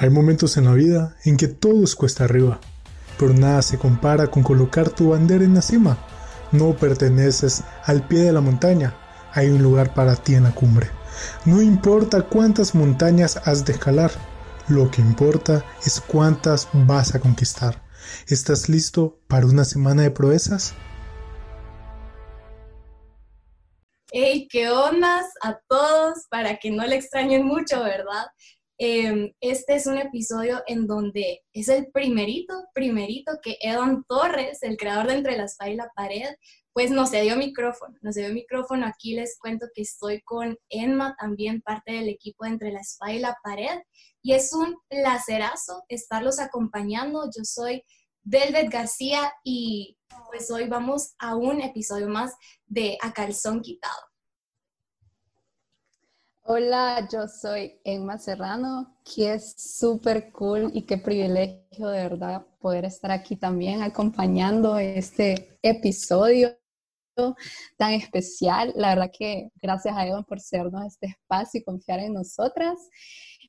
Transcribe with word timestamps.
Hay 0.00 0.10
momentos 0.10 0.56
en 0.56 0.66
la 0.66 0.74
vida 0.74 1.16
en 1.24 1.36
que 1.36 1.48
todo 1.48 1.82
es 1.82 1.96
cuesta 1.96 2.22
arriba, 2.22 2.60
pero 3.18 3.34
nada 3.34 3.62
se 3.62 3.78
compara 3.78 4.28
con 4.28 4.44
colocar 4.44 4.90
tu 4.90 5.10
bandera 5.10 5.42
en 5.42 5.54
la 5.54 5.62
cima. 5.62 5.98
No 6.52 6.76
perteneces 6.76 7.64
al 7.84 8.06
pie 8.06 8.20
de 8.20 8.32
la 8.32 8.40
montaña, 8.40 8.94
hay 9.32 9.48
un 9.48 9.60
lugar 9.60 9.94
para 9.94 10.14
ti 10.14 10.36
en 10.36 10.44
la 10.44 10.54
cumbre. 10.54 10.88
No 11.46 11.60
importa 11.60 12.22
cuántas 12.22 12.76
montañas 12.76 13.38
has 13.44 13.64
de 13.64 13.72
escalar, 13.72 14.12
lo 14.68 14.88
que 14.88 15.00
importa 15.02 15.64
es 15.84 16.00
cuántas 16.00 16.68
vas 16.72 17.16
a 17.16 17.18
conquistar. 17.20 17.82
¿Estás 18.28 18.68
listo 18.68 19.18
para 19.26 19.46
una 19.46 19.64
semana 19.64 20.02
de 20.02 20.12
proezas? 20.12 20.74
Hey, 24.12 24.46
qué 24.48 24.70
ondas 24.70 25.26
a 25.42 25.58
todos 25.68 26.28
para 26.30 26.56
que 26.58 26.70
no 26.70 26.86
le 26.86 26.94
extrañen 26.94 27.44
mucho, 27.44 27.82
¿verdad? 27.82 28.26
Em, 28.80 29.32
este 29.40 29.74
es 29.74 29.88
un 29.88 29.98
episodio 29.98 30.62
en 30.68 30.86
donde 30.86 31.42
es 31.52 31.68
el 31.68 31.90
primerito, 31.90 32.54
primerito 32.72 33.32
que 33.42 33.56
Edan 33.60 34.04
Torres, 34.04 34.62
el 34.62 34.76
creador 34.76 35.08
de 35.08 35.14
Entre 35.14 35.36
la 35.36 35.46
Espada 35.46 35.70
y 35.70 35.74
la 35.74 35.90
Pared, 35.96 36.36
pues 36.72 36.92
nos 36.92 37.10
dio 37.10 37.34
micrófono. 37.34 37.96
Nos 38.02 38.14
dio 38.14 38.32
micrófono. 38.32 38.86
Aquí 38.86 39.14
les 39.14 39.36
cuento 39.36 39.66
que 39.74 39.82
estoy 39.82 40.20
con 40.22 40.56
Enma, 40.68 41.16
también 41.18 41.60
parte 41.60 41.90
del 41.90 42.08
equipo 42.08 42.44
de 42.44 42.50
Entre 42.50 42.70
la 42.70 42.80
Espada 42.80 43.12
y 43.12 43.18
la 43.18 43.36
Pared. 43.42 43.80
Y 44.22 44.34
es 44.34 44.52
un 44.52 44.76
placerazo 44.88 45.82
estarlos 45.88 46.38
acompañando. 46.38 47.24
Yo 47.36 47.42
soy 47.42 47.82
Velvet 48.22 48.70
García 48.70 49.32
y 49.42 49.98
pues 50.30 50.52
hoy 50.52 50.68
vamos 50.68 51.14
a 51.18 51.34
un 51.34 51.62
episodio 51.62 52.08
más 52.08 52.32
de 52.66 52.96
A 53.02 53.12
Calzón 53.12 53.60
Quitado. 53.60 54.08
Hola, 56.50 57.06
yo 57.12 57.28
soy 57.28 57.78
Emma 57.84 58.16
Serrano, 58.16 58.96
que 59.04 59.34
es 59.34 59.52
súper 59.58 60.32
cool 60.32 60.70
y 60.72 60.86
qué 60.86 60.96
privilegio 60.96 61.88
de 61.88 62.08
verdad 62.08 62.46
poder 62.58 62.86
estar 62.86 63.10
aquí 63.10 63.36
también 63.36 63.82
acompañando 63.82 64.78
este 64.78 65.58
episodio 65.60 66.56
tan 67.76 67.92
especial. 67.92 68.72
La 68.76 68.94
verdad 68.94 69.10
que 69.12 69.50
gracias 69.60 69.94
a 69.94 70.06
Evan 70.06 70.24
por 70.24 70.40
sernos 70.40 70.86
este 70.86 71.08
espacio 71.08 71.60
y 71.60 71.64
confiar 71.64 72.00
en 72.00 72.14
nosotras, 72.14 72.78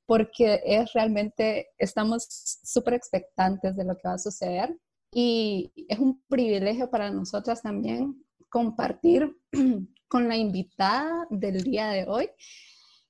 porque 0.06 0.61
es 0.66 0.91
realmente, 0.91 1.69
estamos 1.78 2.28
súper 2.66 2.95
expectantes 2.95 3.78
de 3.78 3.86
lo 3.86 3.95
que 3.95 4.09
va 4.09 4.16
a 4.16 4.17
suceder 4.17 4.78
y 5.13 5.72
es 5.88 6.00
un 6.00 6.22
privilegio 6.28 6.89
para 6.89 7.09
nosotras 7.11 7.61
también 7.61 8.22
compartir 8.50 9.38
con 10.09 10.28
la 10.28 10.36
invitada 10.36 11.25
del 11.30 11.63
día 11.63 11.91
de 11.91 12.06
hoy 12.06 12.30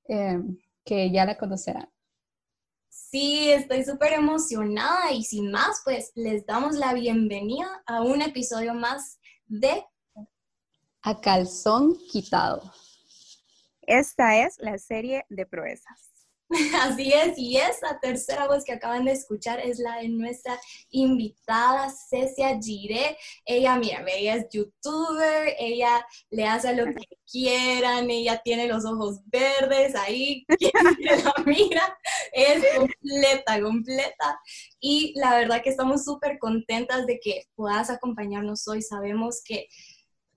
Em, 0.10 0.58
que 0.84 1.12
ya 1.12 1.24
la 1.24 1.38
conocerán. 1.38 1.88
Sí, 2.90 3.52
estoy 3.52 3.86
súper 3.86 4.14
emocionada 4.14 5.12
y 5.12 5.24
sin 5.24 5.52
más, 5.52 5.82
pues 5.84 6.12
les 6.16 6.48
damos 6.48 6.76
la 6.76 6.96
bienvenida 6.96 7.84
a 7.86 8.02
un 8.02 8.24
episodio 8.24 8.74
más 8.74 9.20
de 9.46 9.86
A 11.04 11.22
Calzón 11.22 11.96
Quitado. 12.12 12.74
Esta 13.84 14.44
es 14.44 14.58
la 14.58 14.80
serie 14.80 15.26
de 15.30 15.46
proezas. 15.46 16.10
Así 16.82 17.14
es, 17.14 17.38
y 17.38 17.58
esa 17.58 18.00
tercera 18.00 18.48
voz 18.48 18.64
que 18.64 18.72
acaban 18.72 19.06
de 19.06 19.12
escuchar 19.12 19.60
es 19.60 19.78
la 19.78 19.98
de 19.98 20.10
nuestra 20.10 20.60
invitada 20.90 21.92
Cecia 22.10 22.60
Giré. 22.60 23.18
Ella, 23.46 23.76
mira, 23.76 24.04
ella 24.08 24.36
es 24.36 24.48
youtuber, 24.50 25.54
ella 25.60 26.04
le 26.32 26.48
hace 26.48 26.76
lo 26.76 26.86
que 26.86 27.06
quieran, 27.32 28.10
ella 28.10 28.42
tiene 28.44 28.68
los 28.68 28.84
ojos 28.84 29.20
verdes 29.26 29.94
ahí, 29.96 30.44
quien 30.58 30.72
la 31.02 31.34
mira, 31.46 31.98
es 32.32 32.64
completa, 32.76 33.62
completa. 33.62 34.40
Y 34.80 35.14
la 35.20 35.36
verdad 35.36 35.62
que 35.62 35.70
estamos 35.70 36.04
súper 36.04 36.40
contentas 36.40 37.06
de 37.06 37.20
que 37.20 37.44
puedas 37.54 37.92
acompañarnos 37.92 38.68
hoy. 38.68 38.82
Sabemos 38.82 39.44
que 39.46 39.68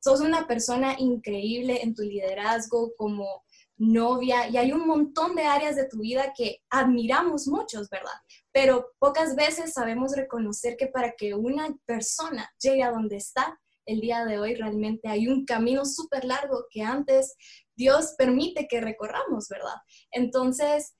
sos 0.00 0.20
una 0.20 0.46
persona 0.46 0.94
increíble 0.98 1.80
en 1.82 1.94
tu 1.94 2.02
liderazgo 2.02 2.92
como 2.98 3.44
novia, 3.82 4.48
y 4.48 4.56
hay 4.56 4.72
un 4.72 4.86
montón 4.86 5.34
de 5.34 5.42
áreas 5.42 5.74
de 5.74 5.88
tu 5.88 5.98
vida 5.98 6.32
que 6.36 6.58
admiramos 6.70 7.48
muchos, 7.48 7.90
¿verdad? 7.90 8.12
Pero 8.52 8.92
pocas 9.00 9.34
veces 9.34 9.72
sabemos 9.72 10.14
reconocer 10.14 10.76
que 10.76 10.86
para 10.86 11.14
que 11.16 11.34
una 11.34 11.68
persona 11.84 12.48
llegue 12.60 12.84
a 12.84 12.92
donde 12.92 13.16
está 13.16 13.58
el 13.84 14.00
día 14.00 14.24
de 14.24 14.38
hoy, 14.38 14.54
realmente 14.54 15.08
hay 15.08 15.26
un 15.26 15.44
camino 15.44 15.84
súper 15.84 16.24
largo 16.24 16.66
que 16.70 16.82
antes 16.82 17.34
Dios 17.74 18.14
permite 18.16 18.68
que 18.68 18.80
recorramos, 18.80 19.48
¿verdad? 19.48 19.74
Entonces, 20.12 20.94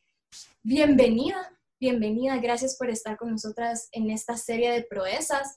bienvenida, 0.65 1.57
bienvenida, 1.79 2.39
gracias 2.39 2.77
por 2.77 2.91
estar 2.91 3.17
con 3.17 3.31
nosotras 3.31 3.89
en 3.93 4.11
esta 4.11 4.37
serie 4.37 4.73
de 4.73 4.83
proezas. 4.83 5.57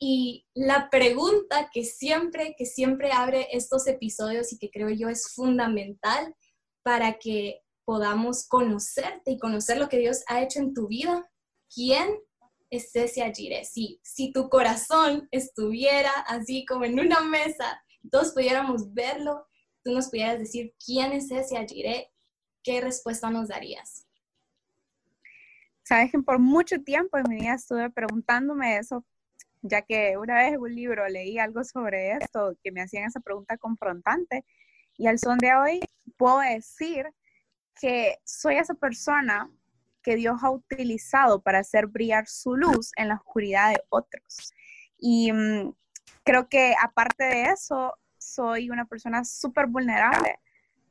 Y 0.00 0.46
la 0.54 0.88
pregunta 0.90 1.68
que 1.70 1.84
siempre, 1.84 2.54
que 2.56 2.64
siempre 2.64 3.12
abre 3.12 3.48
estos 3.52 3.86
episodios 3.86 4.54
y 4.54 4.58
que 4.58 4.70
creo 4.70 4.88
yo 4.88 5.10
es 5.10 5.34
fundamental 5.34 6.34
para 6.82 7.18
que 7.18 7.62
podamos 7.84 8.46
conocerte 8.46 9.32
y 9.32 9.38
conocer 9.38 9.78
lo 9.78 9.88
que 9.88 9.98
Dios 9.98 10.22
ha 10.28 10.42
hecho 10.42 10.60
en 10.60 10.74
tu 10.74 10.88
vida. 10.88 11.28
¿Quién 11.74 12.18
es 12.70 12.92
Cecia 12.92 13.32
Gire? 13.32 13.64
Si, 13.64 14.00
si 14.02 14.32
tu 14.32 14.48
corazón 14.48 15.28
estuviera 15.30 16.12
así 16.26 16.64
como 16.64 16.84
en 16.84 16.98
una 17.00 17.20
mesa, 17.20 17.82
todos 18.10 18.32
pudiéramos 18.32 18.92
verlo, 18.92 19.46
tú 19.82 19.92
nos 19.92 20.08
pudieras 20.08 20.38
decir 20.38 20.74
quién 20.84 21.12
es 21.12 21.28
Cecia 21.28 21.64
Gire, 21.66 22.10
¿qué 22.62 22.80
respuesta 22.80 23.30
nos 23.30 23.48
darías? 23.48 24.06
Sabes 25.84 26.12
que 26.12 26.18
por 26.20 26.38
mucho 26.38 26.80
tiempo 26.82 27.18
en 27.18 27.24
mi 27.28 27.36
vida 27.40 27.54
estuve 27.54 27.90
preguntándome 27.90 28.78
eso, 28.78 29.04
ya 29.62 29.82
que 29.82 30.16
una 30.16 30.36
vez 30.36 30.54
en 30.54 30.60
un 30.60 30.74
libro 30.74 31.06
leí 31.08 31.38
algo 31.38 31.64
sobre 31.64 32.12
esto, 32.12 32.56
que 32.62 32.70
me 32.70 32.82
hacían 32.82 33.04
esa 33.04 33.20
pregunta 33.20 33.58
confrontante 33.58 34.44
y 34.96 35.06
al 35.06 35.18
son 35.18 35.38
de 35.38 35.54
hoy 35.54 35.80
puedo 36.16 36.40
decir 36.40 37.06
que 37.80 38.18
soy 38.24 38.56
esa 38.56 38.74
persona 38.74 39.50
que 40.02 40.16
Dios 40.16 40.42
ha 40.42 40.50
utilizado 40.50 41.42
para 41.42 41.60
hacer 41.60 41.86
brillar 41.86 42.26
su 42.26 42.56
luz 42.56 42.90
en 42.96 43.08
la 43.08 43.14
oscuridad 43.14 43.70
de 43.70 43.82
otros. 43.88 44.52
Y 44.98 45.32
mm, 45.32 45.74
creo 46.24 46.48
que 46.48 46.74
aparte 46.80 47.24
de 47.24 47.44
eso, 47.44 47.94
soy 48.18 48.70
una 48.70 48.86
persona 48.86 49.24
súper 49.24 49.66
vulnerable 49.66 50.40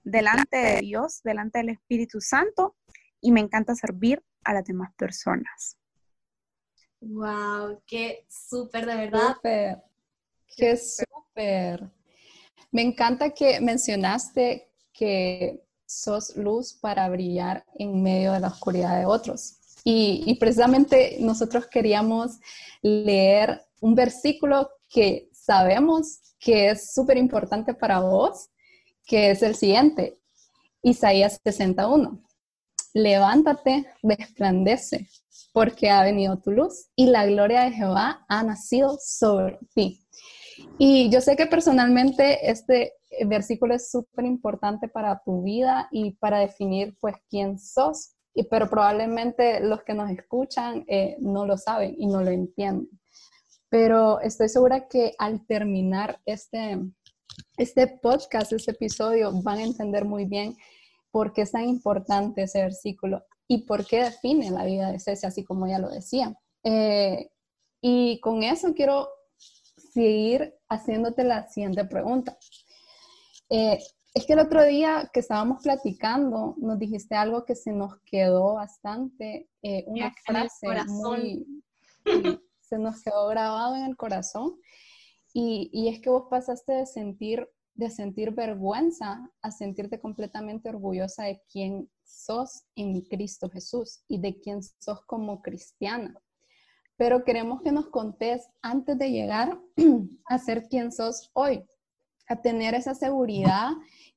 delante 0.03 0.57
de 0.57 0.79
Dios, 0.79 1.21
delante 1.23 1.59
del 1.59 1.69
Espíritu 1.69 2.19
Santo, 2.21 2.75
y 3.19 3.31
me 3.31 3.39
encanta 3.39 3.75
servir 3.75 4.23
a 4.43 4.53
las 4.53 4.65
demás 4.65 4.93
personas. 4.95 5.77
Wow, 7.01 7.81
qué 7.85 8.25
súper, 8.29 8.85
de 8.85 8.95
verdad. 8.95 9.37
Qué 10.47 10.77
súper. 10.77 11.89
Me 12.71 12.81
encanta 12.81 13.31
que 13.31 13.59
mencionaste 13.61 14.69
que 14.93 15.63
sos 15.85 16.35
luz 16.35 16.73
para 16.73 17.09
brillar 17.09 17.65
en 17.75 18.01
medio 18.01 18.31
de 18.33 18.39
la 18.39 18.47
oscuridad 18.47 18.99
de 18.99 19.05
otros. 19.05 19.57
Y, 19.83 20.35
precisamente 20.35 21.17
nosotros 21.19 21.67
queríamos 21.67 22.39
leer 22.81 23.61
un 23.81 23.95
versículo 23.95 24.69
que 24.89 25.29
sabemos 25.33 26.19
que 26.39 26.69
es 26.69 26.93
súper 26.93 27.17
importante 27.17 27.73
para 27.73 27.99
vos, 27.99 28.49
que 29.05 29.31
es 29.31 29.41
el 29.41 29.55
siguiente, 29.55 30.19
Isaías 30.83 31.39
61. 31.43 32.21
Levántate, 32.93 33.85
resplandece, 34.03 35.09
porque 35.53 35.89
ha 35.89 36.03
venido 36.03 36.39
tu 36.39 36.51
luz 36.51 36.89
y 36.95 37.07
la 37.07 37.25
gloria 37.25 37.61
de 37.61 37.71
Jehová 37.71 38.25
ha 38.27 38.43
nacido 38.43 38.97
sobre 38.99 39.59
ti. 39.73 40.05
Y 40.77 41.09
yo 41.09 41.21
sé 41.21 41.35
que 41.35 41.45
personalmente 41.45 42.49
este 42.49 42.93
versículo 43.25 43.75
es 43.75 43.91
súper 43.91 44.25
importante 44.25 44.87
para 44.87 45.21
tu 45.23 45.43
vida 45.43 45.87
y 45.91 46.11
para 46.11 46.39
definir 46.39 46.95
pues 46.99 47.15
quién 47.29 47.59
sos, 47.59 48.13
y, 48.33 48.43
pero 48.43 48.69
probablemente 48.69 49.59
los 49.59 49.83
que 49.83 49.93
nos 49.93 50.09
escuchan 50.09 50.85
eh, 50.87 51.17
no 51.19 51.45
lo 51.45 51.57
saben 51.57 51.95
y 51.97 52.07
no 52.07 52.21
lo 52.21 52.31
entienden. 52.31 52.89
Pero 53.69 54.19
estoy 54.21 54.49
segura 54.49 54.87
que 54.87 55.13
al 55.17 55.45
terminar 55.45 56.19
este, 56.25 56.79
este 57.57 57.87
podcast, 57.87 58.51
este 58.53 58.71
episodio, 58.71 59.31
van 59.43 59.59
a 59.59 59.63
entender 59.63 60.05
muy 60.05 60.25
bien 60.25 60.55
por 61.11 61.33
qué 61.33 61.41
es 61.41 61.51
tan 61.51 61.65
importante 61.65 62.43
ese 62.43 62.61
versículo 62.61 63.23
y 63.47 63.65
por 63.65 63.85
qué 63.85 64.03
define 64.03 64.49
la 64.49 64.65
vida 64.65 64.91
de 64.91 64.99
Ceci, 64.99 65.25
así 65.25 65.43
como 65.43 65.67
ya 65.67 65.79
lo 65.79 65.89
decía. 65.89 66.33
Eh, 66.63 67.29
y 67.81 68.19
con 68.21 68.43
eso 68.43 68.73
quiero 68.73 69.09
seguir 69.93 70.53
haciéndote 70.71 71.23
la 71.23 71.47
siguiente 71.47 71.85
pregunta. 71.85 72.37
Eh, 73.49 73.77
es 74.13 74.25
que 74.25 74.33
el 74.33 74.39
otro 74.39 74.63
día 74.63 75.09
que 75.13 75.19
estábamos 75.19 75.61
platicando, 75.61 76.55
nos 76.57 76.79
dijiste 76.79 77.15
algo 77.15 77.45
que 77.45 77.55
se 77.55 77.71
nos 77.71 77.99
quedó 78.05 78.55
bastante, 78.55 79.49
eh, 79.61 79.83
una 79.87 80.13
frase 80.25 80.67
muy, 80.87 81.45
se 82.61 82.77
nos 82.77 83.01
quedó 83.01 83.27
grabado 83.27 83.75
en 83.75 83.83
el 83.83 83.97
corazón, 83.97 84.55
y, 85.33 85.69
y, 85.71 85.87
es 85.87 86.01
que 86.01 86.09
vos 86.09 86.25
pasaste 86.29 86.73
de 86.73 86.85
sentir 86.85 87.47
de 87.73 87.89
sentir 87.89 88.31
vergüenza 88.31 89.31
a 89.41 89.49
sentirte 89.49 89.99
completamente 89.99 90.67
orgullosa 90.69 91.23
de 91.23 91.41
quién 91.49 91.89
sos 92.03 92.63
en 92.75 93.01
Cristo 93.01 93.49
Jesús 93.49 94.03
y 94.09 94.19
de 94.19 94.39
quién 94.39 94.61
sos 94.61 95.05
como 95.05 95.41
cristiana. 95.41 96.21
Pero 97.01 97.23
queremos 97.23 97.63
que 97.63 97.71
nos 97.71 97.87
contés 97.87 98.47
antes 98.61 98.95
de 98.95 99.09
llegar 99.09 99.59
a 100.25 100.37
ser 100.37 100.67
quien 100.67 100.91
sos 100.91 101.31
hoy, 101.33 101.65
a 102.27 102.43
tener 102.43 102.75
esa 102.75 102.93
seguridad 102.93 103.71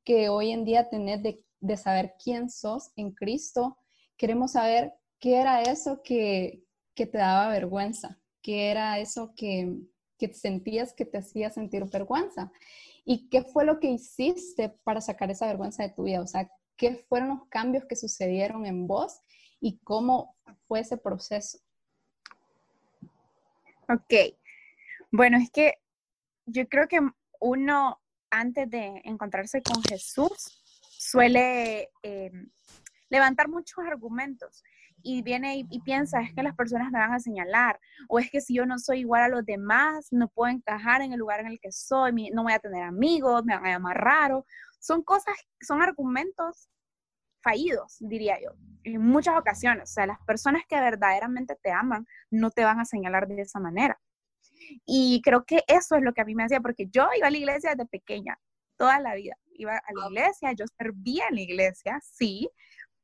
que 0.04 0.28
hoy 0.28 0.50
en 0.50 0.66
día 0.66 0.90
tenés 0.90 1.22
de, 1.22 1.42
de 1.60 1.78
saber 1.78 2.12
quién 2.22 2.50
sos 2.50 2.90
en 2.96 3.12
Cristo. 3.12 3.78
Queremos 4.18 4.52
saber 4.52 4.92
qué 5.18 5.36
era 5.36 5.62
eso 5.62 6.02
que, 6.04 6.62
que 6.94 7.06
te 7.06 7.16
daba 7.16 7.48
vergüenza, 7.48 8.20
qué 8.42 8.70
era 8.70 8.98
eso 8.98 9.32
que, 9.34 9.78
que 10.18 10.34
sentías 10.34 10.92
que 10.92 11.06
te 11.06 11.16
hacía 11.16 11.48
sentir 11.48 11.86
vergüenza. 11.86 12.52
¿Y 13.06 13.30
qué 13.30 13.44
fue 13.44 13.64
lo 13.64 13.80
que 13.80 13.92
hiciste 13.92 14.68
para 14.84 15.00
sacar 15.00 15.30
esa 15.30 15.46
vergüenza 15.46 15.84
de 15.84 15.94
tu 15.94 16.02
vida? 16.02 16.20
O 16.20 16.26
sea, 16.26 16.50
¿qué 16.76 16.96
fueron 17.08 17.30
los 17.30 17.46
cambios 17.48 17.86
que 17.86 17.96
sucedieron 17.96 18.66
en 18.66 18.86
vos 18.86 19.20
y 19.58 19.78
cómo 19.78 20.36
fue 20.68 20.80
ese 20.80 20.98
proceso? 20.98 21.63
Ok. 23.88 24.14
Bueno, 25.10 25.38
es 25.38 25.50
que 25.50 25.74
yo 26.46 26.68
creo 26.68 26.88
que 26.88 27.00
uno 27.40 28.00
antes 28.30 28.68
de 28.70 29.00
encontrarse 29.04 29.62
con 29.62 29.82
Jesús 29.82 30.62
suele 30.80 31.90
eh, 32.02 32.32
levantar 33.10 33.48
muchos 33.48 33.84
argumentos 33.84 34.62
y 35.02 35.22
viene 35.22 35.66
y, 35.70 35.80
piensa, 35.80 36.22
es 36.22 36.34
que 36.34 36.42
las 36.42 36.56
personas 36.56 36.90
me 36.90 36.98
van 36.98 37.12
a 37.12 37.20
señalar, 37.20 37.78
o 38.08 38.18
es 38.18 38.30
que 38.30 38.40
si 38.40 38.54
yo 38.54 38.64
no 38.64 38.78
soy 38.78 39.00
igual 39.00 39.22
a 39.22 39.28
los 39.28 39.44
demás, 39.44 40.08
no 40.10 40.28
puedo 40.28 40.50
encajar 40.50 41.02
en 41.02 41.12
el 41.12 41.18
lugar 41.18 41.40
en 41.40 41.48
el 41.48 41.60
que 41.60 41.70
soy, 41.70 42.30
no 42.32 42.42
voy 42.42 42.54
a 42.54 42.58
tener 42.58 42.82
amigos, 42.82 43.44
me 43.44 43.54
van 43.54 43.66
a 43.66 43.72
llamar 43.72 43.98
raro. 43.98 44.46
Son 44.80 45.02
cosas, 45.02 45.34
son 45.60 45.82
argumentos 45.82 46.70
fallidos, 47.44 47.96
diría 48.00 48.40
yo, 48.42 48.50
en 48.82 49.00
muchas 49.00 49.38
ocasiones. 49.38 49.90
O 49.90 49.92
sea, 49.92 50.06
las 50.06 50.18
personas 50.26 50.62
que 50.68 50.80
verdaderamente 50.80 51.56
te 51.62 51.70
aman 51.70 52.06
no 52.30 52.50
te 52.50 52.64
van 52.64 52.80
a 52.80 52.84
señalar 52.84 53.28
de 53.28 53.42
esa 53.42 53.60
manera. 53.60 54.00
Y 54.86 55.20
creo 55.22 55.44
que 55.44 55.62
eso 55.68 55.94
es 55.94 56.02
lo 56.02 56.12
que 56.12 56.22
a 56.22 56.24
mí 56.24 56.34
me 56.34 56.44
hacía, 56.44 56.60
porque 56.60 56.86
yo 56.90 57.06
iba 57.16 57.28
a 57.28 57.30
la 57.30 57.38
iglesia 57.38 57.70
desde 57.70 57.86
pequeña, 57.86 58.38
toda 58.76 58.98
la 58.98 59.14
vida. 59.14 59.36
Iba 59.56 59.76
a 59.76 59.92
la 59.94 60.08
iglesia, 60.08 60.52
yo 60.52 60.64
servía 60.78 61.28
en 61.28 61.36
la 61.36 61.40
iglesia, 61.42 62.00
sí, 62.02 62.48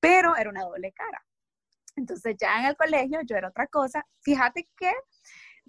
pero 0.00 0.36
era 0.36 0.50
una 0.50 0.64
doble 0.64 0.92
cara. 0.92 1.22
Entonces 1.96 2.36
ya 2.40 2.60
en 2.60 2.66
el 2.66 2.76
colegio 2.76 3.20
yo 3.22 3.36
era 3.36 3.48
otra 3.48 3.66
cosa. 3.66 4.04
Fíjate 4.22 4.66
que 4.76 4.90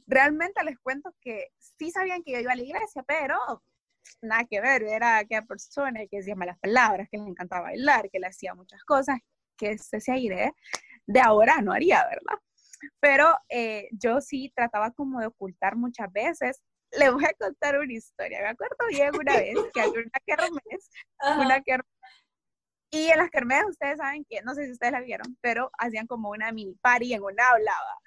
realmente 0.07 0.63
les 0.63 0.79
cuento 0.79 1.13
que 1.19 1.47
sí 1.59 1.91
sabían 1.91 2.23
que 2.23 2.31
yo 2.31 2.39
iba 2.39 2.53
a 2.53 2.55
la 2.55 2.63
iglesia, 2.63 3.03
pero 3.03 3.37
nada 4.21 4.45
que 4.49 4.61
ver, 4.61 4.83
era 4.83 5.17
aquella 5.17 5.43
persona 5.43 6.01
que 6.09 6.17
decía 6.17 6.35
malas 6.35 6.59
palabras, 6.59 7.07
que 7.11 7.17
le 7.17 7.27
encantaba 7.27 7.63
bailar, 7.63 8.09
que 8.09 8.19
le 8.19 8.27
hacía 8.27 8.53
muchas 8.55 8.83
cosas, 8.83 9.19
que 9.57 9.71
ese 9.71 10.11
aire 10.11 10.53
de 11.05 11.19
ahora 11.19 11.61
no 11.61 11.71
haría, 11.73 12.03
¿verdad? 12.05 12.39
Pero 12.99 13.35
eh, 13.49 13.89
yo 13.91 14.21
sí 14.21 14.51
trataba 14.55 14.91
como 14.91 15.19
de 15.19 15.27
ocultar 15.27 15.75
muchas 15.75 16.11
veces. 16.11 16.61
Le 16.91 17.09
voy 17.09 17.23
a 17.25 17.33
contar 17.39 17.79
una 17.79 17.93
historia. 17.93 18.41
Me 18.41 18.49
acuerdo 18.49 18.75
bien 18.89 19.11
una 19.15 19.37
vez 19.37 19.55
que 19.73 19.81
había 19.81 20.01
una 20.01 20.19
kermés, 20.25 20.89
una 21.37 21.61
kermés 21.61 21.91
y 22.93 23.07
en 23.07 23.19
las 23.19 23.29
kermés, 23.29 23.63
ustedes 23.69 23.97
saben 23.99 24.25
que, 24.29 24.41
no 24.41 24.53
sé 24.53 24.65
si 24.65 24.71
ustedes 24.73 24.91
la 24.91 24.99
vieron, 24.99 25.37
pero 25.39 25.71
hacían 25.77 26.07
como 26.07 26.29
una 26.29 26.51
mini 26.51 26.75
party 26.81 27.13
en 27.13 27.23
una 27.23 27.49
hablaba. 27.49 27.97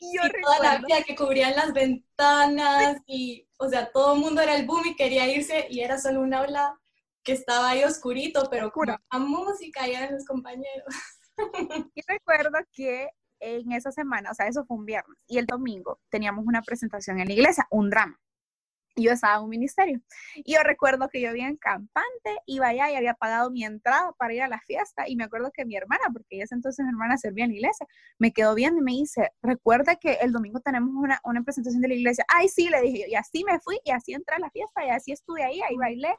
Y 0.00 0.16
yo 0.16 0.22
recuerdo, 0.22 0.56
toda 0.56 0.74
la 0.74 0.78
vida 0.78 1.02
que 1.06 1.14
cubrían 1.14 1.54
las 1.54 1.72
ventanas 1.72 2.96
y, 3.06 3.46
o 3.58 3.68
sea, 3.68 3.92
todo 3.92 4.14
el 4.14 4.20
mundo 4.20 4.40
era 4.40 4.56
el 4.56 4.66
boom 4.66 4.86
y 4.86 4.96
quería 4.96 5.28
irse 5.28 5.66
y 5.70 5.80
era 5.80 5.98
solo 5.98 6.22
una 6.22 6.38
aula 6.38 6.80
que 7.22 7.32
estaba 7.32 7.68
ahí 7.68 7.84
oscurito, 7.84 8.48
pero 8.50 8.72
con 8.72 8.88
la 8.88 9.00
música 9.18 9.86
y 9.86 9.94
eran 9.94 10.14
los 10.14 10.24
compañeros. 10.24 10.86
Y 11.94 12.02
recuerdo 12.06 12.58
que 12.72 13.08
en 13.38 13.72
esa 13.72 13.90
semana, 13.92 14.30
o 14.30 14.34
sea, 14.34 14.46
eso 14.46 14.64
fue 14.66 14.76
un 14.76 14.84
viernes, 14.84 15.16
y 15.26 15.38
el 15.38 15.46
domingo 15.46 15.98
teníamos 16.10 16.44
una 16.46 16.60
presentación 16.60 17.18
en 17.18 17.28
la 17.28 17.32
iglesia, 17.32 17.66
un 17.70 17.88
drama 17.88 18.18
yo 19.04 19.12
estaba 19.12 19.36
en 19.36 19.44
un 19.44 19.50
ministerio. 19.50 20.00
Y 20.36 20.54
yo 20.54 20.60
recuerdo 20.62 21.08
que 21.08 21.20
yo 21.20 21.30
en 21.30 21.56
campante, 21.56 22.38
iba 22.46 22.68
allá 22.68 22.90
y 22.90 22.96
había 22.96 23.14
pagado 23.14 23.50
mi 23.50 23.64
entrada 23.64 24.12
para 24.18 24.34
ir 24.34 24.42
a 24.42 24.48
la 24.48 24.60
fiesta. 24.60 25.08
Y 25.08 25.16
me 25.16 25.24
acuerdo 25.24 25.50
que 25.52 25.64
mi 25.64 25.76
hermana, 25.76 26.04
porque 26.12 26.36
ella 26.36 26.46
entonces 26.50 26.84
mi 26.84 26.90
hermana 26.90 27.16
servía 27.16 27.44
en 27.44 27.50
la 27.50 27.56
iglesia, 27.56 27.86
me 28.18 28.32
quedó 28.32 28.54
viendo 28.54 28.80
y 28.80 28.84
me 28.84 28.92
dice, 28.92 29.30
recuerda 29.42 29.96
que 29.96 30.14
el 30.14 30.32
domingo 30.32 30.60
tenemos 30.60 30.90
una, 30.94 31.20
una 31.24 31.42
presentación 31.42 31.82
de 31.82 31.88
la 31.88 31.94
iglesia. 31.94 32.24
Ay, 32.28 32.48
sí, 32.48 32.68
le 32.68 32.80
dije 32.82 33.00
yo. 33.00 33.06
Y 33.08 33.14
así 33.14 33.44
me 33.44 33.58
fui 33.60 33.78
y 33.84 33.90
así 33.90 34.12
entré 34.12 34.36
a 34.36 34.40
la 34.40 34.50
fiesta 34.50 34.84
y 34.84 34.90
así 34.90 35.12
estuve 35.12 35.42
ahí, 35.44 35.60
ahí 35.62 35.76
bailé 35.76 36.14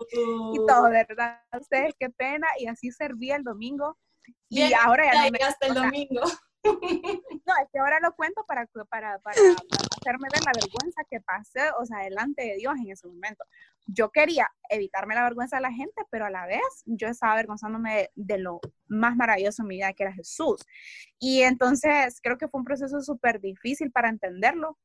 y 0.53 0.57
todo, 0.67 0.89
¿verdad? 0.89 1.41
Ustedes, 1.59 1.93
qué 1.99 2.09
pena. 2.09 2.47
Y 2.59 2.67
así 2.67 2.91
serví 2.91 3.31
el 3.31 3.43
domingo. 3.43 3.97
Y 4.49 4.73
ahora 4.73 5.11
ya, 5.11 5.25
no 5.25 5.31
me... 5.31 5.39
hasta 5.39 5.67
el 5.67 5.73
domingo. 5.73 6.21
No, 6.63 7.53
es 7.59 7.69
que 7.73 7.79
ahora 7.79 7.99
lo 7.99 8.13
cuento 8.13 8.45
para, 8.45 8.67
para, 8.87 9.17
para, 9.17 9.35
hacerme 9.97 10.27
ver 10.31 10.43
la 10.45 10.51
vergüenza 10.53 11.03
que 11.09 11.19
pasé, 11.21 11.61
o 11.79 11.85
sea, 11.85 11.99
delante 11.99 12.43
de 12.43 12.55
Dios 12.55 12.73
en 12.79 12.91
ese 12.91 13.07
momento. 13.07 13.43
Yo 13.85 14.09
quería 14.11 14.47
evitarme 14.69 15.15
la 15.15 15.23
vergüenza 15.23 15.57
de 15.57 15.63
la 15.63 15.71
gente, 15.71 16.03
pero 16.09 16.25
a 16.25 16.29
la 16.29 16.45
vez 16.45 16.83
yo 16.85 17.07
estaba 17.07 17.33
avergonzándome 17.33 18.09
de, 18.15 18.37
lo 18.37 18.59
más 18.87 19.15
maravilloso 19.15 19.63
en 19.63 19.67
mi 19.67 19.75
vida, 19.75 19.93
que 19.93 20.03
era 20.03 20.13
Jesús. 20.13 20.65
Y 21.19 21.41
entonces 21.41 22.19
creo 22.21 22.37
que 22.37 22.47
fue 22.47 22.59
un 22.59 22.65
proceso 22.65 23.01
súper 23.01 23.41
difícil 23.41 23.91
para 23.91 24.09
entenderlo. 24.09 24.77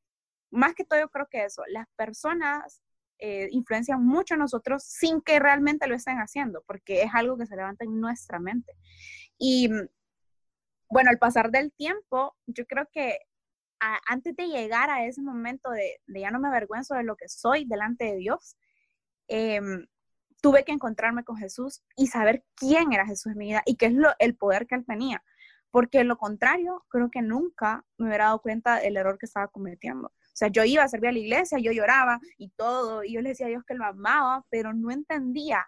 Más 0.51 0.75
que 0.75 0.83
todo, 0.83 0.99
yo 0.99 1.09
creo 1.09 1.27
que 1.29 1.45
eso, 1.45 1.63
las 1.67 1.87
personas 1.95 2.81
eh, 3.19 3.47
influencian 3.51 4.05
mucho 4.05 4.35
a 4.35 4.37
nosotros 4.37 4.83
sin 4.83 5.21
que 5.21 5.39
realmente 5.39 5.87
lo 5.87 5.95
estén 5.95 6.17
haciendo, 6.17 6.63
porque 6.67 7.03
es 7.03 7.11
algo 7.13 7.37
que 7.37 7.47
se 7.47 7.55
levanta 7.55 7.85
en 7.85 7.99
nuestra 7.99 8.39
mente. 8.39 8.73
Y 9.37 9.69
bueno, 10.89 11.09
al 11.09 11.17
pasar 11.17 11.51
del 11.51 11.71
tiempo, 11.73 12.35
yo 12.45 12.65
creo 12.65 12.87
que 12.91 13.19
antes 13.79 14.35
de 14.35 14.47
llegar 14.47 14.89
a 14.89 15.05
ese 15.05 15.21
momento 15.21 15.69
de, 15.71 15.99
ya 16.07 16.31
no 16.31 16.39
me 16.39 16.47
avergüenzo 16.47 16.95
de 16.95 17.03
lo 17.03 17.15
que 17.15 17.27
soy 17.27 17.65
delante 17.65 18.05
de 18.05 18.15
Dios, 18.17 18.57
em, 19.27 19.85
tuve 20.41 20.63
que 20.63 20.71
encontrarme 20.71 21.23
con 21.23 21.37
Jesús 21.37 21.83
y 21.95 22.07
saber 22.07 22.43
quién 22.55 22.93
era 22.93 23.05
Jesús 23.05 23.31
en 23.31 23.37
mi 23.37 23.47
vida 23.47 23.63
y 23.65 23.75
qué 23.75 23.87
es 23.87 23.93
lo, 23.93 24.09
el 24.19 24.35
poder 24.35 24.67
que 24.67 24.75
él 24.75 24.85
tenía. 24.85 25.23
Porque 25.71 26.03
lo 26.03 26.17
contrario, 26.17 26.85
creo 26.89 27.09
que 27.11 27.21
nunca 27.21 27.85
me 27.97 28.07
hubiera 28.07 28.25
dado 28.25 28.41
cuenta 28.41 28.79
del 28.79 28.97
error 28.97 29.17
que 29.17 29.25
estaba 29.25 29.47
cometiendo. 29.47 30.07
O 30.07 30.39
sea, 30.39 30.47
yo 30.49 30.63
iba 30.63 30.83
a 30.83 30.87
servir 30.87 31.09
a 31.09 31.13
la 31.13 31.19
iglesia, 31.19 31.59
yo 31.59 31.71
lloraba 31.71 32.19
y 32.37 32.49
todo, 32.51 33.03
y 33.03 33.13
yo 33.13 33.21
le 33.21 33.29
decía 33.29 33.47
a 33.47 33.49
Dios 33.49 33.63
que 33.65 33.73
lo 33.73 33.85
amaba, 33.85 34.45
pero 34.49 34.73
no 34.73 34.91
entendía 34.91 35.67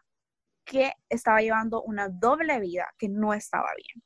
que 0.63 0.93
estaba 1.09 1.41
llevando 1.41 1.81
una 1.81 2.07
doble 2.09 2.59
vida 2.59 2.93
que 2.97 3.09
no 3.09 3.33
estaba 3.33 3.69
bien. 3.75 4.03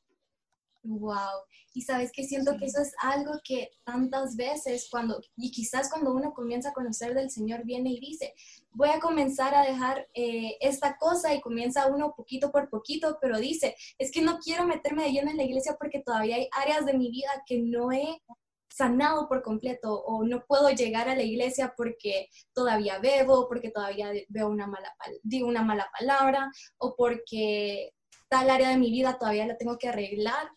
Wow. 0.83 1.45
Y 1.73 1.81
sabes 1.81 2.11
que 2.11 2.25
siento 2.25 2.57
que 2.57 2.65
eso 2.65 2.81
es 2.81 2.93
algo 3.01 3.31
que 3.43 3.71
tantas 3.85 4.35
veces 4.35 4.87
cuando, 4.91 5.21
y 5.37 5.49
quizás 5.49 5.89
cuando 5.89 6.13
uno 6.13 6.33
comienza 6.33 6.69
a 6.69 6.73
conocer 6.73 7.13
del 7.13 7.31
Señor, 7.31 7.63
viene 7.63 7.91
y 7.91 7.99
dice, 7.99 8.33
voy 8.71 8.89
a 8.89 8.99
comenzar 8.99 9.55
a 9.55 9.63
dejar 9.63 10.07
eh, 10.13 10.57
esta 10.59 10.97
cosa 10.97 11.33
y 11.33 11.41
comienza 11.41 11.87
uno 11.87 12.13
poquito 12.15 12.51
por 12.51 12.69
poquito, 12.69 13.17
pero 13.21 13.39
dice, 13.39 13.75
es 13.97 14.11
que 14.11 14.21
no 14.21 14.39
quiero 14.39 14.65
meterme 14.65 15.03
de 15.03 15.13
lleno 15.13 15.31
en 15.31 15.37
la 15.37 15.43
iglesia 15.43 15.77
porque 15.79 16.01
todavía 16.01 16.35
hay 16.35 16.49
áreas 16.51 16.85
de 16.85 16.97
mi 16.97 17.09
vida 17.09 17.31
que 17.45 17.59
no 17.59 17.91
he 17.91 18.21
sanado 18.67 19.29
por 19.29 19.41
completo 19.41 20.03
o 20.03 20.25
no 20.25 20.43
puedo 20.45 20.69
llegar 20.69 21.07
a 21.07 21.15
la 21.15 21.23
iglesia 21.23 21.73
porque 21.77 22.27
todavía 22.53 22.99
bebo, 22.99 23.47
porque 23.47 23.69
todavía 23.69 24.11
veo 24.27 24.49
una 24.49 24.67
mala, 24.67 24.93
digo 25.21 25.47
una 25.47 25.63
mala 25.63 25.89
palabra 25.97 26.51
o 26.77 26.95
porque 26.95 27.91
tal 28.29 28.49
área 28.49 28.69
de 28.69 28.77
mi 28.77 28.91
vida 28.91 29.17
todavía 29.17 29.45
la 29.45 29.57
tengo 29.57 29.77
que 29.77 29.89
arreglar 29.89 30.49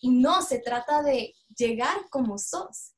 y 0.00 0.10
no, 0.10 0.42
se 0.42 0.60
trata 0.60 1.02
de 1.02 1.34
llegar 1.56 2.08
como 2.10 2.38
sos. 2.38 2.94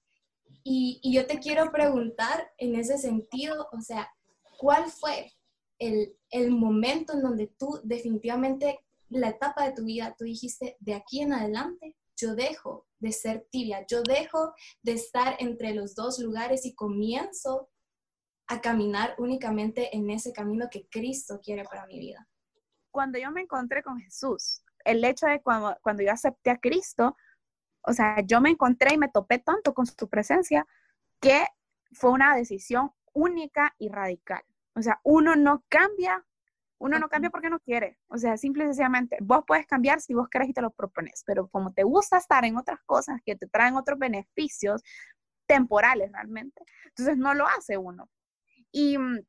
Y, 0.63 1.01
yo 1.03 1.27
te 1.27 1.39
quiero 1.39 1.71
preguntar 1.73 2.53
en 2.59 2.75
ese 2.75 2.99
sentido, 2.99 3.69
o 3.73 3.81
sea, 3.81 4.11
¿cuál 4.59 4.91
fue 4.91 5.33
el, 5.79 6.17
el 6.31 6.51
momento 6.51 7.15
en 7.15 7.23
donde 7.23 7.47
tú 7.47 7.81
definitivamente, 7.83 8.81
la 9.09 9.31
etapa 9.31 9.65
de 9.65 9.73
tu 9.73 9.85
vida, 9.85 10.15
tú 10.19 10.25
dijiste, 10.25 10.77
de 10.81 10.95
aquí 10.95 11.21
en 11.21 11.33
adelante, 11.33 11.97
yo 12.17 12.35
dejo 12.35 12.87
de 12.99 13.13
ser 13.13 13.47
tibia, 13.51 13.87
yo 13.87 14.03
dejo 14.03 14.53
de 14.83 14.93
estar 14.93 15.37
entre 15.39 15.75
los 15.75 15.95
dos 15.95 16.19
lugares 16.19 16.67
y 16.67 16.75
comienzo 16.75 17.71
a 18.47 18.61
caminar 18.61 19.15
únicamente 19.19 19.97
en 19.97 20.11
ese 20.11 20.33
camino 20.33 20.69
que 20.71 20.87
Cristo 20.89 21.41
quiere 21.43 21.65
para 21.65 21.87
mi 21.87 21.99
vida. 21.99 22.29
Cuando 22.91 23.19
yo 23.19 23.31
me 23.31 23.43
encontré 23.43 23.83
con 23.83 23.99
Jesús, 24.01 24.63
el 24.85 25.05
hecho 25.05 25.27
de 25.27 25.41
cuando, 25.41 25.77
cuando 25.83 26.03
yo 26.03 26.13
acepté 26.13 26.51
a 26.51 26.59
Cristo, 26.59 27.17
o 27.83 27.93
sea, 27.93 28.21
yo 28.25 28.41
me 28.41 28.51
encontré 28.51 28.95
y 28.95 28.99
me 28.99 29.09
topé 29.09 29.39
tanto 29.39 29.75
con 29.75 29.87
su 29.87 30.09
presencia 30.09 30.67
que 31.21 31.45
fue 31.93 32.11
una 32.11 32.37
decisión 32.37 32.93
única 33.13 33.75
y 33.79 33.89
radical. 33.89 34.43
O 34.75 34.83
sea, 34.83 35.01
uno 35.03 35.37
no 35.37 35.65
cambia, 35.69 36.25
uno 36.79 36.99
no 36.99 37.09
cambia 37.09 37.31
porque 37.31 37.51
no 37.51 37.61
quiere. 37.61 37.99
O 38.09 38.19
sea, 38.19 38.37
simple 38.37 38.65
y 38.65 38.67
sencillamente, 38.69 39.19
vos 39.21 39.45
puedes 39.47 39.67
cambiar 39.67 40.01
si 40.01 40.15
vos 40.15 40.29
querés 40.29 40.49
y 40.49 40.53
te 40.53 40.63
lo 40.63 40.71
propones, 40.71 41.23
pero 41.27 41.49
como 41.49 41.73
te 41.73 41.83
gusta 41.83 42.19
estar 42.19 42.45
en 42.45 42.57
otras 42.57 42.81
cosas 42.87 43.21
que 43.25 43.37
te 43.37 43.47
traen 43.47 43.77
otros 43.77 43.99
beneficios 43.99 44.83
temporales 45.47 46.13
realmente, 46.13 46.63
entonces 46.87 47.17
no 47.17 47.35
lo 47.35 47.47
hace 47.47 47.77
uno. 47.77 48.09
Y 48.71 48.99
mm, 48.99 49.21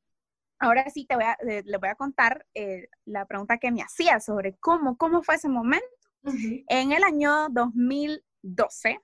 ahora 0.62 0.89
sí 0.89 1.06
te 1.06 1.15
voy 1.15 1.25
a, 1.25 1.38
eh, 1.48 1.63
le 1.65 1.77
voy 1.77 1.89
a 1.89 1.96
contar 1.96 2.46
eh, 2.53 2.88
la 3.06 3.25
pregunta 3.25 3.58
que 3.58 3.72
me 3.72 3.82
hacía 3.82 4.20
sobre 4.20 4.56
cómo, 4.58 4.96
cómo 4.96 5.24
fue 5.24 5.36
ese 5.36 5.50
momento. 5.50 5.86
En 6.24 6.91
el 6.91 7.03
año 7.03 7.50
2012, 7.50 9.01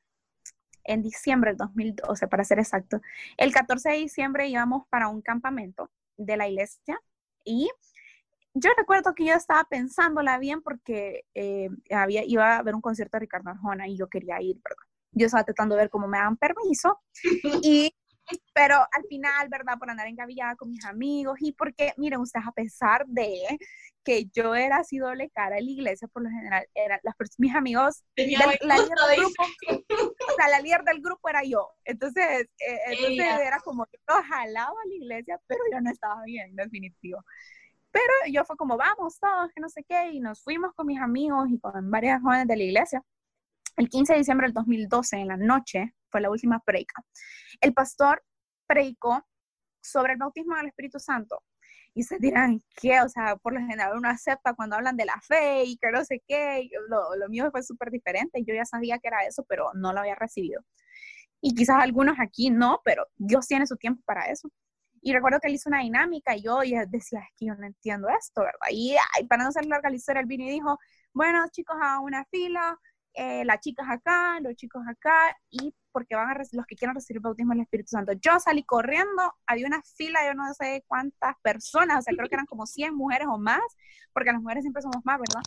en 0.84 1.02
diciembre 1.02 1.52
del 1.52 1.58
2012, 1.58 2.28
para 2.28 2.44
ser 2.44 2.60
exacto, 2.60 3.02
el 3.38 3.52
14 3.52 3.90
de 3.90 3.96
diciembre 3.98 4.48
íbamos 4.48 4.88
para 4.90 5.08
un 5.08 5.24
campamento 5.24 5.90
de 6.16 6.38
la 6.38 6.48
iglesia 6.48 7.02
y 7.44 7.70
yo 8.54 8.70
recuerdo 8.78 9.16
que 9.16 9.26
yo 9.26 9.34
estaba 9.34 9.64
pensándola 9.64 10.38
bien 10.38 10.62
porque 10.62 11.26
eh, 11.34 11.70
había, 11.90 12.24
iba 12.24 12.58
a 12.58 12.64
ver 12.64 12.76
un 12.76 12.82
concierto 12.82 13.18
de 13.18 13.22
Ricardo 13.22 13.50
Arjona 13.50 13.88
y 13.88 13.98
yo 13.98 14.08
quería 14.08 14.40
ir, 14.40 14.62
¿verdad? 14.64 14.84
Yo 15.12 15.26
estaba 15.26 15.44
tratando 15.44 15.74
de 15.74 15.82
ver 15.82 15.90
cómo 15.90 16.08
me 16.08 16.20
dan 16.20 16.38
permiso 16.38 17.00
y 17.64 17.96
pero 18.54 18.76
al 18.76 19.04
final, 19.10 19.50
¿verdad? 19.50 19.78
Por 19.78 19.90
andar 19.90 20.08
engavillada 20.08 20.56
con 20.56 20.70
mis 20.70 20.84
amigos 20.86 21.38
y 21.42 21.52
porque, 21.54 21.94
miren, 21.98 22.20
ustedes, 22.20 22.48
a 22.48 22.52
pesar 22.52 23.06
de 23.08 23.58
que 24.04 24.26
yo 24.34 24.56
era 24.56 24.78
así 24.78 24.98
doble 25.00 25.30
cara 25.32 25.58
en 25.58 25.66
la 25.66 25.72
iglesia, 25.72 26.08
por 26.08 26.24
lo 26.24 26.30
general, 26.30 26.66
eran 26.74 27.00
las 27.04 27.16
mis 27.38 27.54
amigos, 27.54 28.04
la, 28.16 28.24
líder 28.24 28.60
del 28.60 29.20
grupo, 29.20 29.44
o 30.32 30.36
sea, 30.38 30.48
la 30.50 30.62
líder 30.62 30.84
del 30.84 31.02
grupo 31.02 31.28
era 31.28 31.44
yo. 31.44 31.70
Entonces, 31.84 32.48
eh, 32.60 32.80
entonces 32.88 33.26
era 33.46 33.60
como 33.60 33.86
yo 33.92 34.16
jalaba 34.24 34.72
a 34.72 34.88
la 34.88 34.96
iglesia, 34.96 35.40
pero 35.46 35.60
yo 35.72 35.82
no 35.82 35.92
estaba 35.92 36.24
bien, 36.24 36.56
definitivo. 36.56 37.22
Pero 37.92 38.14
yo 38.32 38.46
fue 38.46 38.56
como, 38.56 38.78
vamos 38.78 39.20
todos, 39.20 39.52
que 39.54 39.60
no 39.60 39.68
sé 39.68 39.84
qué, 39.84 40.12
y 40.12 40.20
nos 40.20 40.42
fuimos 40.42 40.74
con 40.74 40.88
mis 40.88 41.02
amigos 41.02 41.50
y 41.50 41.60
con 41.60 41.92
varias 41.92 42.22
jóvenes 42.22 42.48
de 42.48 42.56
la 42.56 42.64
iglesia. 42.64 43.04
El 43.76 43.90
15 43.90 44.14
de 44.14 44.20
diciembre 44.20 44.48
del 44.48 44.54
2012, 44.54 45.18
en 45.18 45.28
la 45.28 45.38
noche, 45.38 45.94
fue 46.10 46.22
la 46.22 46.30
última 46.30 46.60
predica. 46.60 47.02
El 47.62 47.74
pastor 47.74 48.24
predicó 48.68 49.26
sobre 49.82 50.14
el 50.14 50.20
bautismo 50.20 50.56
del 50.56 50.68
Espíritu 50.68 51.00
Santo. 51.00 51.44
Y 51.94 52.04
se 52.04 52.20
dirán, 52.20 52.62
¿qué? 52.76 53.02
O 53.02 53.10
sea, 53.10 53.38
por 53.38 53.54
lo 53.54 53.60
general 53.60 53.98
uno 53.98 54.10
acepta 54.10 54.54
cuando 54.54 54.76
hablan 54.76 54.98
de 54.98 55.06
la 55.06 55.20
fe 55.28 55.64
y 55.64 55.78
que 55.78 55.92
no 55.92 56.06
sé 56.06 56.22
qué. 56.28 56.70
Lo, 56.90 57.30
mío 57.30 57.50
fue 57.52 57.64
súper 57.64 57.90
diferente. 57.90 58.44
Yo 58.46 58.54
ya 58.54 58.66
sabía 58.66 59.00
que 59.00 59.08
era 59.08 59.26
eso, 59.26 59.44
pero 59.50 59.72
no 59.74 59.94
lo 59.94 60.02
había 60.02 60.16
recibido. 60.16 60.62
Y 61.42 61.56
quizás 61.56 61.78
algunos 61.82 62.18
aquí 62.20 62.50
no, 62.52 62.82
pero 62.86 63.08
Dios 63.16 63.48
tiene 63.48 63.66
su 63.66 63.78
tiempo 63.78 64.04
para 64.06 64.26
eso. 64.26 64.50
Y 65.02 65.14
recuerdo 65.14 65.40
que 65.40 65.48
él 65.48 65.56
hizo 65.56 65.70
una 65.70 65.82
dinámica 65.82 66.36
y 66.36 66.44
yo 66.44 66.60
decía, 66.88 67.20
es 67.20 67.30
que 67.38 67.46
yo 67.46 67.56
no 67.56 67.66
entiendo 67.66 68.10
esto, 68.10 68.42
¿verdad? 68.42 68.68
Y 68.72 68.96
para 69.28 69.46
no 69.46 69.52
ser 69.52 69.66
larga 69.66 69.90
la 69.90 69.96
historia, 69.96 70.22
él 70.22 70.28
vino 70.28 70.44
y 70.44 70.50
dijo, 70.50 70.78
bueno, 71.14 71.48
chicos, 71.52 71.78
a 71.82 72.00
una 72.00 72.26
fila, 72.26 72.78
eh, 73.14 73.46
las 73.46 73.60
chicas 73.62 73.88
acá, 73.90 74.40
los 74.42 74.56
chicos 74.56 74.84
acá, 74.88 75.36
y 75.50 75.74
porque 75.98 76.14
van 76.14 76.30
a 76.30 76.38
los 76.38 76.66
que 76.68 76.76
quieran 76.76 76.94
recibir 76.94 77.18
el 77.18 77.24
bautismo 77.24 77.54
del 77.54 77.62
Espíritu 77.62 77.90
Santo. 77.90 78.12
Yo 78.22 78.40
salí 78.40 78.64
corriendo, 78.64 79.34
había 79.48 79.66
una 79.66 79.82
fila, 79.82 80.20
yo 80.28 80.36
no 80.36 80.54
sé 80.54 80.84
cuántas 80.86 81.36
personas, 81.42 81.98
o 81.98 82.02
sea, 82.04 82.16
creo 82.16 82.30
que 82.30 82.36
eran 82.36 82.46
como 82.46 82.68
100 82.68 82.94
mujeres 82.94 83.28
o 83.28 83.40
más, 83.40 83.64
porque 84.14 84.32
las 84.32 84.40
mujeres 84.40 84.62
siempre 84.62 84.84
somos 84.84 85.04
más, 85.04 85.18
¿verdad? 85.18 85.42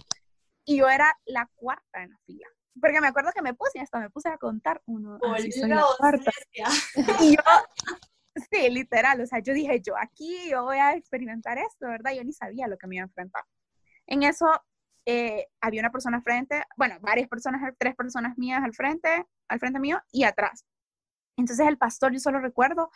Y 0.64 0.78
yo 0.78 0.88
era 0.88 1.16
la 1.24 1.48
cuarta 1.54 2.02
en 2.02 2.10
la 2.10 2.18
fila. 2.26 2.48
Porque 2.80 3.00
me 3.00 3.06
acuerdo 3.06 3.30
que 3.32 3.42
me 3.42 3.54
puse, 3.54 3.78
hasta 3.78 4.00
me 4.00 4.10
puse 4.10 4.28
a 4.28 4.38
contar 4.38 4.82
uno. 4.86 5.20
Así, 5.36 5.52
soy 5.52 5.68
la 5.68 5.84
cuarta. 5.96 6.32
Y 7.20 7.36
yo, 7.36 7.42
sí, 8.50 8.70
literal, 8.70 9.20
o 9.20 9.26
sea, 9.28 9.38
yo 9.38 9.54
dije, 9.54 9.80
yo 9.80 9.96
aquí, 9.96 10.50
yo 10.50 10.64
voy 10.64 10.78
a 10.78 10.94
experimentar 10.96 11.58
esto, 11.58 11.86
¿verdad? 11.86 12.10
Yo 12.12 12.24
ni 12.24 12.32
sabía 12.32 12.66
lo 12.66 12.76
que 12.76 12.88
me 12.88 12.96
iba 12.96 13.04
a 13.04 13.06
enfrentar. 13.06 13.44
En 14.08 14.24
eso 14.24 14.48
eh, 15.06 15.46
había 15.60 15.80
una 15.80 15.90
persona 15.92 16.20
frente, 16.20 16.62
bueno, 16.76 16.98
varias 17.00 17.28
personas, 17.28 17.62
tres 17.78 17.94
personas 17.94 18.36
mías 18.38 18.62
al 18.62 18.74
frente, 18.74 19.26
al 19.48 19.58
frente 19.58 19.80
mío 19.80 20.00
y 20.12 20.24
atrás. 20.24 20.64
Entonces 21.36 21.66
el 21.66 21.78
pastor, 21.78 22.12
yo 22.12 22.18
solo 22.18 22.40
recuerdo 22.40 22.90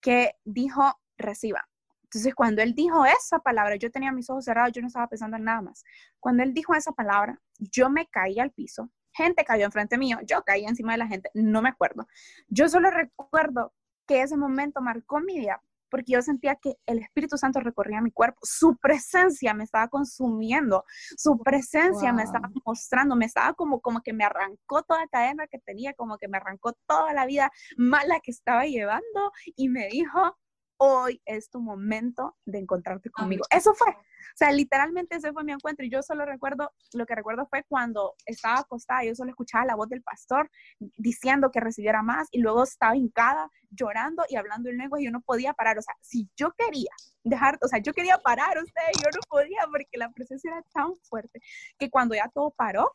que 0.00 0.36
dijo, 0.44 0.98
reciba. 1.16 1.68
Entonces 2.04 2.34
cuando 2.34 2.62
él 2.62 2.74
dijo 2.74 3.04
esa 3.04 3.40
palabra, 3.40 3.76
yo 3.76 3.90
tenía 3.90 4.12
mis 4.12 4.30
ojos 4.30 4.44
cerrados, 4.44 4.72
yo 4.72 4.80
no 4.80 4.86
estaba 4.86 5.08
pensando 5.08 5.36
en 5.36 5.44
nada 5.44 5.60
más. 5.60 5.84
Cuando 6.20 6.42
él 6.42 6.54
dijo 6.54 6.74
esa 6.74 6.92
palabra, 6.92 7.40
yo 7.58 7.90
me 7.90 8.06
caí 8.06 8.38
al 8.38 8.52
piso, 8.52 8.90
gente 9.12 9.44
cayó 9.44 9.64
enfrente 9.64 9.98
mío, 9.98 10.18
yo 10.24 10.42
caí 10.42 10.64
encima 10.64 10.92
de 10.92 10.98
la 10.98 11.08
gente, 11.08 11.30
no 11.34 11.62
me 11.62 11.68
acuerdo. 11.68 12.06
Yo 12.48 12.68
solo 12.68 12.90
recuerdo 12.90 13.74
que 14.06 14.22
ese 14.22 14.36
momento 14.36 14.80
marcó 14.80 15.20
mi 15.20 15.38
vida 15.38 15.60
porque 15.96 16.12
yo 16.12 16.20
sentía 16.20 16.56
que 16.56 16.74
el 16.84 16.98
Espíritu 16.98 17.38
Santo 17.38 17.58
recorría 17.60 18.02
mi 18.02 18.10
cuerpo, 18.10 18.38
su 18.42 18.76
presencia 18.76 19.54
me 19.54 19.64
estaba 19.64 19.88
consumiendo, 19.88 20.84
su 21.16 21.38
presencia 21.38 22.12
me 22.12 22.22
estaba 22.22 22.50
mostrando, 22.66 23.16
me 23.16 23.24
estaba 23.24 23.54
como, 23.54 23.80
como 23.80 24.02
que 24.02 24.12
me 24.12 24.24
arrancó 24.24 24.82
toda 24.82 25.06
cadena 25.06 25.46
que 25.46 25.58
tenía, 25.58 25.94
como 25.94 26.18
que 26.18 26.28
me 26.28 26.36
arrancó 26.36 26.74
toda 26.86 27.14
la 27.14 27.24
vida 27.24 27.50
mala 27.78 28.20
que 28.20 28.30
estaba 28.30 28.66
llevando 28.66 29.32
y 29.56 29.70
me 29.70 29.88
dijo, 29.88 30.36
hoy 30.78 31.20
es 31.24 31.50
tu 31.50 31.60
momento 31.60 32.36
de 32.44 32.58
encontrarte 32.58 33.10
conmigo. 33.10 33.44
Eso 33.50 33.74
fue, 33.74 33.88
o 33.90 34.36
sea, 34.36 34.52
literalmente 34.52 35.16
ese 35.16 35.32
fue 35.32 35.44
mi 35.44 35.52
encuentro. 35.52 35.84
Y 35.84 35.90
yo 35.90 36.02
solo 36.02 36.24
recuerdo, 36.26 36.72
lo 36.92 37.06
que 37.06 37.14
recuerdo 37.14 37.46
fue 37.46 37.64
cuando 37.64 38.14
estaba 38.26 38.60
acostada, 38.60 39.04
yo 39.04 39.14
solo 39.14 39.30
escuchaba 39.30 39.64
la 39.64 39.74
voz 39.76 39.88
del 39.88 40.02
pastor 40.02 40.50
diciendo 40.78 41.50
que 41.50 41.60
recibiera 41.60 42.02
más 42.02 42.28
y 42.30 42.40
luego 42.40 42.64
estaba 42.64 42.96
hincada 42.96 43.50
llorando 43.70 44.24
y 44.28 44.36
hablando 44.36 44.70
en 44.70 44.78
lengua 44.78 45.00
y 45.00 45.04
yo 45.04 45.10
no 45.10 45.20
podía 45.20 45.52
parar, 45.52 45.78
o 45.78 45.82
sea, 45.82 45.94
si 46.00 46.28
yo 46.36 46.52
quería 46.52 46.90
dejar, 47.24 47.58
o 47.62 47.68
sea, 47.68 47.78
yo 47.78 47.92
quería 47.92 48.18
parar, 48.18 48.58
usted, 48.58 48.82
yo 49.02 49.08
no 49.14 49.20
podía 49.28 49.60
porque 49.70 49.98
la 49.98 50.10
presencia 50.10 50.50
era 50.50 50.62
tan 50.72 50.94
fuerte 50.96 51.40
que 51.78 51.90
cuando 51.90 52.14
ya 52.14 52.28
todo 52.28 52.50
paró, 52.50 52.92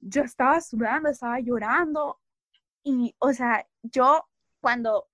yo 0.00 0.22
estaba 0.22 0.60
sudando, 0.60 1.08
estaba 1.08 1.40
llorando 1.40 2.20
y, 2.82 3.14
o 3.18 3.32
sea, 3.32 3.66
yo 3.82 4.26
cuando 4.60 5.09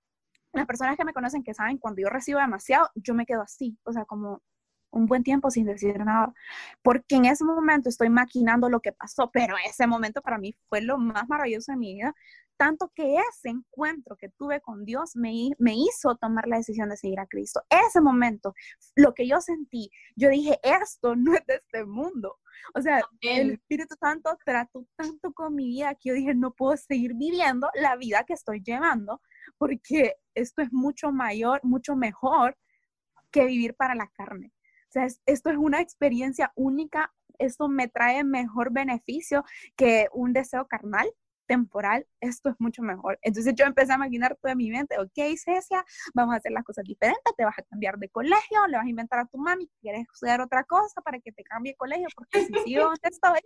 las 0.57 0.67
personas 0.67 0.97
que 0.97 1.05
me 1.05 1.13
conocen 1.13 1.43
que 1.43 1.55
saben 1.55 1.79
cuando 1.79 2.03
yo 2.03 2.09
recibo 2.09 2.41
demasiado, 2.41 2.89
yo 2.95 3.15
me 3.15 3.27
quedo 3.27 3.43
así, 3.43 3.79
o 3.85 3.93
sea, 3.93 4.05
como 4.05 4.43
un 4.91 5.07
buen 5.07 5.23
tiempo 5.23 5.51
sin 5.51 5.67
decir 5.67 5.99
nada, 5.99 6.33
porque 6.83 7.17
en 7.17 7.27
ese 7.27 7.45
momento 7.45 7.89
estoy 7.89 8.09
maquinando 8.09 8.69
lo 8.69 8.81
que 8.81 8.93
pasó, 8.93 9.31
pero 9.31 9.55
ese 9.67 9.87
momento 9.87 10.23
para 10.23 10.39
mí 10.39 10.55
fue 10.69 10.81
lo 10.81 10.99
más 10.99 11.29
maravilloso 11.29 11.73
de 11.73 11.79
mi 11.79 11.95
vida, 11.95 12.15
tanto 12.57 12.91
que 12.95 13.17
ese 13.17 13.51
encuentro 13.51 14.17
que 14.17 14.31
tuve 14.31 14.61
con 14.61 14.85
Dios 14.85 15.15
me, 15.15 15.51
me 15.59 15.75
hizo 15.75 16.17
tomar 16.17 16.49
la 16.49 16.57
decisión 16.57 16.89
de 16.89 16.97
seguir 16.97 17.21
a 17.21 17.27
Cristo. 17.27 17.61
Ese 17.69 18.01
momento, 18.01 18.55
lo 18.95 19.13
que 19.13 19.29
yo 19.29 19.41
sentí, 19.41 19.91
yo 20.17 20.31
dije, 20.31 20.59
esto 20.63 21.15
no 21.15 21.35
es 21.35 21.45
de 21.47 21.57
este 21.57 21.85
mundo. 21.85 22.39
O 22.75 22.81
sea, 22.81 23.03
el 23.21 23.51
Espíritu 23.53 23.95
Santo 24.01 24.37
trató 24.45 24.87
tanto 24.97 25.33
con 25.33 25.55
mi 25.55 25.67
vida 25.69 25.95
que 25.95 26.09
yo 26.09 26.15
dije, 26.15 26.35
no 26.35 26.53
puedo 26.53 26.77
seguir 26.77 27.13
viviendo 27.15 27.69
la 27.75 27.97
vida 27.97 28.25
que 28.25 28.33
estoy 28.33 28.63
llevando 28.63 29.21
porque 29.59 30.17
esto 30.37 30.62
es 30.62 30.73
mucho 30.73 31.11
mayor, 31.11 31.61
mucho 31.64 31.97
mejor 31.97 32.57
que 33.31 33.45
vivir 33.45 33.75
para 33.75 33.95
la 33.95 34.09
carne. 34.09 34.52
O 34.88 34.93
sea, 34.93 35.07
esto 35.26 35.50
es 35.50 35.57
una 35.57 35.81
experiencia 35.81 36.52
única, 36.55 37.12
esto 37.38 37.69
me 37.69 37.88
trae 37.88 38.25
mejor 38.25 38.73
beneficio 38.73 39.45
que 39.76 40.09
un 40.12 40.33
deseo 40.33 40.66
carnal 40.69 41.09
temporal, 41.47 42.07
esto 42.21 42.50
es 42.50 42.57
mucho 42.59 42.83
mejor. 42.83 43.19
Entonces 43.23 43.55
yo 43.55 43.64
empecé 43.64 43.93
a 43.93 43.97
imaginar 43.97 44.37
toda 44.40 44.55
mi 44.55 44.71
mente, 44.71 44.99
ok, 44.99 45.37
Cecia, 45.37 45.85
vamos 46.14 46.35
a 46.35 46.38
hacer 46.38 46.52
las 46.52 46.64
cosas 46.64 46.85
diferentes, 46.85 47.35
te 47.37 47.45
vas 47.45 47.59
a 47.59 47.62
cambiar 47.62 47.99
de 47.99 48.09
colegio, 48.09 48.66
le 48.66 48.76
vas 48.76 48.87
a 48.87 48.88
inventar 48.88 49.21
a 49.21 49.26
tu 49.26 49.38
mami 49.38 49.66
que 49.66 49.76
quieres 49.81 50.07
estudiar 50.12 50.40
otra 50.40 50.64
cosa 50.64 51.00
para 51.02 51.19
que 51.21 51.33
te 51.33 51.45
cambie 51.45 51.73
de 51.73 51.76
colegio, 51.76 52.09
porque 52.14 52.47
si 52.47 52.52
sigo 52.64 52.85
donde 52.85 53.00
estoy, 53.05 53.40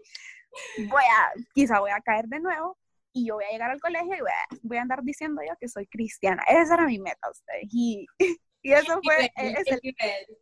voy 0.89 1.03
a, 1.03 1.33
quizá 1.53 1.81
voy 1.81 1.91
a 1.91 2.01
caer 2.01 2.27
de 2.27 2.41
nuevo 2.41 2.79
y 3.13 3.27
yo 3.27 3.35
voy 3.35 3.45
a 3.45 3.53
llegar 3.53 3.71
al 3.71 3.81
colegio 3.81 4.15
y 4.17 4.21
voy 4.63 4.79
a, 4.79 4.83
andar 4.83 5.03
diciendo 5.03 5.43
yo 5.47 5.55
que 5.59 5.69
soy 5.69 5.87
cristiana. 5.87 6.43
Esa 6.49 6.75
era 6.75 6.87
mi 6.87 6.99
meta, 6.99 7.31
ustedes. 7.31 7.69
Y, 7.73 8.07
y 8.63 8.73
eso 8.73 9.01
fue... 9.03 9.31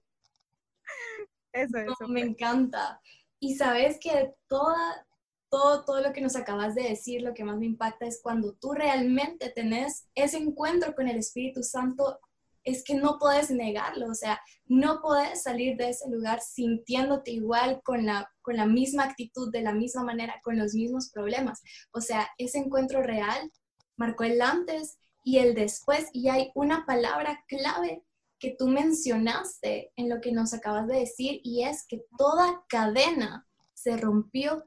Eso, 1.51 1.79
eso. 1.79 2.09
me 2.09 2.21
encanta. 2.21 3.01
Y 3.41 3.55
sabes 3.57 3.99
que 4.01 4.35
toda, 4.49 5.07
todo, 5.51 5.85
todo 5.85 6.03
lo 6.03 6.13
que 6.13 6.21
nos 6.21 6.37
acabas 6.37 6.75
de 6.75 6.83
decir, 6.83 7.23
lo 7.23 7.33
que 7.33 7.43
más 7.43 7.57
me 7.57 7.67
impacta 7.67 8.07
es 8.07 8.21
cuando 8.23 8.55
tú 8.55 8.73
realmente 8.73 9.51
tenés 9.51 10.07
ese 10.15 10.37
encuentro 10.37 10.95
con 10.95 11.09
el 11.09 11.17
Espíritu 11.17 11.63
Santo, 11.63 12.21
es 12.69 12.85
que 12.85 12.95
no 12.95 13.19
puedes 13.19 13.51
negarlo, 13.51 14.09
o 14.11 14.15
sea, 14.15 14.41
no 14.67 15.01
puedes 15.01 15.43
salir 15.43 15.77
de 15.77 15.91
ese 15.91 16.09
lugar 16.11 16.41
sintiéndote 16.41 17.31
igual 17.31 17.81
con 17.83 18.05
la, 18.05 18.31
con 18.43 18.57
la 18.57 18.67
misma 18.67 19.05
actitud, 19.05 19.51
de 19.51 19.63
la 19.63 19.73
misma 19.73 20.05
manera, 20.05 20.41
con 20.43 20.59
los 20.59 20.75
mismos 20.75 21.11
problemas. 21.11 21.63
O 21.93 22.01
sea, 22.01 22.29
ese 22.37 22.59
encuentro 22.59 23.03
real 23.03 23.51
marcó 23.97 24.25
el 24.25 24.43
antes 24.43 24.99
y 25.25 25.39
el 25.39 25.55
después 25.55 26.09
y 26.13 26.29
hay 26.29 26.51
una 26.55 26.85
palabra 26.85 27.43
clave 27.49 28.05
que 28.39 28.55
tú 28.57 28.69
mencionaste 28.69 29.93
en 29.97 30.09
lo 30.11 30.21
que 30.21 30.33
nos 30.33 30.53
acabas 30.53 30.87
de 30.87 31.01
decir 31.01 31.41
y 31.43 31.65
es 31.65 31.87
que 31.87 32.03
toda 32.19 32.65
cadena 32.69 33.47
se 33.73 33.97
rompió. 33.97 34.65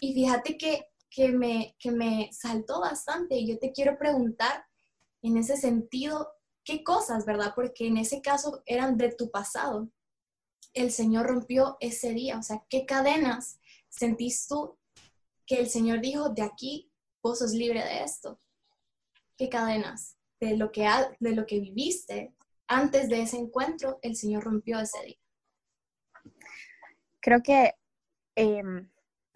Y 0.00 0.14
fíjate 0.14 0.56
que, 0.56 0.86
que, 1.10 1.32
me, 1.32 1.74
que 1.80 1.90
me 1.90 2.30
saltó 2.32 2.80
bastante 2.80 3.34
y 3.36 3.48
yo 3.48 3.58
te 3.58 3.72
quiero 3.72 3.98
preguntar 3.98 4.64
en 5.22 5.36
ese 5.36 5.56
sentido, 5.56 6.28
¿qué 6.64 6.82
cosas, 6.82 7.26
verdad? 7.26 7.52
Porque 7.54 7.86
en 7.86 7.98
ese 7.98 8.20
caso 8.20 8.62
eran 8.66 8.96
de 8.96 9.12
tu 9.12 9.30
pasado. 9.30 9.90
El 10.72 10.90
Señor 10.90 11.26
rompió 11.26 11.76
ese 11.80 12.10
día, 12.10 12.38
o 12.38 12.42
sea, 12.42 12.64
¿qué 12.68 12.84
cadenas 12.86 13.60
sentís 13.88 14.46
tú 14.48 14.76
que 15.46 15.56
el 15.56 15.68
Señor 15.68 16.00
dijo, 16.00 16.30
de 16.30 16.42
aquí 16.42 16.90
vos 17.22 17.38
sos 17.38 17.52
libre 17.52 17.84
de 17.84 18.02
esto? 18.02 18.40
¿Qué 19.36 19.48
cadenas? 19.48 20.16
De 20.40 20.56
lo 20.56 20.72
que, 20.72 20.88
de 21.20 21.32
lo 21.32 21.46
que 21.46 21.60
viviste, 21.60 22.34
antes 22.66 23.08
de 23.08 23.22
ese 23.22 23.36
encuentro 23.36 23.98
el 24.02 24.16
Señor 24.16 24.44
rompió 24.44 24.80
ese 24.80 25.04
día? 25.04 25.18
Creo 27.20 27.42
que 27.42 27.74
em, 28.34 28.90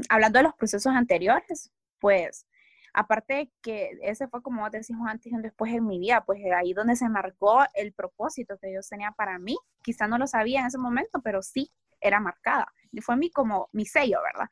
hablando 0.09 0.39
de 0.39 0.45
los 0.45 0.55
procesos 0.55 0.93
anteriores, 0.93 1.71
pues 1.99 2.47
aparte 2.93 3.53
que 3.63 3.91
ese 4.03 4.29
fue 4.29 4.43
como 4.43 4.69
decimos 4.71 5.09
antes 5.09 5.33
y 5.33 5.37
después 5.39 5.73
en 5.73 5.87
mi 5.87 5.99
vida, 5.99 6.25
pues 6.25 6.41
ahí 6.57 6.73
donde 6.73 6.97
se 6.97 7.09
marcó 7.09 7.65
el 7.75 7.93
propósito 7.93 8.59
que 8.59 8.69
Dios 8.69 8.89
tenía 8.89 9.13
para 9.13 9.39
mí. 9.39 9.57
Quizá 9.83 10.07
no 10.09 10.19
lo 10.19 10.27
sabía 10.27 10.61
en 10.61 10.67
ese 10.67 10.79
momento, 10.79 11.21
pero 11.23 11.43
sí 11.43 11.71
era 12.01 12.21
marcada. 12.21 12.73
Y 12.93 13.01
fue 13.01 13.17
mi, 13.17 13.31
como 13.31 13.69
mi 13.73 13.85
sello, 13.85 14.19
¿verdad? 14.23 14.49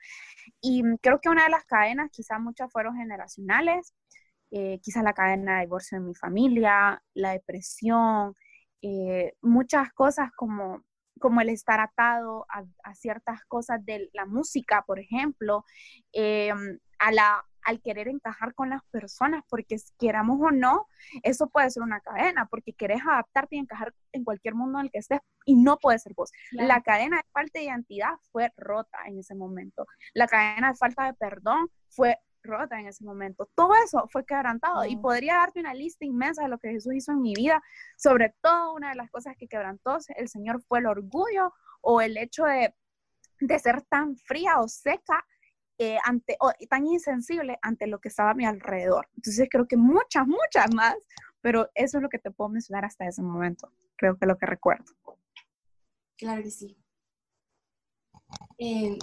Y 0.61 0.83
creo 1.00 1.21
que 1.21 1.28
una 1.28 1.45
de 1.45 1.50
las 1.50 1.64
cadenas, 1.64 2.11
quizás 2.11 2.40
muchas 2.40 2.71
fueron 2.71 2.97
generacionales, 2.97 3.95
eh, 4.50 4.78
quizás 4.83 5.02
la 5.02 5.12
cadena 5.14 5.57
de 5.57 5.62
divorcio 5.62 5.99
en 5.99 6.07
mi 6.07 6.14
familia, 6.14 7.02
la 7.14 7.33
depresión, 7.33 8.35
eh, 8.83 9.35
muchas 9.43 9.93
cosas 9.93 10.31
como, 10.37 10.85
como 11.20 11.40
el 11.40 11.49
estar 11.49 11.80
atado 11.80 12.46
a, 12.49 12.94
ciertas 12.94 13.44
cosas 13.46 13.85
de 13.85 14.11
la 14.12 14.26
música, 14.26 14.85
por 14.87 14.99
ejemplo, 14.99 15.64
eh, 16.12 16.52
a 16.99 17.12
la, 17.12 17.44
al 17.62 17.80
querer 17.82 18.08
encajar 18.08 18.54
con 18.54 18.70
las 18.70 18.82
personas, 18.90 19.42
porque 19.49 19.76
queramos 19.99 20.38
o 20.40 20.50
no, 20.50 20.87
eso 21.23 21.49
puede 21.49 21.70
ser 21.70 21.82
una 21.82 22.00
cadena, 22.00 22.46
porque 22.46 22.73
querés 22.73 23.02
adaptarte 23.04 23.56
y 23.56 23.58
encajar 23.58 23.92
en 24.12 24.25
cualquier 24.25 24.54
mundo 24.54 24.78
en 24.78 24.87
el 24.87 24.90
que 24.92 24.99
estés 24.99 25.20
y 25.44 25.56
no 25.56 25.78
puede 25.78 25.99
ser 25.99 26.14
vos. 26.14 26.30
La 26.52 26.80
cadena 26.82 27.16
de 27.16 27.25
falta 27.32 27.58
de 27.58 27.64
identidad 27.64 28.12
fue 28.30 28.52
rota 28.56 28.99
en 29.06 29.18
ese 29.18 29.35
momento. 29.35 29.87
La 30.14 30.28
cadena 30.28 30.68
de 30.68 30.76
falta 30.76 31.06
de 31.06 31.14
perdón 31.14 31.68
fue 31.88 32.18
rota 32.47 32.81
en 32.81 32.87
ese 32.87 33.05
momento. 33.05 33.49
Todo 33.55 33.73
eso 33.85 34.07
fue 34.11 34.25
quebrantado 34.25 34.85
y 34.85 34.97
podría 34.97 35.35
darte 35.37 35.61
una 35.61 35.75
lista 35.75 36.05
inmensa 36.05 36.43
de 36.43 36.49
lo 36.49 36.59
que 36.59 36.71
Jesús 36.71 36.95
hizo 36.95 37.12
en 37.12 37.21
mi 37.21 37.35
vida. 37.35 37.62
Sobre 37.97 38.35
todo, 38.41 38.75
una 38.75 38.91
de 38.91 38.97
las 38.97 39.11
cosas 39.11 39.37
que 39.37 39.49
quebrantó 39.49 39.99
el 40.17 40.29
Señor 40.29 40.62
fue 40.62 40.79
el 40.79 40.87
orgullo 40.87 41.53
o 41.81 42.00
el 42.00 42.17
hecho 42.17 42.45
de, 42.45 42.75
de 43.41 43.59
ser 43.59 43.83
tan 43.83 44.17
fría 44.17 44.61
o 44.61 44.69
seca 44.69 45.25
eh, 45.79 45.99
ante, 46.05 46.37
o 46.41 46.53
tan 46.71 46.87
insensible 46.87 47.59
ante 47.61 47.87
lo 47.87 48.00
que 48.00 48.09
estaba 48.09 48.31
a 48.31 48.35
mi 48.35 48.47
alrededor. 48.47 49.09
Entonces 49.17 49.47
creo 49.50 49.67
que 49.69 49.76
muchas, 49.76 50.26
muchas 50.26 50.75
más, 50.75 50.97
pero 51.43 51.69
eso 51.75 51.99
es 51.99 52.03
lo 52.03 52.09
que 52.09 52.19
te 52.19 52.31
puedo 52.31 52.49
mencionar 52.49 52.85
hasta 52.87 53.07
ese 53.07 53.23
momento. 53.23 53.71
Creo 53.97 54.17
que 54.17 54.26
lo 54.26 54.38
que 54.38 54.47
recuerdo. 54.47 54.87
Claro 56.17 56.43
que 56.43 56.50
sí. 56.50 56.79
Eh, 58.59 58.99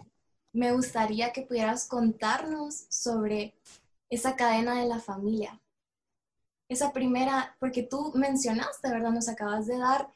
me 0.53 0.71
gustaría 0.71 1.33
que 1.33 1.41
pudieras 1.41 1.87
contarnos 1.87 2.85
sobre 2.89 3.55
esa 4.09 4.35
cadena 4.35 4.79
de 4.79 4.87
la 4.87 4.99
familia. 4.99 5.59
Esa 6.69 6.93
primera, 6.93 7.57
porque 7.59 7.83
tú 7.83 8.13
mencionaste, 8.15 8.89
¿verdad? 8.89 9.11
Nos 9.11 9.27
acabas 9.27 9.65
de 9.65 9.77
dar, 9.77 10.11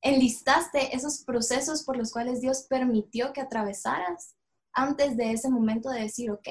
enlistaste 0.00 0.96
esos 0.96 1.22
procesos 1.24 1.84
por 1.84 1.96
los 1.96 2.10
cuales 2.10 2.40
Dios 2.40 2.66
permitió 2.68 3.32
que 3.32 3.42
atravesaras 3.42 4.34
antes 4.72 5.16
de 5.16 5.32
ese 5.32 5.48
momento 5.48 5.90
de 5.90 6.00
decir, 6.02 6.30
ok, 6.30 6.48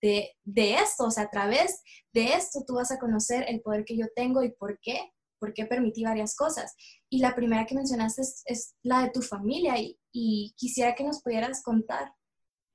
de, 0.00 0.74
esto, 0.74 1.04
o 1.04 1.10
sea, 1.10 1.24
a 1.24 1.30
través 1.30 1.82
de 2.12 2.34
esto 2.34 2.64
tú 2.66 2.74
vas 2.74 2.90
a 2.92 2.98
conocer 2.98 3.44
el 3.48 3.60
poder 3.60 3.84
que 3.84 3.96
yo 3.96 4.06
tengo 4.14 4.42
y 4.42 4.50
por 4.50 4.78
qué, 4.80 5.12
por 5.38 5.52
qué 5.52 5.66
permití 5.66 6.04
varias 6.04 6.34
cosas. 6.34 6.74
Y 7.08 7.20
la 7.20 7.34
primera 7.34 7.66
que 7.66 7.74
mencionaste 7.74 8.22
es, 8.46 8.74
la 8.82 9.02
de 9.02 9.10
tu 9.10 9.22
familia 9.22 9.74
y, 9.78 10.54
quisiera 10.56 10.94
que 10.94 11.04
nos 11.04 11.22
pudieras 11.22 11.62
contar 11.62 12.12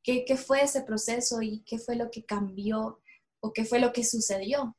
qué, 0.03 0.25
qué, 0.25 0.37
fue 0.37 0.61
ese 0.63 0.83
proceso 0.83 1.41
y 1.41 1.63
qué 1.65 1.79
fue 1.79 1.95
lo 1.95 2.11
que 2.11 2.23
cambió 2.23 3.01
o 3.41 3.51
qué 3.51 3.65
fue 3.65 3.79
lo 3.79 3.91
que 3.91 4.03
sucedió. 4.03 4.75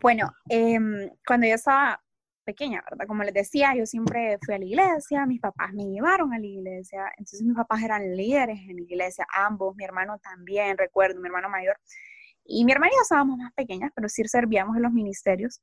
Bueno, 0.00 0.32
em, 0.48 1.10
cuando 1.26 1.46
yo 1.46 1.54
estaba 1.54 2.00
pequeña, 2.44 2.82
¿verdad? 2.90 3.06
Como 3.06 3.22
les 3.22 3.34
decía, 3.34 3.74
yo 3.76 3.86
siempre 3.86 4.38
fui 4.44 4.54
a 4.54 4.58
la 4.58 4.64
iglesia, 4.64 5.26
mis 5.26 5.40
papás 5.40 5.72
me 5.74 5.84
llevaron 5.84 6.32
a 6.32 6.38
la 6.38 6.46
iglesia, 6.46 7.04
entonces 7.16 7.42
mis 7.42 7.56
papás 7.56 7.82
eran 7.82 8.16
líderes 8.16 8.58
en 8.68 8.76
la 8.76 8.82
iglesia, 8.82 9.26
ambos, 9.32 9.76
mi 9.76 9.84
hermano 9.84 10.18
también, 10.18 10.78
recuerdo, 10.78 11.20
mi 11.20 11.26
hermano 11.26 11.48
mayor, 11.48 11.78
y 12.44 12.64
mi 12.64 12.72
hermana 12.72 12.92
y 12.92 12.96
yo 12.96 13.02
estábamos 13.02 13.38
más 13.38 13.52
pequeñas, 13.54 13.92
pero 13.94 14.08
sí 14.08 14.22
servíamos 14.24 14.76
en 14.76 14.82
los 14.82 14.92
ministerios. 14.92 15.60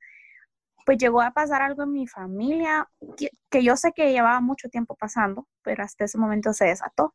Pues 0.86 0.98
llegó 0.98 1.22
a 1.22 1.32
pasar 1.32 1.62
algo 1.62 1.84
en 1.84 1.92
mi 1.94 2.08
familia 2.08 2.90
que, 3.18 3.30
que 3.50 3.64
yo 3.64 3.76
sé 3.78 3.92
que 3.94 4.12
llevaba 4.12 4.40
mucho 4.42 4.70
tiempo 4.70 4.96
pasando, 4.96 5.48
pero 5.64 5.84
hasta 5.84 6.06
ese 6.06 6.18
momento 6.18 6.54
se 6.54 6.66
desató. 6.66 7.14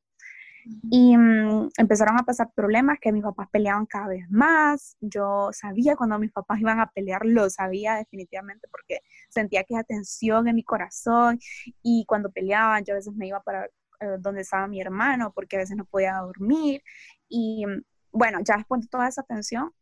Y 0.90 1.16
mm, 1.16 1.70
empezaron 1.78 2.18
a 2.18 2.22
pasar 2.22 2.50
problemas 2.54 2.98
que 3.00 3.12
mis 3.12 3.22
papás 3.22 3.48
peleaban 3.50 3.86
cada 3.86 4.08
vez 4.08 4.24
más. 4.30 4.96
Yo 5.00 5.50
sabía 5.52 5.96
cuando 5.96 6.18
mis 6.18 6.32
papás 6.32 6.60
iban 6.60 6.80
a 6.80 6.90
pelear, 6.90 7.24
lo 7.24 7.50
sabía 7.50 7.94
definitivamente 7.96 8.66
porque 8.70 9.00
sentía 9.28 9.64
que 9.64 9.74
esa 9.74 9.84
tensión 9.84 10.48
en 10.48 10.54
mi 10.54 10.64
corazón. 10.64 11.38
Y 11.82 12.04
cuando 12.06 12.30
peleaban, 12.30 12.84
yo 12.84 12.94
a 12.94 12.96
veces 12.96 13.14
me 13.14 13.26
iba 13.28 13.40
para 13.42 13.66
eh, 14.00 14.16
donde 14.20 14.42
estaba 14.42 14.66
mi 14.68 14.80
hermano 14.80 15.32
porque 15.34 15.56
a 15.56 15.60
veces 15.60 15.76
no 15.76 15.84
podía 15.84 16.16
dormir. 16.18 16.82
Y 17.28 17.66
mm, 17.66 17.82
bueno, 18.14 18.40
ya 18.42 18.56
después 18.56 18.80
de 18.80 18.88
toda 18.88 19.08
esa 19.08 19.22
tensión, 19.22 19.72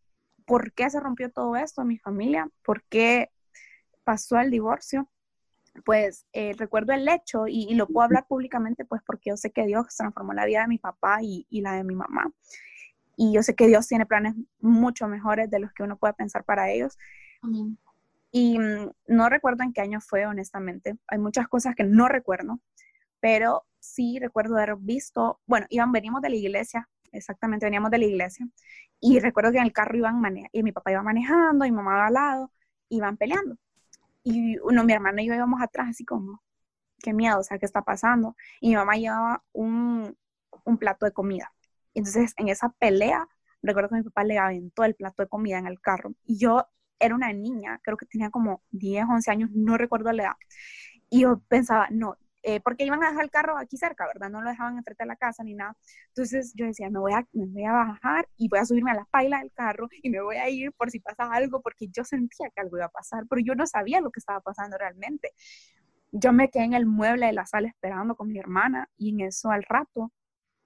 ¿por 0.46 0.72
qué 0.72 0.90
se 0.90 0.98
rompió 1.00 1.30
todo 1.30 1.54
esto 1.56 1.82
en 1.82 1.88
mi 1.88 1.98
familia? 1.98 2.48
¿Por 2.64 2.82
qué 2.84 3.30
pasó 4.04 4.38
el 4.40 4.50
divorcio? 4.50 5.08
pues 5.84 6.26
eh, 6.32 6.54
recuerdo 6.56 6.92
el 6.92 7.08
hecho 7.08 7.46
y, 7.48 7.74
lo 7.74 7.86
puedo 7.86 8.04
hablar 8.04 8.26
públicamente 8.26 8.84
pues 8.84 9.02
porque 9.06 9.30
yo 9.30 9.36
sé 9.36 9.50
que 9.52 9.66
Dios 9.66 9.86
transformó 9.96 10.32
la 10.34 10.44
vida 10.44 10.62
de 10.62 10.68
mi 10.68 10.78
papá 10.78 11.20
y, 11.22 11.46
la 11.60 11.72
de 11.74 11.84
mi 11.84 11.94
mamá. 11.94 12.30
Y 13.16 13.32
yo 13.32 13.42
sé 13.42 13.54
que 13.54 13.66
Dios 13.66 13.86
tiene 13.88 14.06
planes 14.06 14.34
mucho 14.60 15.06
mejores 15.08 15.50
de 15.50 15.60
los 15.60 15.72
que 15.72 15.82
uno 15.82 15.96
puede 15.96 16.14
pensar 16.14 16.44
para 16.44 16.70
ellos. 16.70 16.98
Y 18.30 18.58
mm, 18.58 18.90
no 19.08 19.28
recuerdo 19.28 19.64
en 19.64 19.72
qué 19.72 19.80
año 19.80 20.00
fue, 20.00 20.26
honestamente. 20.26 20.96
Hay 21.08 21.18
muchas 21.18 21.48
cosas 21.48 21.74
que 21.74 21.84
no 21.84 22.08
recuerdo, 22.08 22.60
pero 23.20 23.64
sí 23.80 24.18
recuerdo 24.18 24.56
haber 24.56 24.76
visto, 24.76 25.40
bueno, 25.46 25.66
iban, 25.68 25.92
venimos 25.92 26.22
de 26.22 26.30
la 26.30 26.36
iglesia, 26.36 26.88
exactamente, 27.12 27.66
veníamos 27.66 27.90
de 27.90 27.98
la 27.98 28.04
iglesia, 28.06 28.46
y 29.00 29.20
recuerdo 29.20 29.52
que 29.52 29.58
en 29.58 29.64
el 29.64 29.72
carro 29.72 29.96
iban, 29.96 30.22
y 30.52 30.62
mi 30.62 30.72
papá 30.72 30.92
iba 30.92 31.02
manejando, 31.02 31.64
y 31.64 31.72
mamá 31.72 31.92
iba 31.92 32.06
al 32.06 32.14
lado, 32.14 32.52
iban 32.88 33.16
peleando. 33.16 33.56
Y 34.24 34.58
uno, 34.60 34.84
mi 34.84 34.92
hermana 34.92 35.22
y 35.22 35.26
yo 35.28 35.34
íbamos 35.34 35.60
atrás, 35.62 35.88
así 35.90 36.04
como, 36.04 36.42
qué 37.02 37.12
miedo, 37.12 37.40
o 37.40 37.42
sea, 37.44 37.58
¿qué 37.58 37.66
está 37.66 37.82
pasando? 37.82 38.36
Y 38.60 38.70
mi 38.70 38.76
mamá 38.76 38.96
llevaba 38.96 39.44
un, 39.52 40.16
un 40.64 40.78
plato 40.78 41.06
de 41.06 41.12
comida. 41.12 41.52
Entonces, 41.94 42.34
en 42.36 42.48
esa 42.48 42.70
pelea, 42.70 43.28
recuerdo 43.62 43.90
que 43.90 43.96
mi 43.96 44.02
papá 44.04 44.24
le 44.24 44.38
aventó 44.38 44.84
el 44.84 44.94
plato 44.94 45.22
de 45.22 45.28
comida 45.28 45.58
en 45.58 45.66
el 45.66 45.80
carro. 45.80 46.14
Y 46.24 46.38
yo 46.38 46.66
era 46.98 47.14
una 47.14 47.32
niña, 47.32 47.80
creo 47.82 47.96
que 47.96 48.06
tenía 48.06 48.30
como 48.30 48.62
10, 48.70 49.06
11 49.10 49.30
años, 49.30 49.50
no 49.52 49.76
recuerdo 49.76 50.12
la 50.12 50.22
edad. 50.24 50.36
Y 51.10 51.22
yo 51.22 51.40
pensaba, 51.48 51.88
no, 51.90 52.16
eh, 52.42 52.60
porque 52.60 52.84
iban 52.84 53.02
a 53.04 53.10
dejar 53.10 53.24
el 53.24 53.30
carro 53.30 53.56
aquí 53.56 53.76
cerca, 53.76 54.06
¿verdad? 54.06 54.30
No 54.30 54.42
lo 54.42 54.50
dejaban 54.50 54.76
enfrente 54.76 55.04
de 55.04 55.08
la 55.08 55.16
casa 55.16 55.44
ni 55.44 55.54
nada. 55.54 55.76
Entonces 56.08 56.52
yo 56.56 56.66
decía, 56.66 56.90
me 56.90 56.98
voy, 56.98 57.12
a, 57.12 57.26
me 57.32 57.46
voy 57.46 57.64
a 57.64 57.72
bajar 57.72 58.28
y 58.36 58.48
voy 58.48 58.58
a 58.58 58.64
subirme 58.64 58.90
a 58.90 58.94
la 58.94 59.04
paila 59.06 59.38
del 59.38 59.52
carro 59.52 59.88
y 60.02 60.10
me 60.10 60.20
voy 60.20 60.36
a 60.36 60.48
ir 60.48 60.72
por 60.72 60.90
si 60.90 61.00
pasa 61.00 61.30
algo, 61.32 61.60
porque 61.62 61.88
yo 61.88 62.04
sentía 62.04 62.50
que 62.54 62.60
algo 62.60 62.76
iba 62.78 62.86
a 62.86 62.90
pasar, 62.90 63.24
pero 63.28 63.40
yo 63.44 63.54
no 63.54 63.66
sabía 63.66 64.00
lo 64.00 64.10
que 64.10 64.20
estaba 64.20 64.40
pasando 64.40 64.76
realmente. 64.78 65.32
Yo 66.10 66.32
me 66.32 66.50
quedé 66.50 66.64
en 66.64 66.74
el 66.74 66.86
mueble 66.86 67.26
de 67.26 67.32
la 67.32 67.46
sala 67.46 67.68
esperando 67.68 68.16
con 68.16 68.28
mi 68.28 68.38
hermana 68.38 68.88
y 68.96 69.10
en 69.10 69.20
eso 69.20 69.50
al 69.50 69.62
rato 69.62 70.12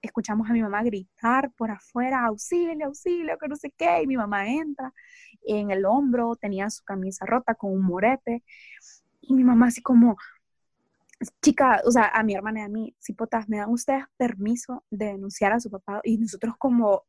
escuchamos 0.01 0.49
a 0.49 0.53
mi 0.53 0.61
mamá 0.61 0.83
gritar 0.83 1.51
por 1.53 1.71
afuera, 1.71 2.25
auxilio, 2.25 2.87
auxilio, 2.87 3.37
que 3.37 3.47
no 3.47 3.55
sé 3.55 3.71
qué, 3.77 4.01
y 4.03 4.07
mi 4.07 4.17
mamá 4.17 4.47
entra, 4.47 4.93
en 5.45 5.71
el 5.71 5.85
hombro 5.85 6.35
tenía 6.35 6.69
su 6.69 6.83
camisa 6.83 7.25
rota 7.25 7.55
con 7.55 7.71
un 7.71 7.83
morete, 7.83 8.43
y 9.21 9.33
mi 9.33 9.43
mamá 9.43 9.67
así 9.67 9.81
como, 9.81 10.17
chica, 11.41 11.81
o 11.85 11.91
sea, 11.91 12.09
a 12.13 12.23
mi 12.23 12.35
hermana 12.35 12.61
y 12.61 12.63
a 12.63 12.69
mí, 12.69 12.95
si 12.99 13.13
potas, 13.13 13.49
¿me 13.49 13.57
dan 13.57 13.69
ustedes 13.69 14.05
permiso 14.17 14.85
de 14.89 15.07
denunciar 15.07 15.53
a 15.53 15.59
su 15.59 15.69
papá? 15.71 16.01
Y 16.03 16.17
nosotros 16.17 16.55
como, 16.57 17.05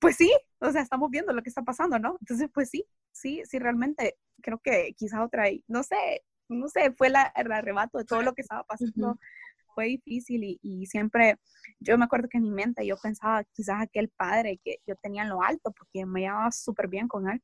pues 0.00 0.16
sí, 0.16 0.32
o 0.60 0.70
sea, 0.70 0.82
estamos 0.82 1.10
viendo 1.10 1.32
lo 1.32 1.42
que 1.42 1.48
está 1.48 1.62
pasando, 1.62 1.98
¿no? 1.98 2.16
Entonces, 2.20 2.48
pues 2.52 2.70
sí, 2.70 2.84
sí, 3.12 3.42
sí, 3.44 3.58
realmente 3.58 4.16
creo 4.42 4.58
que 4.60 4.94
quizás 4.96 5.20
otra, 5.20 5.44
no 5.68 5.82
sé, 5.82 6.22
no 6.48 6.68
sé, 6.68 6.92
fue 6.92 7.08
la, 7.10 7.32
el 7.36 7.50
arrebato 7.52 7.98
de 7.98 8.04
todo 8.04 8.22
lo 8.22 8.34
que 8.34 8.42
estaba 8.42 8.64
pasando. 8.64 9.18
Fue 9.74 9.86
difícil 9.86 10.44
y, 10.44 10.60
y, 10.62 10.86
siempre, 10.86 11.38
yo 11.80 11.96
me 11.96 12.04
acuerdo 12.04 12.28
que 12.28 12.36
en 12.38 12.44
mi 12.44 12.50
mente 12.50 12.86
yo 12.86 12.96
pensaba 13.02 13.42
quizás 13.54 13.80
aquel 13.80 14.10
padre 14.10 14.60
que 14.62 14.80
yo 14.86 14.96
tenía 14.96 15.22
en 15.22 15.30
lo 15.30 15.42
alto, 15.42 15.72
porque 15.72 16.04
me 16.04 16.20
llevaba 16.20 16.50
súper 16.52 16.88
bien 16.88 17.08
con 17.08 17.28
él, 17.30 17.42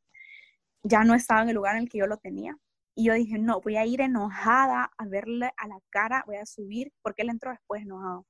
ya 0.82 1.04
no 1.04 1.14
estaba 1.14 1.42
en 1.42 1.50
el 1.50 1.56
lugar 1.56 1.76
en 1.76 1.84
el 1.84 1.88
que 1.88 1.98
yo 1.98 2.06
lo 2.06 2.18
tenía 2.18 2.58
y 2.98 3.04
yo 3.04 3.14
dije, 3.14 3.38
no, 3.38 3.60
voy 3.60 3.76
a 3.76 3.86
ir 3.86 4.00
enojada 4.00 4.90
a 4.98 5.06
verle 5.06 5.52
a 5.56 5.68
la 5.68 5.78
cara, 5.88 6.24
voy 6.26 6.34
a 6.34 6.44
subir, 6.44 6.92
porque 7.00 7.22
él 7.22 7.28
entró 7.28 7.52
después 7.52 7.82
enojado. 7.82 8.26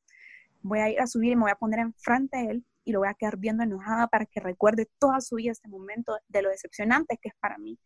Voy 0.61 0.81
a 0.81 0.91
ir 0.91 1.01
a 1.01 1.07
subir 1.07 1.33
y 1.33 1.37
me 1.37 1.43
voy 1.45 1.53
a 1.53 1.55
poner 1.55 1.79
enfrente 1.79 2.37
de 2.37 2.45
él 2.51 2.67
y 2.85 2.93
lo 2.93 2.99
voy 2.99 3.09
a 3.09 3.15
quedar 3.15 3.39
viendo 3.39 3.63
enojada 3.63 4.09
para 4.09 4.27
que 4.27 4.41
recuerde 4.41 4.87
toda 4.99 5.23
su 5.23 5.37
vida 5.37 5.53
este 5.53 5.71
momento 5.71 6.19
de 6.29 6.43
lo 6.43 6.51
decepcionante 6.51 7.17
que 7.17 7.31
es 7.31 7.35
para 7.41 7.57
mí. 7.57 7.79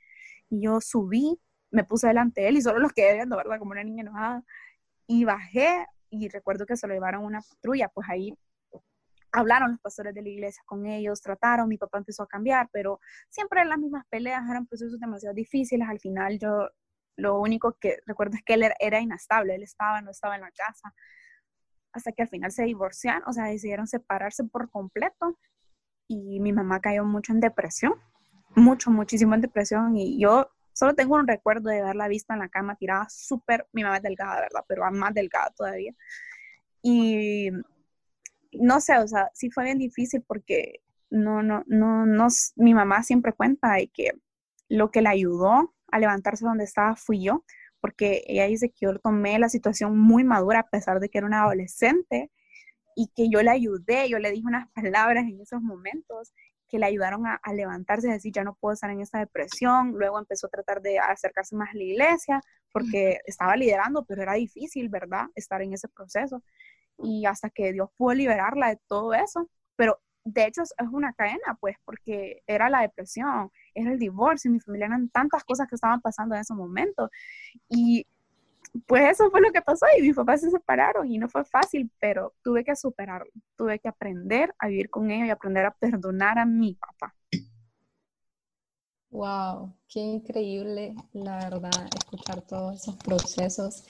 Y 0.51 0.65
yo 0.65 0.81
subí, 0.81 1.41
me 1.71 1.85
puse 1.85 2.09
delante 2.09 2.41
de 2.41 2.49
él 2.49 2.57
y 2.57 2.63
solo 2.63 2.81
los 2.81 2.93
quedé 2.93 3.15
viendo, 3.15 3.37
¿verdad? 3.37 3.61
Como 3.61 3.71
una 3.71 3.85
niña 3.85 4.01
enojada. 4.01 4.43
Y 5.07 5.25
bajé 5.25 5.87
y 6.11 6.31
recuerdo 6.31 6.67
que 6.67 6.77
se 6.77 6.89
lo 6.89 6.95
llevaron 6.95 7.25
una 7.25 7.43
patrulla, 7.43 7.91
pues 7.91 8.09
ahí 8.11 8.37
hablaron 9.33 9.73
los 9.73 9.81
pastores 9.81 10.15
de 10.15 10.23
la 10.23 10.29
iglesia 10.29 10.63
con 10.67 10.87
ellos, 10.87 11.23
trataron, 11.23 11.69
mi 11.69 11.79
papá 11.79 11.99
empezó 11.99 12.23
a 12.23 12.29
cambiar, 12.29 12.69
pero 12.73 13.01
siempre 13.29 13.65
las 13.65 13.79
mismas 13.79 14.05
peleas, 14.09 14.49
eran 14.49 14.67
procesos 14.67 15.01
demasiado 15.01 15.35
difíciles. 15.35 15.89
Al 15.89 16.01
final 16.01 16.39
yo 16.39 16.69
lo 17.17 17.41
único 17.41 17.77
que 17.79 17.99
recuerdo 18.07 18.37
es 18.37 18.43
que 18.43 18.55
él 18.55 18.65
era 18.79 19.01
inestable, 19.01 19.55
él 19.55 19.63
estaba, 19.63 20.01
no 20.01 20.11
estaba 20.11 20.35
en 20.37 20.43
la 20.43 20.51
casa, 20.51 20.95
hasta 21.93 22.13
que 22.13 22.23
al 22.23 22.29
final 22.29 22.53
se 22.53 22.65
divorciaron, 22.65 23.23
o 23.27 23.33
sea, 23.33 23.45
decidieron 23.45 23.87
separarse 23.87 24.45
por 24.45 24.71
completo 24.71 25.39
y 26.09 26.41
mi 26.41 26.53
mamá 26.53 26.81
cayó 26.81 27.05
mucho 27.05 27.33
en 27.33 27.41
depresión, 27.41 27.95
mucho, 28.55 28.91
muchísimo 28.91 29.35
en 29.35 29.41
depresión 29.43 29.97
y 29.97 30.19
yo 30.19 30.51
solo 30.73 30.95
tengo 30.95 31.17
un 31.17 31.27
recuerdo 31.27 31.71
de 31.71 31.83
verla 31.83 32.09
vista 32.09 32.35
en 32.35 32.41
la 32.41 32.49
cama 32.49 32.77
tirada 32.77 33.07
súper, 33.11 33.67
mi 33.73 33.83
mamá 33.83 33.99
es 33.99 34.03
delgada, 34.03 34.41
¿verdad? 34.41 34.65
Pero 34.67 34.91
más 34.91 35.15
delgada 35.15 35.51
todavía. 35.51 35.93
Y 36.83 37.51
no 38.53 38.81
sé, 38.81 38.99
o 38.99 39.09
sea, 39.09 39.31
sí 39.35 39.51
fue 39.51 39.65
bien 39.65 39.79
difícil 39.79 40.23
porque 40.23 40.81
no, 41.11 41.43
no, 41.43 41.65
no, 41.67 42.07
no, 42.07 42.29
mi 42.57 42.75
mamá 42.75 43.03
siempre 43.03 43.33
cuenta 43.33 43.75
de 43.75 43.89
que 43.89 44.13
lo 44.69 44.91
que 44.91 45.03
la 45.03 45.11
ayudó 45.11 45.75
a 45.91 45.99
levantarse 45.99 46.45
donde 46.45 46.65
estaba 46.65 46.97
fui 46.97 47.23
yo, 47.23 47.45
porque 47.81 48.23
ella 48.27 48.47
dice 48.47 48.71
que 48.71 48.87
yo 48.87 48.99
tomé 48.99 49.39
la 49.39 49.49
situación 49.49 49.99
muy 49.99 50.25
madura 50.25 50.61
a 50.61 50.69
pesar 50.69 51.01
de 51.01 51.09
que 51.09 51.19
era 51.19 51.27
una 51.27 51.43
adolescente 51.43 52.31
y 52.97 53.09
que 53.15 53.29
yo 53.29 53.43
le 53.43 53.51
ayudé, 53.51 54.09
yo 54.09 54.19
le 54.19 54.31
dije 54.31 54.47
unas 54.47 54.69
palabras 54.75 55.25
en 55.25 55.41
esos 55.41 55.61
momentos 55.63 56.33
que 56.73 56.79
le 56.79 56.87
ayudaron 56.87 57.27
a, 57.27 57.39
levantarse 57.53 58.09
y 58.09 58.13
decir, 58.13 58.33
ya 58.33 58.45
no 58.45 58.55
puedo 58.55 58.73
estar 58.73 58.91
en 58.91 59.03
esta 59.03 59.19
depresión. 59.19 59.93
Luego 59.93 60.19
empezó 60.19 60.47
a 60.47 60.51
tratar 60.51 60.81
de 60.81 60.99
acercarse 60.99 61.55
más 61.55 61.69
a 61.69 61.77
la 61.77 61.83
iglesia 61.83 62.41
porque 62.73 63.19
estaba 63.27 63.57
liderando, 63.57 64.07
pero 64.07 64.23
era 64.23 64.33
difícil, 64.33 64.89
¿verdad? 64.89 65.27
Estar 65.35 65.61
en 65.61 65.75
ese 65.75 65.89
proceso. 65.89 66.43
Y 66.99 67.27
hasta 67.27 67.51
que 67.51 67.73
Dios 67.73 67.91
pudo 67.97 68.15
liberarla 68.15 68.69
de 68.69 68.79
todo 68.89 69.15
eso. 69.15 69.49
Pero 69.77 70.01
de 70.25 70.47
hecho 70.47 70.63
es 70.63 70.73
una 70.91 71.13
cadena, 71.13 71.57
pues, 71.61 71.77
porque 71.85 72.43
era 72.47 72.69
la 72.71 72.83
depresión, 72.83 73.51
era 73.75 73.93
el 73.93 73.99
divorcio, 73.99 74.51
mi 74.51 74.61
familia 74.61 74.87
eran 74.87 75.09
tantas 75.09 75.45
cosas 75.45 75.69
que 75.69 75.75
estaban 75.75 76.01
pasando 76.01 76.35
en 76.35 76.43
ese 76.43 76.55
momento. 76.55 77.11
Y 77.69 78.07
pues 78.87 79.11
eso 79.11 79.31
fue 79.31 79.41
lo 79.41 79.53
que 79.53 79.61
pasó 79.61 79.87
y 79.99 80.03
mis 80.03 80.15
papás 80.15 80.41
se 80.41 80.51
separaron 80.51 81.11
y 81.11 81.19
no 81.19 81.29
fue 81.29 81.45
fácil, 81.45 81.91
pero 82.01 82.35
tuve 82.43 82.65
que 82.65 82.75
superarlo, 82.75 83.31
tuve 83.57 83.79
que 83.79 83.89
aprender 83.89 84.55
a 84.59 84.69
vivir 84.69 84.89
con 84.89 85.11
ellos 85.11 85.29
y 85.29 85.31
aprender 85.31 85.67
a 85.67 85.75
perdonar 85.75 86.39
a 86.39 86.47
mi 86.47 86.75
papá. 86.75 87.15
Wow, 89.11 89.75
qué 89.89 90.01
increíble, 90.01 90.95
la 91.13 91.37
verdad, 91.37 91.87
escuchar 91.95 92.41
todos 92.41 92.77
esos 92.81 92.97
procesos. 92.97 93.85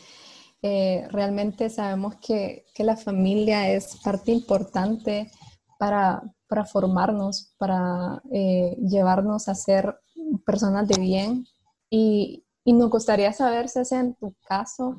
Eh, 0.62 1.08
realmente 1.10 1.68
sabemos 1.70 2.14
que, 2.16 2.66
que, 2.72 2.84
la 2.84 2.96
familia 2.96 3.68
es 3.68 3.96
parte 3.96 4.30
importante 4.30 5.28
para, 5.76 6.22
para 6.46 6.64
formarnos, 6.64 7.52
para 7.58 8.22
eh, 8.30 8.76
llevarnos 8.80 9.48
a 9.48 9.56
ser 9.56 9.98
personas 10.46 10.86
de 10.86 11.00
bien 11.00 11.46
y, 11.90 12.44
y 12.64 12.72
nos 12.74 12.90
gustaría 12.90 13.32
saber, 13.32 13.68
Ceci, 13.68 13.96
en 13.96 14.14
tu 14.14 14.36
caso, 14.46 14.96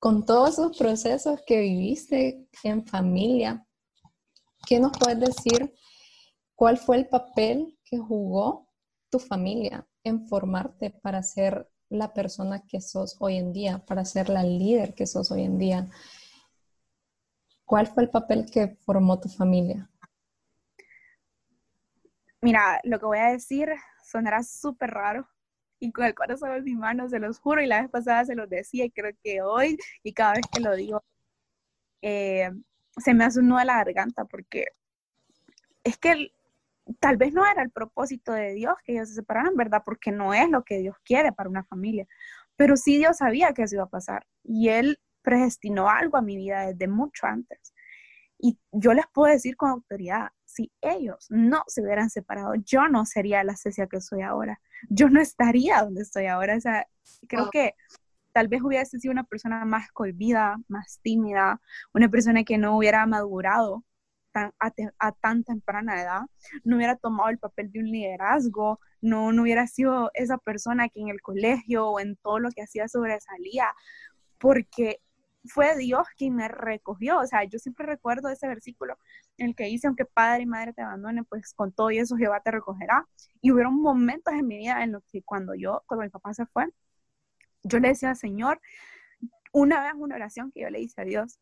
con 0.00 0.26
todos 0.26 0.54
esos 0.54 0.76
procesos 0.76 1.40
que 1.46 1.60
viviste 1.60 2.48
en 2.64 2.84
familia, 2.84 3.64
¿qué 4.66 4.80
nos 4.80 4.98
puedes 4.98 5.20
decir? 5.20 5.72
¿Cuál 6.56 6.76
fue 6.76 6.96
el 6.96 7.06
papel 7.06 7.78
que 7.84 7.98
jugó 7.98 8.66
tu 9.10 9.20
familia 9.20 9.86
en 10.02 10.26
formarte 10.26 10.90
para 10.90 11.22
ser 11.22 11.69
la 11.90 12.14
persona 12.14 12.62
que 12.66 12.80
sos 12.80 13.16
hoy 13.18 13.36
en 13.36 13.52
día, 13.52 13.84
para 13.84 14.04
ser 14.04 14.28
la 14.28 14.42
líder 14.42 14.94
que 14.94 15.06
sos 15.06 15.30
hoy 15.30 15.42
en 15.42 15.58
día? 15.58 15.88
¿Cuál 17.64 17.86
fue 17.86 18.04
el 18.04 18.10
papel 18.10 18.50
que 18.50 18.76
formó 18.84 19.20
tu 19.20 19.28
familia? 19.28 19.90
Mira, 22.40 22.80
lo 22.84 22.98
que 22.98 23.06
voy 23.06 23.18
a 23.18 23.32
decir 23.32 23.68
sonará 24.02 24.42
súper 24.42 24.90
raro, 24.90 25.28
y 25.78 25.92
con 25.92 26.04
el 26.04 26.14
corazón 26.14 26.52
en 26.52 26.64
mis 26.64 26.76
manos, 26.76 27.10
se 27.10 27.18
los 27.18 27.38
juro, 27.38 27.62
y 27.62 27.66
la 27.66 27.82
vez 27.82 27.90
pasada 27.90 28.24
se 28.24 28.34
los 28.34 28.48
decía, 28.48 28.84
y 28.84 28.90
creo 28.90 29.14
que 29.22 29.42
hoy, 29.42 29.76
y 30.02 30.12
cada 30.12 30.34
vez 30.34 30.46
que 30.52 30.60
lo 30.60 30.74
digo, 30.74 31.02
eh, 32.02 32.50
se 32.96 33.14
me 33.14 33.24
hace 33.24 33.40
un 33.40 33.48
nudo 33.48 33.58
a 33.58 33.64
la 33.64 33.84
garganta, 33.84 34.24
porque 34.24 34.68
es 35.84 35.98
que 35.98 36.32
tal 36.98 37.16
vez 37.16 37.32
no 37.32 37.46
era 37.46 37.62
el 37.62 37.70
propósito 37.70 38.32
de 38.32 38.54
Dios 38.54 38.74
que 38.84 38.92
ellos 38.92 39.08
se 39.08 39.14
separaran, 39.16 39.54
¿verdad? 39.56 39.82
Porque 39.84 40.12
no 40.12 40.34
es 40.34 40.48
lo 40.48 40.64
que 40.64 40.78
Dios 40.78 40.96
quiere 41.04 41.32
para 41.32 41.48
una 41.48 41.64
familia, 41.64 42.06
pero 42.56 42.76
sí 42.76 42.98
Dios 42.98 43.18
sabía 43.18 43.52
que 43.52 43.62
eso 43.62 43.76
iba 43.76 43.84
a 43.84 43.88
pasar, 43.88 44.26
y 44.42 44.68
Él 44.68 44.98
predestinó 45.22 45.88
algo 45.88 46.16
a 46.16 46.22
mi 46.22 46.36
vida 46.36 46.66
desde 46.66 46.88
mucho 46.88 47.26
antes. 47.26 47.74
Y 48.38 48.58
yo 48.72 48.94
les 48.94 49.04
puedo 49.12 49.32
decir 49.32 49.56
con 49.56 49.70
autoridad, 49.70 50.30
si 50.44 50.72
ellos 50.80 51.26
no 51.28 51.62
se 51.66 51.82
hubieran 51.82 52.10
separado, 52.10 52.54
yo 52.54 52.88
no 52.88 53.04
sería 53.04 53.44
la 53.44 53.56
Cecia 53.56 53.86
que 53.86 54.00
soy 54.00 54.22
ahora. 54.22 54.60
Yo 54.88 55.10
no 55.10 55.20
estaría 55.20 55.82
donde 55.82 56.02
estoy 56.02 56.26
ahora. 56.26 56.56
O 56.56 56.60
sea, 56.60 56.86
creo 57.28 57.50
que 57.50 57.74
tal 58.32 58.48
vez 58.48 58.62
hubiese 58.62 58.98
sido 58.98 59.12
una 59.12 59.24
persona 59.24 59.64
más 59.64 59.92
cohibida, 59.92 60.56
más 60.68 61.00
tímida, 61.02 61.60
una 61.92 62.08
persona 62.08 62.44
que 62.44 62.58
no 62.58 62.76
hubiera 62.76 63.04
madurado 63.06 63.84
tan, 64.32 64.52
a, 64.58 65.12
tan 65.12 65.44
temprana 65.44 66.02
edad, 66.02 66.22
no 66.64 66.76
hubiera 66.76 66.96
tomado 66.96 67.30
el 67.30 67.38
papel 67.38 67.70
de 67.72 67.80
un 67.80 67.86
liderazgo, 67.86 68.80
no, 69.00 69.32
no 69.32 69.42
hubiera 69.42 69.66
sido 69.66 70.10
esa 70.14 70.38
persona 70.38 70.88
que 70.88 71.00
en 71.00 71.08
el 71.08 71.20
colegio 71.22 71.88
o 71.88 72.00
en 72.00 72.16
todo 72.16 72.38
lo 72.38 72.50
que 72.50 72.62
hacía 72.62 72.88
sobresalía, 72.88 73.72
porque 74.38 75.00
fue 75.44 75.76
Dios 75.76 76.06
quien 76.16 76.36
me 76.36 76.48
recogió. 76.48 77.18
O 77.20 77.26
sea, 77.26 77.44
yo 77.44 77.58
siempre 77.58 77.86
recuerdo 77.86 78.28
ese 78.28 78.46
versículo 78.48 78.98
en 79.38 79.48
el 79.48 79.54
que 79.54 79.64
dice, 79.64 79.86
aunque 79.86 80.04
padre 80.04 80.42
y 80.42 80.46
madre 80.46 80.72
te 80.72 80.82
abandonen, 80.82 81.24
pues 81.24 81.54
con 81.54 81.72
todo 81.72 81.90
y 81.90 81.98
eso 81.98 82.16
Jehová 82.16 82.40
te 82.40 82.50
recogerá. 82.50 83.06
Y 83.40 83.52
hubieron 83.52 83.80
momentos 83.80 84.34
en 84.34 84.46
mi 84.46 84.58
vida 84.58 84.82
en 84.82 84.92
los 84.92 85.02
que 85.10 85.22
cuando 85.22 85.54
yo, 85.54 85.82
cuando 85.86 86.04
mi 86.04 86.10
papá 86.10 86.34
se 86.34 86.46
fue, 86.46 86.66
yo 87.62 87.78
le 87.78 87.88
decía, 87.88 88.14
Señor, 88.14 88.60
una 89.52 89.82
vez 89.82 89.94
una 89.96 90.16
oración 90.16 90.50
que 90.52 90.60
yo 90.62 90.70
le 90.70 90.80
hice 90.80 91.00
a 91.00 91.04
Dios, 91.04 91.38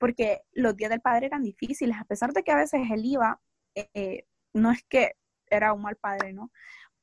porque 0.00 0.40
los 0.52 0.76
días 0.76 0.90
del 0.90 1.00
padre 1.00 1.26
eran 1.26 1.42
difíciles, 1.44 1.96
a 1.98 2.04
pesar 2.04 2.32
de 2.32 2.42
que 2.42 2.50
a 2.50 2.56
veces 2.56 2.80
él 2.90 3.04
iba, 3.04 3.40
eh, 3.74 4.24
no 4.54 4.72
es 4.72 4.82
que 4.84 5.12
era 5.48 5.72
un 5.74 5.82
mal 5.82 5.96
padre, 5.96 6.32
¿no? 6.32 6.50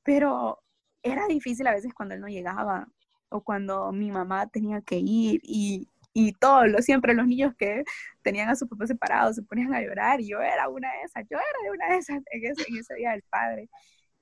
Pero 0.04 0.64
era 1.04 1.28
difícil 1.28 1.68
a 1.68 1.74
veces 1.74 1.94
cuando 1.94 2.16
él 2.16 2.22
no 2.22 2.28
llegaba, 2.28 2.88
o 3.30 3.42
cuando 3.44 3.92
mi 3.92 4.12
mamá 4.12 4.48
tenía 4.48 4.82
que 4.82 4.98
ir 4.98 5.42
y, 5.44 5.88
y 6.14 6.34
todos, 6.34 6.68
los, 6.70 6.86
siempre 6.86 7.14
los 7.14 7.28
niños 7.28 7.54
que 7.58 7.84
tenían 8.24 8.50
a 8.50 8.56
sus 8.56 8.68
papás 8.68 8.88
separados 8.88 9.36
se 9.36 9.44
ponían 9.44 9.74
a 9.76 9.82
llorar 9.82 10.20
y 10.20 10.30
yo 10.30 10.42
era 10.42 10.68
una 10.70 10.92
de 10.92 11.02
esas, 11.04 11.24
yo 11.30 11.38
era 11.38 11.64
de 11.64 11.72
una 11.72 11.90
de 11.90 11.98
esas 11.98 12.18
en 12.32 12.78
ese, 12.80 12.96
día 12.96 13.12
del 13.12 13.24
padre. 13.30 13.70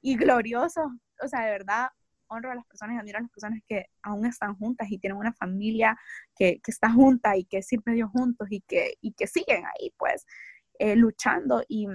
Y 0.01 0.17
glorioso, 0.17 0.91
o 1.21 1.27
sea, 1.27 1.45
de 1.45 1.51
verdad, 1.51 1.89
honro 2.27 2.51
a 2.51 2.55
las 2.55 2.65
personas 2.65 2.95
y 2.95 2.99
admiro 2.99 3.17
a 3.19 3.21
las 3.21 3.31
personas 3.31 3.59
que 3.67 3.87
aún 4.01 4.25
están 4.25 4.55
juntas 4.55 4.89
y 4.89 4.97
tienen 4.97 5.17
una 5.17 5.33
familia 5.33 5.97
que, 6.35 6.59
que 6.61 6.71
está 6.71 6.91
junta 6.91 7.37
y 7.37 7.45
que 7.45 7.61
sirve 7.61 7.93
Dios 7.93 8.09
juntos 8.11 8.47
y 8.51 8.61
que, 8.61 8.97
y 9.01 9.13
que 9.13 9.27
siguen 9.27 9.63
ahí, 9.65 9.93
pues, 9.97 10.25
eh, 10.79 10.95
luchando. 10.95 11.63
Y, 11.67 11.87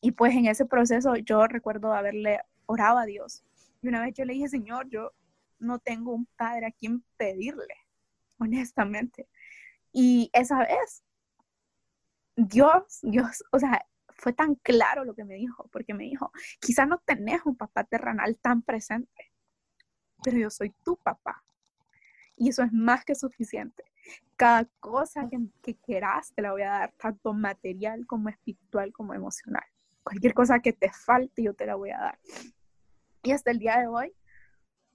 y 0.00 0.12
pues 0.12 0.34
en 0.34 0.46
ese 0.46 0.66
proceso 0.66 1.16
yo 1.16 1.46
recuerdo 1.46 1.92
haberle 1.92 2.40
orado 2.66 2.98
a 2.98 3.06
Dios. 3.06 3.42
Y 3.82 3.88
una 3.88 4.00
vez 4.00 4.14
yo 4.14 4.24
le 4.24 4.34
dije, 4.34 4.48
Señor, 4.48 4.88
yo 4.88 5.12
no 5.58 5.78
tengo 5.78 6.12
un 6.12 6.26
padre 6.36 6.66
a 6.66 6.72
quien 6.72 7.04
pedirle, 7.16 7.74
honestamente. 8.38 9.28
Y 9.92 10.30
esa 10.32 10.58
vez, 10.58 11.04
Dios, 12.36 13.00
Dios, 13.02 13.44
o 13.52 13.58
sea, 13.58 13.84
fue 14.16 14.32
tan 14.32 14.54
claro 14.56 15.04
lo 15.04 15.14
que 15.14 15.24
me 15.24 15.34
dijo, 15.34 15.68
porque 15.72 15.94
me 15.94 16.04
dijo, 16.04 16.32
quizás 16.60 16.88
no 16.88 16.98
tenés 16.98 17.44
un 17.44 17.56
papá 17.56 17.84
terrenal 17.84 18.38
tan 18.38 18.62
presente, 18.62 19.32
pero 20.22 20.38
yo 20.38 20.50
soy 20.50 20.70
tu 20.82 20.96
papá. 20.96 21.44
Y 22.36 22.48
eso 22.48 22.62
es 22.62 22.72
más 22.72 23.04
que 23.04 23.14
suficiente. 23.14 23.84
Cada 24.36 24.64
cosa 24.80 25.28
que, 25.62 25.76
quieras 25.76 26.32
te 26.34 26.42
la 26.42 26.52
voy 26.52 26.62
a 26.62 26.70
dar, 26.70 26.92
tanto 26.92 27.32
material 27.32 28.06
como 28.06 28.28
espiritual 28.28 28.92
como 28.92 29.14
emocional. 29.14 29.64
Cualquier 30.02 30.34
cosa 30.34 30.60
que 30.60 30.72
te 30.72 30.90
falte, 30.90 31.42
yo 31.42 31.54
te 31.54 31.66
la 31.66 31.76
voy 31.76 31.90
a 31.90 31.98
dar. 31.98 32.18
Y 33.22 33.32
hasta 33.32 33.50
el 33.50 33.58
día 33.58 33.78
de 33.78 33.86
hoy, 33.86 34.12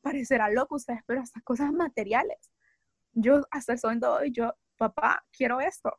parecerá 0.02 0.50
loco 0.50 0.76
ustedes, 0.76 1.02
pero 1.06 1.22
hasta 1.22 1.42
cosas 1.42 1.72
materiales. 1.72 2.52
Yo 3.14 3.42
hasta 3.52 3.74
el 3.74 3.80
son 3.80 4.00
de 4.00 4.08
hoy, 4.08 4.32
yo, 4.32 4.54
papá, 4.78 5.26
quiero 5.32 5.62
esto. 5.62 5.98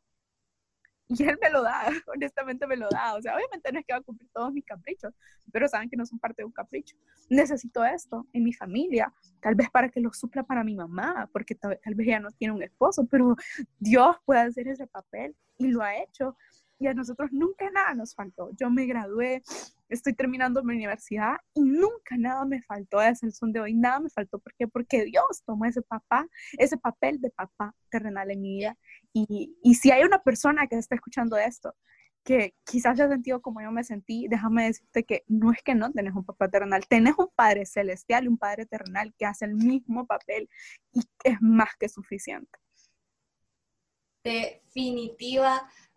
Y 1.17 1.23
él 1.23 1.37
me 1.41 1.49
lo 1.49 1.61
da, 1.61 1.83
honestamente 2.07 2.65
me 2.67 2.77
lo 2.77 2.87
da. 2.89 3.15
O 3.15 3.21
sea, 3.21 3.35
obviamente 3.35 3.71
no 3.71 3.79
es 3.79 3.85
que 3.85 3.93
va 3.93 3.99
a 3.99 4.03
cumplir 4.03 4.29
todos 4.33 4.53
mis 4.53 4.65
caprichos, 4.65 5.13
pero 5.51 5.67
saben 5.67 5.89
que 5.89 5.97
no 5.97 6.05
son 6.05 6.19
parte 6.19 6.41
de 6.41 6.45
un 6.45 6.51
capricho. 6.51 6.95
Necesito 7.29 7.83
esto 7.83 8.27
en 8.33 8.43
mi 8.43 8.53
familia, 8.53 9.13
tal 9.41 9.55
vez 9.55 9.69
para 9.69 9.89
que 9.89 9.99
lo 9.99 10.13
supla 10.13 10.43
para 10.43 10.63
mi 10.63 10.75
mamá, 10.75 11.29
porque 11.33 11.55
tal, 11.55 11.77
vez 11.95 12.07
ella 12.07 12.19
no 12.19 12.31
tiene 12.31 12.53
un 12.53 12.63
esposo, 12.63 13.05
pero 13.05 13.35
Dios 13.79 14.15
puede 14.25 14.41
hacer 14.41 14.67
ese 14.67 14.87
papel 14.87 15.35
y 15.57 15.67
lo 15.67 15.81
ha 15.81 15.97
hecho. 15.97 16.37
Y 16.81 16.87
a 16.87 16.95
nosotros 16.95 17.31
nunca 17.31 17.69
nada 17.69 17.93
nos 17.93 18.15
faltó. 18.15 18.49
Yo 18.59 18.71
me 18.71 18.87
gradué, 18.87 19.43
estoy 19.87 20.13
terminando 20.13 20.63
mi 20.63 20.73
universidad 20.73 21.35
y 21.53 21.61
nunca 21.61 22.17
nada 22.17 22.43
me 22.43 22.59
faltó 22.63 22.99
desde 22.99 23.27
el 23.27 23.33
son 23.33 23.53
de 23.53 23.59
hoy, 23.59 23.75
nada 23.75 23.99
me 23.99 24.09
faltó. 24.09 24.39
¿Por 24.39 24.55
qué? 24.55 24.67
Porque 24.67 25.05
Dios 25.05 25.43
tomó 25.45 25.65
ese 25.65 25.83
papá, 25.83 26.27
ese 26.57 26.77
papel 26.77 27.21
de 27.21 27.29
papá 27.29 27.75
terrenal 27.91 28.31
en 28.31 28.41
mi 28.41 28.57
vida. 28.57 28.77
Y, 29.13 29.55
y 29.61 29.75
si 29.75 29.91
hay 29.91 30.03
una 30.03 30.23
persona 30.23 30.65
que 30.65 30.75
está 30.77 30.95
escuchando 30.95 31.37
esto, 31.37 31.75
que 32.23 32.55
quizás 32.65 32.99
haya 32.99 33.09
sentido 33.09 33.43
como 33.43 33.61
yo 33.61 33.71
me 33.71 33.83
sentí, 33.83 34.27
déjame 34.27 34.65
decirte 34.65 35.03
que 35.03 35.23
no 35.27 35.51
es 35.51 35.61
que 35.61 35.75
no 35.75 35.91
tenés 35.91 36.15
un 36.15 36.25
papá 36.25 36.49
terrenal, 36.49 36.87
tenés 36.87 37.13
un 37.19 37.29
Padre 37.35 37.67
celestial 37.67 38.25
y 38.25 38.27
un 38.27 38.37
Padre 38.39 38.65
terrenal 38.65 39.13
que 39.17 39.27
hace 39.27 39.45
el 39.45 39.53
mismo 39.53 40.07
papel 40.07 40.49
y 40.93 41.01
es 41.23 41.37
más 41.41 41.69
que 41.79 41.89
suficiente. 41.89 42.57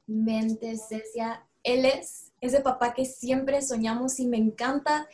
Definitivamente, 0.06 0.76
Cecia, 0.76 1.46
él 1.62 1.86
es 1.86 2.32
ese 2.40 2.60
papá 2.60 2.92
que 2.92 3.04
siempre 3.04 3.62
soñamos 3.62 4.20
y 4.20 4.26
me 4.26 4.36
encanta 4.36 5.08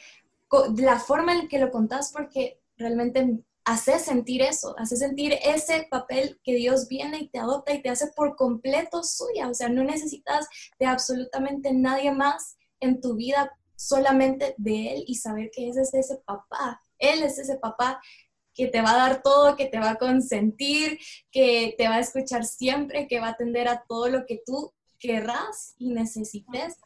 la 0.77 0.99
forma 0.99 1.33
en 1.33 1.49
que 1.49 1.61
lo 1.61 1.71
contás 1.71 2.13
porque 2.13 2.61
realmente 2.77 3.39
hace 3.65 4.01
sentir 4.01 4.43
eso, 4.43 4.75
hace 4.79 4.97
sentir 4.97 5.39
ese 5.45 5.87
papel 5.89 6.41
que 6.43 6.55
Dios 6.55 6.89
viene 6.89 7.19
y 7.21 7.29
te 7.29 7.39
adopta 7.39 7.73
y 7.73 7.83
te 7.83 7.89
hace 7.89 8.09
por 8.17 8.35
completo 8.35 9.05
suya. 9.05 9.49
O 9.49 9.55
sea, 9.55 9.69
no 9.69 9.85
necesitas 9.85 10.49
de 10.79 10.87
absolutamente 10.87 11.73
nadie 11.73 12.11
más 12.11 12.57
en 12.81 13.01
tu 13.01 13.15
vida, 13.15 13.57
solamente 13.77 14.55
de 14.59 14.95
Él 14.95 15.05
y 15.07 15.15
saber 15.15 15.51
que 15.55 15.69
ese 15.69 15.83
es 15.83 15.95
ese 15.95 16.17
papá. 16.27 16.83
Él 16.99 17.23
es 17.23 17.39
ese 17.39 17.57
papá 17.59 18.01
que 18.53 18.67
te 18.67 18.83
va 18.83 18.91
a 18.91 19.09
dar 19.09 19.23
todo, 19.23 19.57
que 19.57 19.67
te 19.67 19.79
va 19.79 19.91
a 19.91 19.99
consentir, 19.99 20.99
que 21.31 21.75
te 21.79 21.89
va 21.89 21.95
a 21.95 22.01
escuchar 22.01 22.45
siempre, 22.45 23.07
que 23.07 23.21
va 23.21 23.29
a 23.29 23.31
atender 23.31 23.69
a 23.69 23.85
todo 23.89 24.09
lo 24.09 24.27
que 24.27 24.43
tú 24.45 24.73
querrás 25.01 25.75
y 25.79 25.91
necesites. 25.91 26.77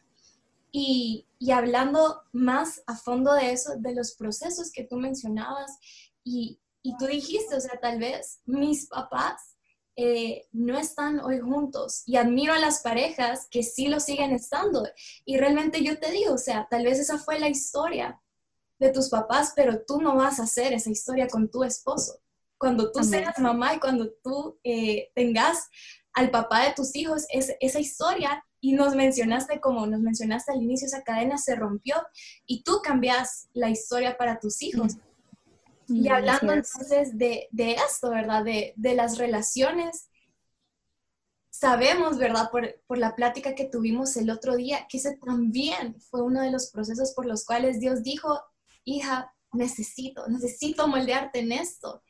Y, 0.73 1.27
y 1.39 1.53
hablando 1.53 2.23
más 2.33 2.83
a 2.87 2.97
fondo 2.97 3.35
de 3.35 3.53
eso, 3.53 3.77
de 3.77 3.95
los 3.95 4.13
procesos 4.13 4.73
que 4.73 4.85
tú 4.85 4.97
mencionabas 4.97 5.79
y, 6.25 6.59
y 6.83 6.97
tú 6.97 7.07
dijiste, 7.07 7.55
o 7.55 7.61
sea, 7.61 7.79
tal 7.81 7.99
vez 7.99 8.41
mis 8.47 8.87
papás 8.87 9.55
eh, 9.97 10.49
no 10.51 10.77
están 10.77 11.21
hoy 11.21 11.39
juntos 11.39 12.03
y 12.05 12.17
admiro 12.17 12.53
a 12.53 12.59
las 12.59 12.81
parejas 12.81 13.47
que 13.49 13.63
sí 13.63 13.87
lo 13.87 14.01
siguen 14.01 14.33
estando. 14.33 14.89
Y 15.25 15.37
realmente 15.37 15.85
yo 15.85 15.99
te 16.01 16.11
digo, 16.11 16.35
o 16.35 16.39
sea, 16.39 16.67
tal 16.69 16.85
vez 16.85 16.99
esa 16.99 17.19
fue 17.19 17.39
la 17.39 17.49
historia 17.49 18.21
de 18.79 18.91
tus 18.91 19.09
papás, 19.09 19.53
pero 19.55 19.85
tú 19.85 20.01
no 20.01 20.17
vas 20.17 20.41
a 20.41 20.45
hacer 20.45 20.73
esa 20.73 20.91
historia 20.91 21.29
con 21.29 21.49
tu 21.49 21.63
esposo. 21.63 22.21
Cuando 22.59 22.91
tú 22.91 23.05
seas 23.05 23.39
mamá 23.39 23.75
y 23.75 23.81
cuando 23.81 24.11
tú 24.23 24.59
eh, 24.65 25.13
tengas 25.15 25.69
al 26.15 26.31
papá 26.31 26.65
de 26.65 26.75
tus 26.75 26.95
hijos, 26.97 27.27
es, 27.29 27.55
esa 27.61 27.81
historia, 27.81 28.45
y 28.61 28.73
nos 28.73 28.95
mencionaste 28.95 29.61
como 29.61 29.87
nos 29.87 30.01
mencionaste 30.01 30.53
al 30.53 30.63
inicio, 30.63 30.87
esa 30.87 31.03
cadena 31.03 31.37
se 31.37 31.55
rompió 31.55 31.97
y 32.47 32.63
tú 32.63 32.81
cambias 32.83 33.49
la 33.53 33.69
historia 33.69 34.17
para 34.17 34.39
tus 34.39 34.63
hijos. 34.63 34.97
Y 35.87 36.09
hablando 36.09 36.51
entonces 36.55 37.19
de, 37.19 37.49
esto, 37.87 38.09
¿verdad? 38.09 38.43
De, 38.43 38.75
las 38.95 39.19
relaciones, 39.19 40.09
sabemos, 41.51 42.17
¿verdad? 42.17 42.51
Por, 42.51 42.81
por, 42.87 42.97
la 42.97 43.15
plática 43.15 43.55
que 43.55 43.67
tuvimos 43.67 44.17
el 44.17 44.31
otro 44.31 44.57
día, 44.57 44.87
que 44.89 44.97
ese 44.97 45.19
también 45.19 46.01
fue 46.01 46.23
uno 46.23 46.41
de 46.41 46.51
los 46.51 46.71
procesos 46.71 47.13
por 47.13 47.27
los 47.27 47.45
cuales 47.45 47.81
Dios 47.81 48.03
dijo, 48.03 48.41
hija, 48.85 49.35
necesito, 49.53 50.27
necesito 50.29 50.89
moldearte 50.89 51.41
en 51.41 51.53
esto. 51.53 52.03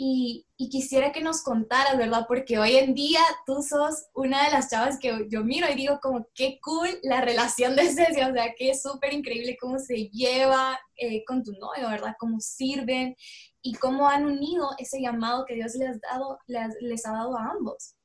Y, 0.00 0.46
quisiera 0.70 1.10
que 1.10 1.20
nos 1.20 1.42
contaras, 1.42 1.98
¿verdad? 1.98 2.24
Porque 2.28 2.56
hoy 2.58 2.76
en 2.76 2.94
día 2.94 3.20
tú 3.44 3.62
sos 3.62 4.06
una 4.14 4.44
de 4.44 4.52
las 4.52 4.70
chavas 4.70 4.98
que 4.98 5.26
yo 5.28 5.42
miro 5.42 5.68
y 5.68 5.74
digo 5.74 5.98
como, 6.00 6.28
qué 6.34 6.60
cool 6.62 6.88
la 7.02 7.20
relación 7.20 7.74
de 7.74 7.90
Cecia, 7.90 8.28
o 8.28 8.32
sea, 8.32 8.54
que 8.56 8.70
es 8.70 8.82
súper 8.82 9.12
increíble 9.12 9.56
cómo 9.60 9.78
se 9.80 10.08
lleva 10.08 10.78
eh, 10.96 11.24
con 11.24 11.42
tu 11.42 11.52
novio, 11.52 11.88
¿verdad? 11.88 12.14
Cómo 12.18 12.38
sirven 12.38 13.16
y 13.60 13.74
cómo 13.74 14.08
han 14.08 14.24
unido 14.24 14.70
ese 14.78 15.00
llamado 15.00 15.44
que 15.44 15.54
Dios 15.54 15.74
les, 15.74 16.00
dado, 16.00 16.38
les, 16.46 17.04
ha 17.04 17.12
dado 17.12 17.36
a 17.36 17.50
ambos. 17.50 17.96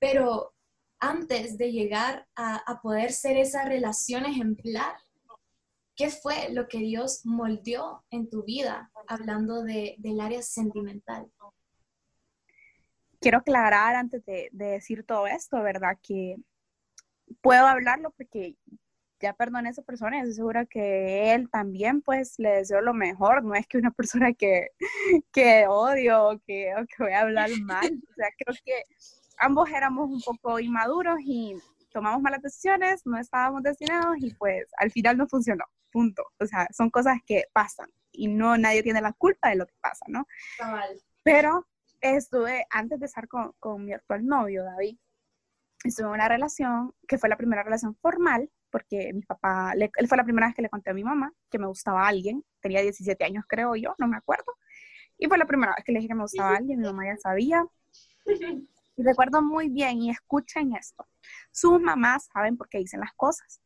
Pero 0.00 0.54
antes 0.98 1.56
de 1.56 1.70
llegar 1.70 2.26
a, 2.34 2.56
a 2.56 2.80
poder 2.80 3.12
ser 3.12 3.36
esa 3.36 3.64
relación 3.64 4.26
ejemplar, 4.26 4.96
¿Qué 5.98 6.10
fue 6.10 6.50
lo 6.52 6.68
que 6.68 6.78
Dios 6.78 7.22
moldeó 7.24 8.04
en 8.10 8.30
tu 8.30 8.44
vida, 8.44 8.88
hablando 9.08 9.64
de, 9.64 9.96
del 9.98 10.20
área 10.20 10.40
sentimental? 10.42 11.28
Quiero 13.20 13.38
aclarar 13.38 13.96
antes 13.96 14.24
de, 14.24 14.48
decir 14.52 15.02
todo 15.02 15.26
esto, 15.26 15.60
¿verdad? 15.60 15.98
Que 16.00 16.36
puedo 17.40 17.66
hablarlo 17.66 18.12
porque 18.12 18.54
ya 19.18 19.32
perdoné 19.32 19.70
a 19.70 19.72
esa 19.72 19.82
persona 19.82 20.18
y 20.18 20.20
estoy 20.20 20.34
segura 20.34 20.66
que 20.66 21.34
él 21.34 21.50
también 21.50 22.00
pues 22.00 22.38
le 22.38 22.50
deseo 22.50 22.80
lo 22.80 22.94
mejor, 22.94 23.42
no 23.42 23.56
es 23.56 23.66
que 23.66 23.78
una 23.78 23.90
persona 23.96 24.32
que, 24.32 24.68
que 25.32 25.66
odio 25.66 26.28
o 26.28 26.38
que, 26.46 26.76
o 26.76 26.86
que 26.86 27.02
voy 27.02 27.12
a 27.12 27.22
hablar 27.22 27.50
mal, 27.62 28.00
o 28.08 28.14
sea, 28.14 28.28
creo 28.38 28.56
que 28.64 28.84
ambos 29.36 29.68
éramos 29.70 30.08
un 30.08 30.22
poco 30.22 30.60
inmaduros 30.60 31.18
y 31.24 31.56
tomamos 31.92 32.22
malas 32.22 32.40
decisiones, 32.40 33.04
no 33.04 33.18
estábamos 33.18 33.64
destinados 33.64 34.16
y 34.20 34.32
pues 34.34 34.68
al 34.76 34.92
final 34.92 35.16
no 35.16 35.26
funcionó 35.26 35.64
punto. 35.98 36.22
O 36.38 36.46
sea, 36.46 36.68
son 36.72 36.90
cosas 36.90 37.18
que 37.26 37.46
pasan 37.52 37.90
y 38.12 38.28
no 38.28 38.56
nadie 38.56 38.84
tiene 38.84 39.00
la 39.00 39.12
culpa 39.12 39.48
de 39.48 39.56
lo 39.56 39.66
que 39.66 39.74
pasa, 39.80 40.04
¿no? 40.06 40.28
Pero 41.24 41.66
estuve, 42.00 42.66
antes 42.70 43.00
de 43.00 43.06
estar 43.06 43.26
con, 43.26 43.52
con 43.58 43.84
mi 43.84 43.92
actual 43.92 44.24
novio, 44.24 44.62
David, 44.62 44.96
estuve 45.82 46.06
en 46.06 46.12
una 46.12 46.28
relación 46.28 46.94
que 47.08 47.18
fue 47.18 47.28
la 47.28 47.36
primera 47.36 47.64
relación 47.64 47.96
formal, 47.96 48.48
porque 48.70 49.12
mi 49.12 49.22
papá, 49.22 49.72
él 49.74 50.08
fue 50.08 50.16
la 50.16 50.22
primera 50.22 50.46
vez 50.46 50.54
que 50.54 50.62
le 50.62 50.68
conté 50.68 50.90
a 50.90 50.94
mi 50.94 51.02
mamá 51.02 51.32
que 51.50 51.58
me 51.58 51.66
gustaba 51.66 52.06
alguien, 52.06 52.44
tenía 52.60 52.80
17 52.80 53.24
años 53.24 53.44
creo 53.48 53.74
yo, 53.74 53.96
no 53.98 54.06
me 54.06 54.16
acuerdo, 54.16 54.54
y 55.16 55.26
fue 55.26 55.36
la 55.36 55.46
primera 55.46 55.74
vez 55.76 55.84
que 55.84 55.90
le 55.90 55.98
dije 55.98 56.08
que 56.08 56.14
me 56.14 56.22
gustaba 56.22 56.56
alguien, 56.56 56.78
mi 56.78 56.86
mamá 56.86 57.06
ya 57.06 57.16
sabía. 57.16 57.66
Y 58.96 59.04
recuerdo 59.04 59.40
muy 59.40 59.68
bien, 59.68 60.02
y 60.02 60.10
escuchen 60.10 60.74
esto, 60.74 61.06
sus 61.52 61.80
mamás 61.80 62.28
saben 62.32 62.56
por 62.56 62.68
qué 62.68 62.78
dicen 62.78 62.98
las 62.98 63.12
cosas 63.14 63.60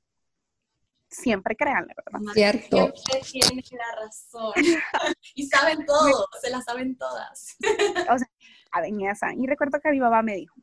siempre 1.12 1.54
créanle, 1.54 1.94
¿verdad? 1.96 2.32
Cierto. 2.32 2.92
Siempre 3.22 3.62
tienen 3.62 3.86
la 3.86 4.04
razón. 4.04 4.52
y 5.34 5.46
saben 5.46 5.84
todo, 5.86 6.26
se 6.40 6.50
la 6.50 6.60
saben 6.62 6.96
todas. 6.96 7.56
o 8.10 8.18
sea, 8.18 8.30
saben 8.72 9.00
esa. 9.02 9.34
Y 9.34 9.46
recuerdo 9.46 9.78
que 9.80 9.90
mi 9.90 10.00
papá 10.00 10.22
me 10.22 10.36
dijo, 10.36 10.54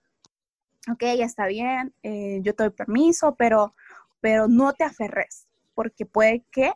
ok, 0.92 1.02
ya 1.18 1.26
está 1.26 1.48
bien, 1.48 1.94
eh, 2.04 2.40
yo 2.42 2.56
te 2.56 2.64
doy 2.64 2.72
permiso, 2.72 3.36
pero, 3.36 3.76
pero 4.20 4.48
no 4.48 4.74
te 4.74 4.84
aferres, 4.84 5.48
porque 5.76 6.06
puede 6.06 6.44
que 6.52 6.74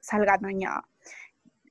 salga 0.00 0.36
dañada. 0.40 0.88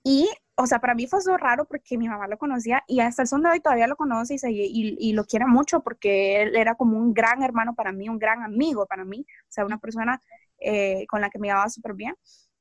Y, 0.03 0.29
o 0.55 0.67
sea, 0.67 0.79
para 0.79 0.93
mí 0.93 1.07
fue 1.07 1.19
eso 1.19 1.35
raro 1.35 1.65
porque 1.65 1.97
mi 1.97 2.07
mamá 2.07 2.27
lo 2.27 2.37
conocía 2.37 2.83
y 2.87 2.99
hasta 2.99 3.23
el 3.23 3.27
son 3.27 3.41
de 3.41 3.49
hoy 3.49 3.59
todavía 3.59 3.87
lo 3.87 3.95
conoce 3.95 4.35
y, 4.35 4.37
y, 4.47 4.95
y, 4.99 5.13
lo 5.13 5.25
quiere 5.25 5.47
mucho 5.47 5.81
porque 5.81 6.43
él 6.43 6.55
era 6.55 6.75
como 6.75 6.97
un 6.97 7.11
gran 7.11 7.41
hermano 7.41 7.73
para 7.73 7.91
mí, 7.91 8.07
un 8.07 8.19
gran 8.19 8.43
amigo 8.43 8.85
para 8.85 9.03
mí, 9.03 9.25
o 9.27 9.51
sea, 9.51 9.65
una 9.65 9.79
persona 9.79 10.21
eh, 10.65 11.05
con 11.07 11.21
la 11.21 11.29
que 11.29 11.39
me 11.39 11.47
llevaba 11.47 11.69
súper 11.69 11.93
bien, 11.93 12.15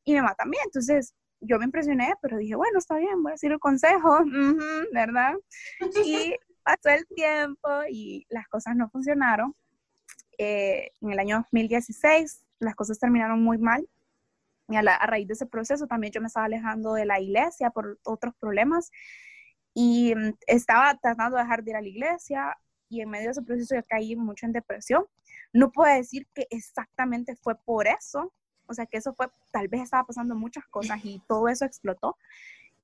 y 0.04 0.12
mi 0.12 0.20
mamá 0.20 0.34
también. 0.34 0.62
Entonces, 0.66 1.14
yo 1.40 1.58
me 1.58 1.64
impresioné, 1.64 2.14
pero 2.22 2.38
dije, 2.38 2.54
bueno, 2.54 2.78
está 2.78 2.96
bien, 2.96 3.22
voy 3.22 3.32
a 3.32 3.34
decir 3.34 3.52
el 3.52 3.58
consejo, 3.58 4.18
¿verdad? 4.92 5.34
Y 6.04 6.34
pasó 6.62 6.90
el 6.90 7.06
tiempo 7.14 7.68
y 7.90 8.26
las 8.28 8.48
cosas 8.48 8.76
no 8.76 8.88
funcionaron. 8.90 9.54
Eh, 10.38 10.90
en 11.00 11.12
el 11.12 11.18
año 11.18 11.36
2016 11.52 12.44
las 12.58 12.74
cosas 12.74 12.98
terminaron 12.98 13.40
muy 13.40 13.56
mal 13.56 13.88
y 14.68 14.74
a, 14.74 14.80
a, 14.80 15.06
raíz 15.06 15.28
de 15.28 15.34
ese 15.34 15.46
proceso 15.46 15.86
también 15.86 16.12
yo 16.12 16.20
me 16.20 16.26
estaba 16.26 16.46
alejando 16.46 16.94
de 16.94 17.04
la 17.04 17.20
iglesia 17.20 17.70
por 17.70 18.00
otros 18.02 18.34
problemas 18.40 18.90
y 19.74 20.12
mm, 20.14 20.32
estaba 20.48 20.98
tratando 21.00 21.36
de 21.36 21.44
dejar 21.44 21.62
de 21.62 21.70
ir 21.70 21.76
a 21.76 21.82
la 21.82 21.88
iglesia 21.88 22.58
y 22.94 23.00
en 23.02 23.11
medio 23.11 23.26
de 23.26 23.33
ese 23.33 23.42
proceso 23.42 23.74
yo 23.74 23.83
caí 23.88 24.16
mucho 24.16 24.46
en 24.46 24.52
depresión 24.52 25.07
no 25.54 25.70
puedo 25.70 25.94
decir 25.94 26.26
que 26.35 26.46
exactamente 26.50 27.37
fue 27.37 27.54
por 27.54 27.87
eso, 27.87 28.33
o 28.66 28.74
sea, 28.74 28.87
que 28.87 28.98
eso 28.98 29.14
fue, 29.14 29.28
tal 29.52 29.68
vez 29.68 29.83
estaba 29.83 30.04
pasando 30.04 30.35
muchas 30.35 30.66
cosas 30.66 30.98
y 31.04 31.22
todo 31.28 31.48
eso 31.48 31.64
explotó, 31.64 32.18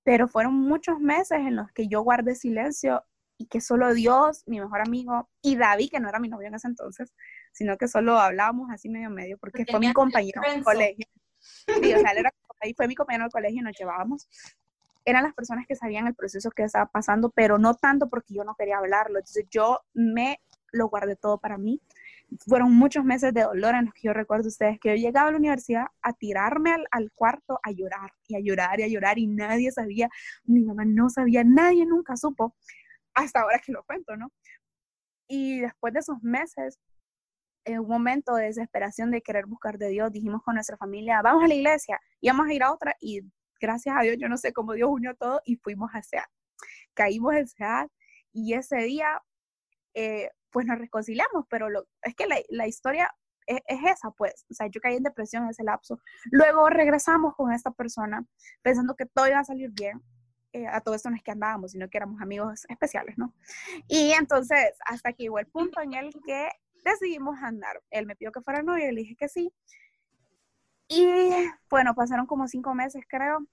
pero 0.05 0.29
fueron 0.29 0.55
muchos 0.55 1.01
meses 1.01 1.39
en 1.39 1.57
los 1.57 1.71
que 1.73 1.89
yo 1.89 2.03
guardé 2.03 2.37
silencio 2.37 3.05
y 3.37 3.47
que 3.47 3.61
solo 3.61 3.93
Dios, 3.93 4.45
mi 4.47 4.61
mejor 4.61 4.83
amigo, 4.83 5.29
y 5.43 5.57
David, 5.57 5.91
que 5.91 5.99
no 5.99 6.09
era 6.09 6.21
mi 6.21 6.29
novio 6.29 6.47
en 6.47 6.55
ese 6.55 6.69
entonces, 6.69 7.13
sino 7.53 7.77
que 7.77 7.89
solo 7.89 8.19
hablábamos 8.19 8.71
así 8.71 8.89
medio 8.89 9.11
medio, 9.11 9.37
porque 9.39 9.67
fue 9.69 9.81
mi 9.81 9.93
compañero 9.93 10.41
el 10.47 10.63
colegio. 10.63 11.07
Sí, 11.41 11.93
o 11.93 11.99
sea, 11.99 12.13
él 12.13 12.19
era, 12.19 12.33
ahí 12.61 12.75
fue 12.75 12.87
mi 12.87 12.95
compañero 12.95 13.25
del 13.25 13.33
colegio 13.33 13.61
y 13.61 13.65
nos 13.65 13.77
llevábamos. 13.77 14.29
Eran 15.11 15.25
las 15.25 15.35
personas 15.35 15.67
que 15.67 15.77
sabían 15.77 16.07
el 16.07 16.15
proceso 16.15 16.51
que 16.51 16.63
estaba 16.63 16.87
pasando, 16.87 17.31
pero 17.31 17.59
no 17.59 17.75
tanto 17.75 18.09
porque 18.09 18.35
yo 18.35 18.45
no 18.45 18.55
quería 18.57 18.79
hablarlo. 18.79 19.19
Entonces 19.19 19.47
yo 19.51 19.81
me 19.93 20.41
lo 20.73 20.89
guardé 20.89 21.17
todo 21.17 21.39
para 21.39 21.59
mí 21.59 21.81
fueron 22.39 22.73
muchos 22.73 23.05
meses 23.05 23.35
de 23.35 23.43
dolor 23.43 23.75
en 23.75 23.87
los 23.87 23.95
que 23.95 24.03
yo 24.03 24.13
recuerdo 24.13 24.49
ustedes 24.49 24.79
que 24.81 24.91
yo 24.91 24.95
llegaba 24.95 25.29
a 25.29 25.33
la 25.33 25.39
universidad 25.39 25.87
a 26.03 26.13
tirarme 26.13 26.77
al, 26.91 27.11
cuarto 27.13 27.59
a 27.63 27.73
llorar 27.73 28.13
y 28.27 28.37
a 28.37 28.41
llorar 28.41 28.81
y 28.81 28.85
a 28.85 28.89
llorar 28.89 29.19
y 29.19 29.27
nadie 29.27 29.73
sabía, 29.73 30.09
mi 30.45 30.63
mamá 30.65 30.85
no 30.85 31.09
sabía, 31.09 31.43
nadie 31.45 31.87
nunca 31.87 32.17
supo, 32.17 32.55
hasta 33.15 33.41
ahora 33.41 33.59
que 33.59 33.73
lo 33.73 33.83
cuento, 33.85 34.17
¿no? 34.17 34.31
Y 35.29 35.61
después 35.61 35.93
de 35.93 36.01
esos 36.01 36.23
meses, 36.23 36.79
en 37.65 37.81
un 37.81 37.89
momento 37.89 38.35
de 38.35 38.47
desesperación 38.47 39.11
de 39.11 39.23
querer 39.23 39.47
buscar 39.47 39.79
de 39.79 39.89
Dios, 39.89 40.13
dijimos 40.13 40.43
con 40.43 40.55
nuestra 40.55 40.77
familia, 40.77 41.23
vamos 41.23 41.45
a 41.45 41.49
la 41.49 41.55
iglesia 41.55 42.01
y 42.21 42.29
vamos 42.29 42.49
a 42.49 42.55
ir 42.55 42.63
a 42.63 42.73
otra 42.73 42.97
y 43.01 43.21
gracias 43.61 43.97
a 43.97 44.03
Dios, 44.03 44.17
yo 44.19 44.29
no 44.29 44.37
sé 44.37 44.53
cómo 44.53 44.73
Dios 44.73 44.89
unió 44.91 45.15
todo 45.15 45.41
y 45.45 45.57
fuimos 45.57 45.91
a 45.95 46.03
SEAT. 46.03 46.29
Caímos 46.95 47.35
en 47.35 47.49
SEAT 47.49 47.91
y 48.33 48.55
ese 48.55 48.77
día, 48.79 49.23
eh, 49.95 50.31
pues 50.51 50.67
nos 50.67 50.79
reconciliamos, 50.79 51.45
pero 51.49 51.69
lo, 51.69 51.87
es 52.03 52.15
que 52.15 52.27
la, 52.49 52.67
historia 52.67 53.13
es, 53.47 53.61
esa, 53.67 54.11
pues, 54.11 54.47
o 54.51 54.55
sea, 54.55 54.67
yo 54.69 54.81
caí 54.81 54.97
en 54.97 55.03
depresión 55.03 55.45
en 55.45 55.51
ese 55.51 55.65
lapso. 55.65 56.01
Luego 56.31 56.69
regresamos 56.69 57.35
con 57.37 57.53
esta 57.53 57.71
persona 57.71 58.25
pensando 58.63 58.97
que 58.97 59.07
todo 59.07 59.29
iba 59.29 59.39
a 59.39 59.45
salir 59.45 59.71
bien. 59.71 60.03
Eh, 60.53 60.67
a 60.67 60.81
todo 60.81 60.97
esto 60.97 61.09
no 61.11 61.17
es 61.17 61.23
que 61.23 61.31
andábamos, 61.31 61.71
sino 61.71 61.89
que 61.89 61.97
éramos 61.97 62.21
amigos 62.21 62.67
especiales, 62.69 63.17
¿no? 63.17 63.33
Y 63.87 64.11
entonces, 64.11 64.73
hasta 64.85 65.13
que 65.13 65.25
llegó 65.25 65.39
el 65.39 65.47
punto 65.47 65.81
en 65.81 65.95
el 65.95 66.13
que 66.27 66.49
decidimos 66.85 67.39
andar. 67.41 67.81
Él 67.91 68.07
me 68.07 68.17
pidió 68.17 68.33
que 68.33 68.41
fuera 68.41 68.63
novio 68.63 68.89
y 68.89 68.93
le 68.93 69.03
dije 69.03 69.17
que 69.17 69.29
sí. 69.29 69.53
Y 70.91 71.31
bueno, 71.71 71.95
pasaron 71.95 72.27
como 72.27 72.49
cinco 72.49 72.75
meses, 72.75 73.05
creo, 73.09 73.47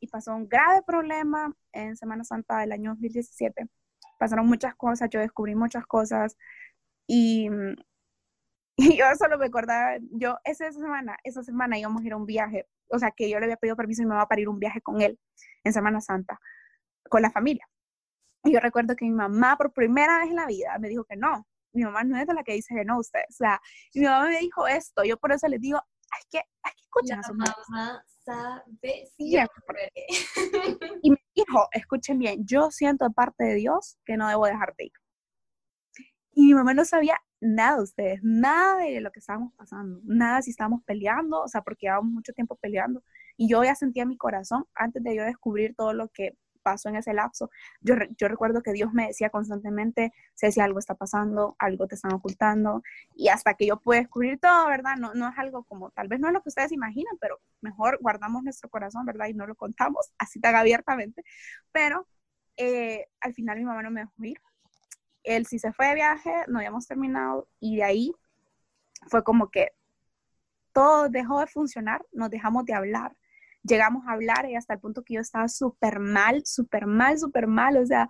y 0.00 0.06
pasó 0.06 0.34
un 0.34 0.48
grave 0.48 0.82
problema 0.86 1.52
en 1.72 1.96
Semana 1.96 2.22
Santa 2.22 2.58
del 2.60 2.70
año 2.70 2.90
2017. 2.90 3.66
Pasaron 4.18 4.46
muchas 4.46 4.76
cosas, 4.76 5.10
yo 5.10 5.18
descubrí 5.18 5.56
muchas 5.56 5.86
cosas 5.86 6.36
y, 7.08 7.48
y 8.76 8.96
yo 8.96 9.04
solo 9.18 9.38
me 9.38 9.46
acordaba, 9.46 9.96
yo 10.12 10.38
esa 10.44 10.70
semana, 10.72 11.16
esa 11.24 11.42
semana 11.42 11.76
íbamos 11.78 12.02
a 12.02 12.06
ir 12.06 12.12
a 12.12 12.16
un 12.16 12.26
viaje, 12.26 12.66
o 12.88 12.98
sea 12.98 13.10
que 13.10 13.28
yo 13.28 13.40
le 13.40 13.46
había 13.46 13.56
pedido 13.56 13.76
permiso 13.76 14.02
a 14.02 14.04
mi 14.04 14.10
mamá 14.10 14.28
para 14.28 14.40
ir 14.40 14.48
un 14.48 14.60
viaje 14.60 14.80
con 14.80 15.00
él 15.00 15.18
en 15.64 15.72
Semana 15.72 16.00
Santa, 16.00 16.38
con 17.10 17.22
la 17.22 17.30
familia. 17.32 17.66
Y 18.44 18.52
yo 18.52 18.60
recuerdo 18.60 18.96
que 18.96 19.04
mi 19.04 19.12
mamá 19.12 19.56
por 19.56 19.72
primera 19.72 20.20
vez 20.20 20.30
en 20.30 20.36
la 20.36 20.46
vida 20.46 20.78
me 20.78 20.88
dijo 20.88 21.04
que 21.04 21.16
no, 21.16 21.46
mi 21.72 21.84
mamá 21.84 22.04
no 22.04 22.16
es 22.18 22.26
de 22.26 22.34
la 22.34 22.44
que 22.44 22.52
dice 22.54 22.74
que 22.74 22.84
no 22.84 22.98
usted, 23.00 23.22
o 23.28 23.32
sea, 23.32 23.60
mi 23.94 24.04
mamá 24.04 24.28
me 24.28 24.38
dijo 24.40 24.68
esto, 24.68 25.04
yo 25.04 25.18
por 25.18 25.32
eso 25.32 25.48
les 25.48 25.60
digo, 25.60 25.80
es 26.18 26.26
que, 26.30 26.38
hay 26.38 26.72
que 26.72 26.82
escuchar 26.82 27.18
a 27.18 27.22
su 27.22 27.34
mamá. 27.34 28.04
sabe 28.24 29.10
siempre. 29.16 29.92
y 31.02 31.10
me 31.10 31.18
dijo, 31.34 31.68
escuchen 31.72 32.18
bien, 32.18 32.46
yo 32.46 32.70
siento 32.70 33.04
de 33.04 33.10
parte 33.10 33.44
de 33.44 33.54
Dios 33.54 33.98
que 34.04 34.16
no 34.16 34.28
debo 34.28 34.46
dejarte 34.46 34.84
ir. 34.84 34.92
Y 36.32 36.46
mi 36.46 36.54
mamá 36.54 36.74
no 36.74 36.84
sabía 36.84 37.20
nada 37.40 37.76
de 37.76 37.82
ustedes, 37.82 38.20
nada 38.22 38.78
de 38.78 39.00
lo 39.00 39.12
que 39.12 39.20
estábamos 39.20 39.52
pasando, 39.54 40.00
nada 40.04 40.42
si 40.42 40.50
estábamos 40.50 40.82
peleando, 40.84 41.42
o 41.42 41.48
sea, 41.48 41.62
porque 41.62 41.86
llevábamos 41.86 42.12
mucho 42.12 42.32
tiempo 42.32 42.56
peleando. 42.56 43.02
Y 43.36 43.48
yo 43.48 43.62
ya 43.62 43.74
sentía 43.74 44.04
mi 44.06 44.16
corazón 44.16 44.64
antes 44.74 45.02
de 45.02 45.14
yo 45.14 45.24
descubrir 45.24 45.74
todo 45.76 45.92
lo 45.92 46.08
que 46.08 46.36
pasó 46.64 46.88
en 46.88 46.96
ese 46.96 47.14
lapso. 47.14 47.50
Yo, 47.80 47.94
yo 48.18 48.26
recuerdo 48.26 48.62
que 48.62 48.72
Dios 48.72 48.92
me 48.92 49.08
decía 49.08 49.30
constantemente, 49.30 50.12
sé 50.34 50.50
si 50.50 50.60
algo 50.60 50.80
está 50.80 50.94
pasando, 50.96 51.54
algo 51.60 51.86
te 51.86 51.94
están 51.94 52.14
ocultando, 52.14 52.82
y 53.14 53.28
hasta 53.28 53.54
que 53.54 53.66
yo 53.66 53.78
pude 53.78 53.98
descubrir 53.98 54.40
todo, 54.40 54.66
¿verdad? 54.66 54.96
No, 54.96 55.14
no 55.14 55.28
es 55.28 55.38
algo 55.38 55.64
como, 55.64 55.90
tal 55.90 56.08
vez 56.08 56.18
no 56.18 56.28
es 56.28 56.34
lo 56.34 56.42
que 56.42 56.48
ustedes 56.48 56.72
imaginan, 56.72 57.16
pero 57.20 57.38
mejor 57.60 57.98
guardamos 58.00 58.42
nuestro 58.42 58.68
corazón, 58.68 59.04
¿verdad? 59.06 59.26
Y 59.28 59.34
no 59.34 59.46
lo 59.46 59.54
contamos 59.54 60.10
así 60.18 60.40
tan 60.40 60.56
abiertamente. 60.56 61.22
Pero 61.70 62.08
eh, 62.56 63.06
al 63.20 63.34
final 63.34 63.58
mi 63.58 63.64
mamá 63.64 63.82
no 63.82 63.90
me 63.90 64.00
dejó 64.00 64.24
ir. 64.24 64.40
Él 65.22 65.46
sí 65.46 65.58
se 65.58 65.72
fue 65.72 65.88
de 65.88 65.94
viaje, 65.94 66.32
no 66.48 66.58
habíamos 66.58 66.86
terminado, 66.86 67.48
y 67.60 67.76
de 67.76 67.84
ahí 67.84 68.12
fue 69.06 69.22
como 69.22 69.50
que 69.50 69.72
todo 70.72 71.08
dejó 71.08 71.40
de 71.40 71.46
funcionar, 71.46 72.04
nos 72.12 72.30
dejamos 72.30 72.64
de 72.64 72.74
hablar, 72.74 73.16
llegamos 73.64 74.06
a 74.06 74.12
hablar 74.12 74.48
y 74.48 74.56
hasta 74.56 74.74
el 74.74 74.80
punto 74.80 75.02
que 75.02 75.14
yo 75.14 75.20
estaba 75.20 75.48
súper 75.48 75.98
mal, 75.98 76.42
súper 76.44 76.86
mal, 76.86 77.18
súper 77.18 77.46
mal, 77.46 77.76
o 77.78 77.86
sea, 77.86 78.08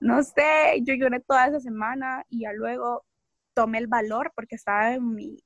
no 0.00 0.22
sé, 0.22 0.82
yo 0.82 0.94
lloré 0.94 1.20
toda 1.20 1.46
esa 1.48 1.60
semana 1.60 2.24
y 2.28 2.42
ya 2.42 2.52
luego 2.52 3.04
tomé 3.54 3.78
el 3.78 3.86
valor 3.86 4.32
porque 4.34 4.56
estaba 4.56 4.94
en 4.94 5.14
mi, 5.14 5.38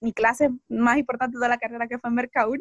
mi 0.00 0.12
clase 0.12 0.50
más 0.68 0.98
importante 0.98 1.38
de 1.38 1.48
la 1.48 1.58
carrera 1.58 1.88
que 1.88 1.98
fue 1.98 2.10
Merca 2.10 2.46
1 2.48 2.60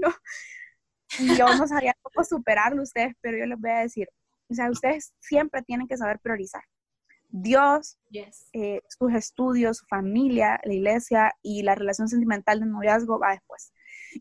y 1.20 1.36
yo 1.36 1.46
no 1.58 1.68
sabía 1.68 1.96
cómo 2.02 2.24
superarlo 2.24 2.84
ustedes, 2.84 3.16
pero 3.22 3.38
yo 3.38 3.46
les 3.46 3.60
voy 3.60 3.72
a 3.72 3.80
decir, 3.80 4.08
o 4.50 4.54
sea, 4.54 4.70
ustedes 4.70 5.14
siempre 5.20 5.62
tienen 5.64 5.88
que 5.88 5.98
saber 5.98 6.20
priorizar. 6.20 6.64
Dios, 7.30 8.00
eh, 8.54 8.82
sus 8.88 9.14
estudios, 9.14 9.78
su 9.78 9.86
familia, 9.88 10.62
la 10.64 10.74
iglesia 10.74 11.34
y 11.42 11.64
la 11.64 11.76
relación 11.76 12.08
sentimental 12.08 12.62
del 12.62 12.72
noviazgo 12.72 13.20
va 13.20 13.32
después. 13.32 13.74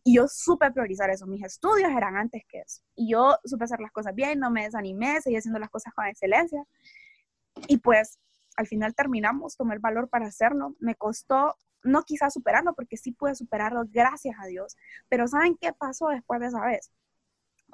Y 0.04 0.16
yo 0.16 0.26
supe 0.28 0.70
priorizar 0.70 1.10
eso. 1.10 1.26
Mis 1.26 1.44
estudios 1.44 1.90
eran 1.90 2.16
antes 2.16 2.42
que 2.48 2.60
eso. 2.60 2.82
Y 2.94 3.12
yo 3.12 3.36
supe 3.44 3.64
hacer 3.64 3.80
las 3.80 3.92
cosas 3.92 4.14
bien, 4.14 4.38
no 4.38 4.50
me 4.50 4.64
desanimé, 4.64 5.20
seguí 5.20 5.36
haciendo 5.36 5.58
las 5.58 5.70
cosas 5.70 5.92
con 5.94 6.06
excelencia. 6.06 6.64
Y 7.68 7.78
pues 7.78 8.18
al 8.56 8.66
final 8.66 8.94
terminamos, 8.94 9.56
tomé 9.56 9.74
el 9.74 9.80
valor 9.80 10.08
para 10.08 10.26
hacerlo. 10.26 10.74
Me 10.78 10.94
costó, 10.94 11.56
no 11.82 12.02
quizás 12.02 12.32
superarlo, 12.32 12.74
porque 12.74 12.96
sí 12.96 13.12
pude 13.12 13.34
superarlo, 13.34 13.84
gracias 13.86 14.36
a 14.40 14.46
Dios. 14.46 14.76
Pero 15.08 15.26
¿saben 15.28 15.56
qué 15.60 15.72
pasó 15.72 16.08
después 16.08 16.40
de 16.40 16.48
esa 16.48 16.64
vez? 16.64 16.90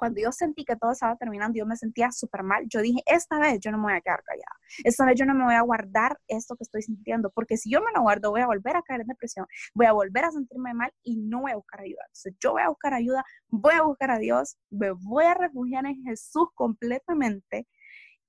Cuando 0.03 0.19
yo 0.19 0.33
sentí 0.33 0.65
que 0.65 0.75
todo 0.75 0.91
estaba 0.91 1.15
terminando, 1.15 1.57
yo 1.57 1.65
me 1.65 1.77
sentía 1.77 2.11
súper 2.11 2.43
mal. 2.43 2.65
Yo 2.67 2.81
dije, 2.81 3.01
esta 3.05 3.39
vez 3.39 3.61
yo 3.61 3.71
no 3.71 3.77
me 3.77 3.83
voy 3.83 3.93
a 3.93 4.01
quedar 4.01 4.21
callada. 4.21 4.51
Esta 4.83 5.05
vez 5.05 5.15
yo 5.17 5.25
no 5.25 5.33
me 5.33 5.45
voy 5.45 5.53
a 5.53 5.61
guardar 5.61 6.19
esto 6.27 6.57
que 6.57 6.63
estoy 6.63 6.81
sintiendo, 6.81 7.29
porque 7.29 7.55
si 7.55 7.71
yo 7.71 7.79
me 7.79 7.89
lo 7.95 8.01
guardo, 8.01 8.31
voy 8.31 8.41
a 8.41 8.47
volver 8.47 8.75
a 8.75 8.81
caer 8.81 8.99
en 8.99 9.07
depresión, 9.07 9.47
voy 9.73 9.85
a 9.85 9.93
volver 9.93 10.25
a 10.25 10.31
sentirme 10.31 10.73
mal 10.73 10.91
y 11.03 11.15
no 11.15 11.39
voy 11.39 11.53
a 11.53 11.55
buscar 11.55 11.79
ayuda. 11.79 12.01
Entonces 12.07 12.35
yo 12.37 12.51
voy 12.51 12.63
a 12.63 12.67
buscar 12.67 12.93
ayuda, 12.93 13.23
voy 13.47 13.75
a 13.75 13.83
buscar 13.83 14.11
a 14.11 14.17
Dios, 14.17 14.57
me 14.71 14.91
voy 14.91 15.23
a 15.23 15.35
refugiar 15.35 15.85
en 15.85 16.03
Jesús 16.03 16.49
completamente. 16.53 17.65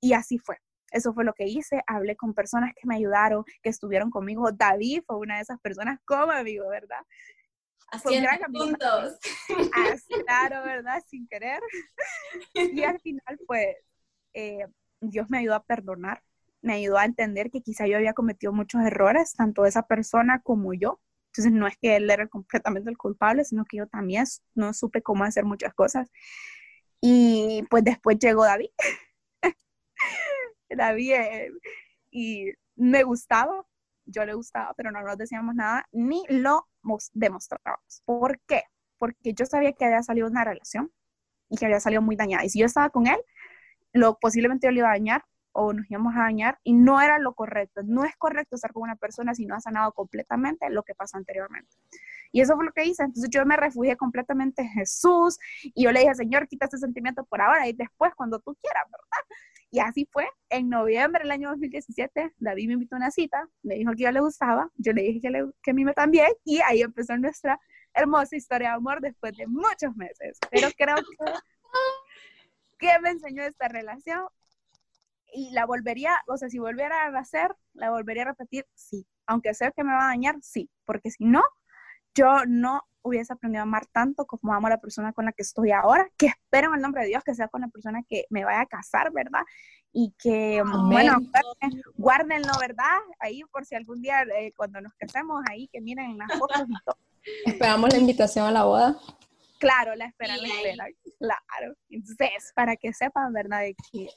Y 0.00 0.12
así 0.12 0.38
fue. 0.38 0.58
Eso 0.92 1.12
fue 1.12 1.24
lo 1.24 1.32
que 1.32 1.48
hice. 1.48 1.82
Hablé 1.88 2.14
con 2.14 2.34
personas 2.34 2.70
que 2.80 2.86
me 2.86 2.94
ayudaron, 2.94 3.42
que 3.64 3.70
estuvieron 3.70 4.10
conmigo. 4.10 4.52
David 4.52 5.02
fue 5.04 5.16
una 5.16 5.36
de 5.36 5.42
esas 5.42 5.58
personas 5.60 5.98
como 6.04 6.30
amigo, 6.30 6.68
¿verdad? 6.68 7.00
Haciendo 7.90 8.28
puntos. 8.52 9.18
claro, 10.26 10.64
¿verdad? 10.64 11.02
Sin 11.06 11.26
querer. 11.28 11.60
Y 12.54 12.82
al 12.82 13.00
final, 13.00 13.38
pues, 13.46 13.76
eh, 14.32 14.66
Dios 15.00 15.30
me 15.30 15.38
ayudó 15.38 15.54
a 15.54 15.64
perdonar, 15.64 16.22
me 16.60 16.74
ayudó 16.74 16.98
a 16.98 17.04
entender 17.04 17.50
que 17.50 17.60
quizá 17.60 17.86
yo 17.86 17.96
había 17.96 18.14
cometido 18.14 18.52
muchos 18.52 18.82
errores, 18.82 19.34
tanto 19.34 19.66
esa 19.66 19.86
persona 19.86 20.40
como 20.40 20.74
yo. 20.74 21.00
Entonces, 21.28 21.52
no 21.52 21.66
es 21.66 21.76
que 21.76 21.96
él 21.96 22.10
era 22.10 22.26
completamente 22.28 22.90
el 22.90 22.96
culpable, 22.96 23.44
sino 23.44 23.64
que 23.64 23.78
yo 23.78 23.86
también 23.86 24.24
no 24.54 24.72
supe 24.72 25.02
cómo 25.02 25.24
hacer 25.24 25.44
muchas 25.44 25.74
cosas. 25.74 26.10
Y 27.00 27.64
pues 27.70 27.84
después 27.84 28.18
llegó 28.18 28.44
David. 28.44 28.70
David, 30.70 31.12
eh, 31.12 31.50
y 32.10 32.52
me 32.76 33.02
gustaba, 33.02 33.64
yo 34.06 34.24
le 34.24 34.34
gustaba, 34.34 34.74
pero 34.74 34.90
no 34.90 35.02
nos 35.02 35.18
decíamos 35.18 35.54
nada, 35.54 35.86
ni 35.92 36.24
lo 36.28 36.68
demostrábamos. 37.12 38.02
¿Por 38.04 38.40
qué? 38.46 38.62
Porque 38.98 39.34
yo 39.34 39.46
sabía 39.46 39.72
que 39.72 39.84
había 39.84 40.02
salido 40.02 40.26
una 40.26 40.44
relación 40.44 40.92
y 41.48 41.56
que 41.56 41.66
había 41.66 41.80
salido 41.80 42.02
muy 42.02 42.16
dañada. 42.16 42.44
Y 42.44 42.50
si 42.50 42.60
yo 42.60 42.66
estaba 42.66 42.90
con 42.90 43.06
él, 43.06 43.18
lo 43.92 44.18
posiblemente 44.18 44.66
yo 44.66 44.70
le 44.72 44.78
iba 44.78 44.88
a 44.88 44.92
dañar 44.92 45.24
o 45.52 45.72
nos 45.72 45.88
íbamos 45.88 46.14
a 46.16 46.20
dañar 46.20 46.58
y 46.64 46.72
no 46.72 47.00
era 47.00 47.18
lo 47.18 47.34
correcto. 47.34 47.82
No 47.84 48.04
es 48.04 48.16
correcto 48.16 48.56
estar 48.56 48.72
con 48.72 48.82
una 48.82 48.96
persona 48.96 49.34
si 49.34 49.46
no 49.46 49.54
ha 49.54 49.60
sanado 49.60 49.92
completamente 49.92 50.68
lo 50.68 50.82
que 50.82 50.94
pasó 50.94 51.16
anteriormente. 51.16 51.76
Y 52.32 52.40
eso 52.40 52.56
fue 52.56 52.64
lo 52.64 52.72
que 52.72 52.84
hice. 52.84 53.04
Entonces 53.04 53.30
yo 53.30 53.46
me 53.46 53.56
refugié 53.56 53.96
completamente 53.96 54.62
en 54.62 54.68
Jesús 54.68 55.38
y 55.62 55.84
yo 55.84 55.92
le 55.92 56.00
dije, 56.00 56.14
Señor, 56.14 56.48
quita 56.48 56.66
ese 56.66 56.78
sentimiento 56.78 57.24
por 57.24 57.40
ahora 57.40 57.68
y 57.68 57.72
después 57.72 58.12
cuando 58.16 58.40
tú 58.40 58.56
quieras, 58.60 58.82
¿verdad? 58.86 59.38
Y 59.74 59.80
así 59.80 60.08
fue. 60.12 60.28
En 60.50 60.68
noviembre 60.68 61.24
del 61.24 61.32
año 61.32 61.48
2017, 61.48 62.34
David 62.38 62.68
me 62.68 62.74
invitó 62.74 62.94
a 62.94 62.98
una 62.98 63.10
cita, 63.10 63.48
me 63.64 63.74
dijo 63.74 63.90
que 63.96 64.04
yo 64.04 64.12
le 64.12 64.20
gustaba, 64.20 64.70
yo 64.76 64.92
le 64.92 65.02
dije 65.02 65.20
que, 65.20 65.50
que 65.60 65.70
a 65.72 65.74
mí 65.74 65.84
me 65.84 65.92
también 65.94 66.28
y 66.44 66.60
ahí 66.60 66.82
empezó 66.82 67.16
nuestra 67.16 67.58
hermosa 67.92 68.36
historia 68.36 68.68
de 68.68 68.74
amor 68.76 69.00
después 69.00 69.36
de 69.36 69.48
muchos 69.48 69.96
meses. 69.96 70.38
Pero 70.48 70.68
creo 70.78 70.94
que, 70.94 71.24
que 72.78 73.00
me 73.02 73.10
enseñó 73.10 73.42
esta 73.42 73.66
relación 73.66 74.22
y 75.32 75.50
la 75.50 75.66
volvería, 75.66 76.22
o 76.28 76.36
sea, 76.36 76.48
si 76.48 76.60
volviera 76.60 77.06
a 77.06 77.18
hacer, 77.18 77.52
la 77.72 77.90
volvería 77.90 78.22
a 78.22 78.26
repetir, 78.26 78.66
sí. 78.74 79.04
Aunque 79.26 79.54
sé 79.54 79.72
que 79.74 79.82
me 79.82 79.92
va 79.92 80.04
a 80.04 80.10
dañar, 80.10 80.36
sí. 80.40 80.70
Porque 80.84 81.10
si 81.10 81.24
no, 81.24 81.42
yo 82.14 82.44
no 82.46 82.82
hubiese 83.04 83.32
aprendido 83.32 83.60
a 83.60 83.64
amar 83.64 83.86
tanto 83.86 84.26
como 84.26 84.52
amo 84.54 84.66
a 84.66 84.70
la 84.70 84.80
persona 84.80 85.12
con 85.12 85.26
la 85.26 85.32
que 85.32 85.42
estoy 85.42 85.70
ahora, 85.70 86.10
que 86.16 86.26
espero 86.26 86.68
en 86.68 86.76
el 86.76 86.80
nombre 86.80 87.02
de 87.02 87.08
Dios 87.08 87.22
que 87.22 87.34
sea 87.34 87.48
con 87.48 87.60
la 87.60 87.68
persona 87.68 88.02
que 88.08 88.24
me 88.30 88.44
vaya 88.44 88.62
a 88.62 88.66
casar, 88.66 89.12
¿verdad? 89.12 89.42
Y 89.92 90.12
que, 90.18 90.62
bueno, 90.88 91.18
guárdenlo, 91.94 92.52
¿verdad? 92.58 92.98
Ahí 93.20 93.42
por 93.52 93.64
si 93.64 93.76
algún 93.76 94.02
día 94.02 94.22
eh, 94.22 94.52
cuando 94.56 94.80
nos 94.80 94.92
casemos, 94.94 95.42
ahí 95.48 95.68
que 95.68 95.80
miren 95.80 96.12
en 96.12 96.18
las 96.18 96.36
fotos 96.36 96.62
y 96.66 96.84
todo. 96.84 96.98
Esperamos 97.46 97.92
la 97.92 97.98
invitación 97.98 98.46
a 98.46 98.50
la 98.50 98.64
boda. 98.64 98.96
Claro, 99.60 99.94
la 99.94 100.06
esperan, 100.06 100.42
la 100.42 100.48
esperan, 100.48 100.88
claro. 101.18 101.74
Entonces, 101.90 102.52
para 102.54 102.76
que 102.76 102.92
sepan, 102.92 103.32
¿verdad? 103.32 103.60
De 103.60 103.76
que, 103.92 104.08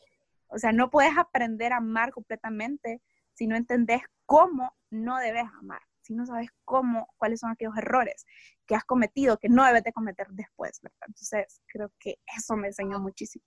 o 0.48 0.58
sea, 0.58 0.72
no 0.72 0.90
puedes 0.90 1.16
aprender 1.18 1.74
a 1.74 1.78
amar 1.78 2.12
completamente 2.12 3.02
si 3.34 3.46
no 3.46 3.56
entendés 3.56 4.02
cómo 4.26 4.74
no 4.90 5.18
debes 5.18 5.46
amar 5.60 5.82
si 6.08 6.16
no 6.16 6.26
sabes 6.26 6.49
cómo, 6.64 7.08
cuáles 7.18 7.41
son 7.41 7.51
aquellos 7.51 7.78
errores 7.78 8.26
que 8.66 8.76
has 8.76 8.86
cometido, 8.86 9.38
que 9.38 9.49
no 9.49 9.66
debes 9.66 9.84
de 9.84 9.93
cometer 9.93 10.28
después, 10.32 10.80
¿verdad? 10.82 11.08
Entonces, 11.08 11.62
creo 11.68 11.91
que 11.99 12.20
eso 12.38 12.55
me 12.55 12.68
enseñó 12.68 12.99
muchísimo. 12.99 13.43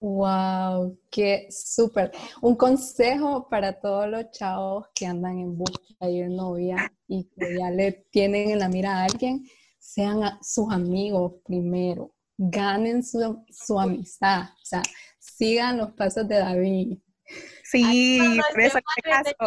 Wow, 0.00 0.98
qué 1.10 1.46
súper. 1.50 2.10
Un 2.40 2.56
consejo 2.56 3.48
para 3.48 3.80
todos 3.80 4.08
los 4.08 4.30
chavos 4.32 4.88
que 4.94 5.06
andan 5.06 5.38
en 5.38 5.56
busca 5.56 6.06
de 6.06 6.28
novia 6.28 6.92
y 7.06 7.24
que 7.30 7.56
ya 7.56 7.70
le 7.70 7.92
tienen 8.10 8.50
en 8.50 8.58
la 8.58 8.68
mira 8.68 8.96
a 8.96 9.04
alguien, 9.04 9.44
sean 9.78 10.38
sus 10.42 10.72
amigos 10.72 11.34
primero, 11.44 12.14
ganen 12.36 13.04
su, 13.04 13.44
su 13.48 13.78
amistad, 13.78 14.42
o 14.42 14.64
sea, 14.64 14.82
sigan 15.18 15.78
los 15.78 15.92
pasos 15.92 16.26
de 16.26 16.36
David. 16.36 16.98
Sí, 17.72 18.38
por 18.50 18.60
eso 18.60 18.78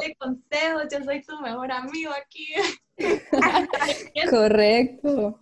te 0.01 0.15
consejo, 0.15 0.79
yo 0.91 1.03
soy 1.03 1.21
tu 1.21 1.39
mejor 1.41 1.71
amigo 1.71 2.11
aquí. 2.11 2.47
Correcto. 4.31 5.39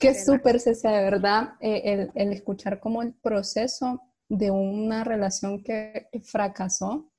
Qué 0.00 0.14
súper, 0.14 0.58
Cecia, 0.58 0.90
de 0.90 1.04
verdad, 1.04 1.54
eh, 1.60 2.10
el, 2.14 2.32
escuchar 2.32 2.80
como 2.80 3.00
el 3.02 3.14
proceso 3.14 4.02
de 4.28 4.50
una 4.50 5.04
relación 5.04 5.62
que 5.62 6.08
fracasó 6.24 7.12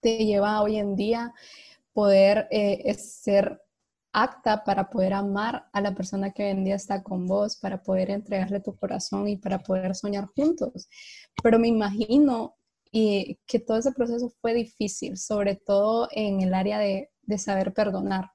te 0.00 0.24
lleva 0.24 0.62
hoy 0.62 0.76
en 0.76 0.94
día 0.94 1.34
poder 1.92 2.46
eh, 2.52 2.94
ser 2.94 3.62
acta 4.12 4.62
para 4.62 4.90
poder 4.90 5.14
amar 5.14 5.68
a 5.72 5.80
la 5.80 5.94
persona 5.94 6.30
que 6.30 6.44
hoy 6.44 6.50
en 6.50 6.64
día 6.64 6.76
está 6.76 7.02
con 7.02 7.26
vos, 7.26 7.56
para 7.56 7.82
poder 7.82 8.10
entregarle 8.10 8.60
tu 8.60 8.76
corazón 8.76 9.26
y 9.26 9.36
para 9.38 9.58
poder 9.58 9.94
soñar 9.96 10.26
juntos. 10.36 10.88
Pero 11.42 11.58
me 11.58 11.68
imagino 11.68 12.56
y 12.92 13.38
que 13.46 13.58
todo 13.58 13.78
ese 13.78 13.92
proceso 13.92 14.30
fue 14.40 14.54
difícil, 14.54 15.16
sobre 15.16 15.56
todo 15.56 16.08
en 16.12 16.42
el 16.42 16.52
área 16.52 16.78
de, 16.78 17.10
de 17.22 17.38
saber 17.38 17.72
perdonar, 17.72 18.30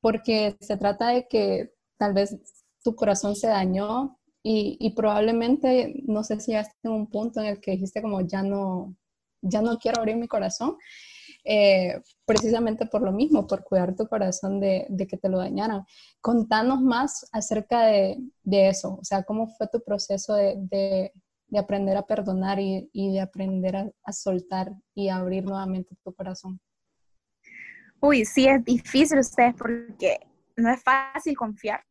porque 0.00 0.56
se 0.60 0.76
trata 0.76 1.08
de 1.08 1.26
que 1.28 1.72
tal 1.98 2.14
vez 2.14 2.36
tu 2.82 2.94
corazón 2.94 3.34
se 3.36 3.48
dañó 3.48 4.18
y, 4.42 4.76
y, 4.80 4.90
probablemente, 4.94 6.02
no 6.06 6.24
sé 6.24 6.40
si 6.40 6.52
llegaste 6.52 6.76
en 6.84 6.92
un 6.92 7.06
punto 7.08 7.40
en 7.40 7.46
el 7.46 7.60
que 7.60 7.72
dijiste 7.72 8.02
como 8.02 8.20
ya 8.22 8.42
no, 8.42 8.96
ya 9.40 9.62
no 9.62 9.78
quiero 9.78 10.00
abrir 10.00 10.16
mi 10.16 10.26
corazón, 10.28 10.76
eh, 11.44 12.00
precisamente 12.24 12.86
por 12.86 13.02
lo 13.02 13.12
mismo, 13.12 13.46
por 13.46 13.64
cuidar 13.64 13.96
tu 13.96 14.06
corazón 14.06 14.60
de, 14.60 14.86
de, 14.88 15.06
que 15.06 15.16
te 15.16 15.28
lo 15.28 15.38
dañaran. 15.38 15.84
Contanos 16.20 16.80
más 16.80 17.28
acerca 17.32 17.82
de, 17.86 18.18
de, 18.44 18.68
eso, 18.68 18.98
o 19.00 19.04
sea, 19.04 19.24
cómo 19.24 19.48
fue 19.48 19.68
tu 19.68 19.82
proceso 19.82 20.34
de, 20.34 20.54
de 20.56 21.12
aprender 21.58 21.96
a 21.96 22.06
perdonar 22.06 22.58
y, 22.58 22.88
y 22.92 23.12
de 23.12 23.20
aprender 23.20 23.76
a, 23.76 23.90
a, 24.04 24.12
soltar 24.12 24.72
y 24.94 25.08
abrir 25.08 25.44
nuevamente 25.44 25.94
tu 26.02 26.14
corazón. 26.14 26.60
Uy, 28.00 28.24
sí, 28.24 28.48
es 28.48 28.64
difícil 28.64 29.18
ustedes 29.18 29.54
porque 29.54 30.18
no 30.56 30.70
es 30.70 30.82
fácil 30.82 31.36
confiar 31.36 31.84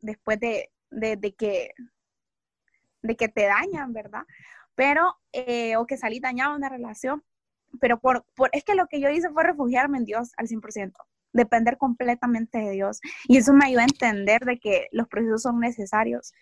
después 0.00 0.40
de, 0.40 0.70
de, 0.90 1.34
que, 1.36 1.72
de 3.02 3.16
que 3.16 3.28
te 3.28 3.46
dañan, 3.46 3.92
¿verdad? 3.92 4.22
Pero, 4.74 5.14
eh, 5.32 5.76
o 5.76 5.86
que 5.86 5.96
salí 5.96 6.20
dañado 6.20 6.52
en 6.52 6.58
una 6.58 6.68
relación, 6.68 7.22
pero 7.80 8.00
por, 8.00 8.24
por, 8.34 8.50
es 8.52 8.64
que 8.64 8.74
lo 8.74 8.86
que 8.86 9.00
yo 9.00 9.10
hice 9.10 9.30
fue 9.30 9.44
refugiarme 9.44 9.98
en 9.98 10.04
Dios 10.04 10.32
al 10.36 10.48
100%, 10.48 10.92
depender 11.32 11.76
completamente 11.76 12.58
de 12.58 12.70
Dios. 12.70 13.00
Y 13.24 13.36
eso 13.36 13.52
me 13.52 13.66
ayudó 13.66 13.80
a 13.80 13.84
entender 13.84 14.44
de 14.44 14.58
que 14.58 14.88
los 14.92 15.08
procesos 15.08 15.42
son 15.42 15.60
necesarios 15.60 16.32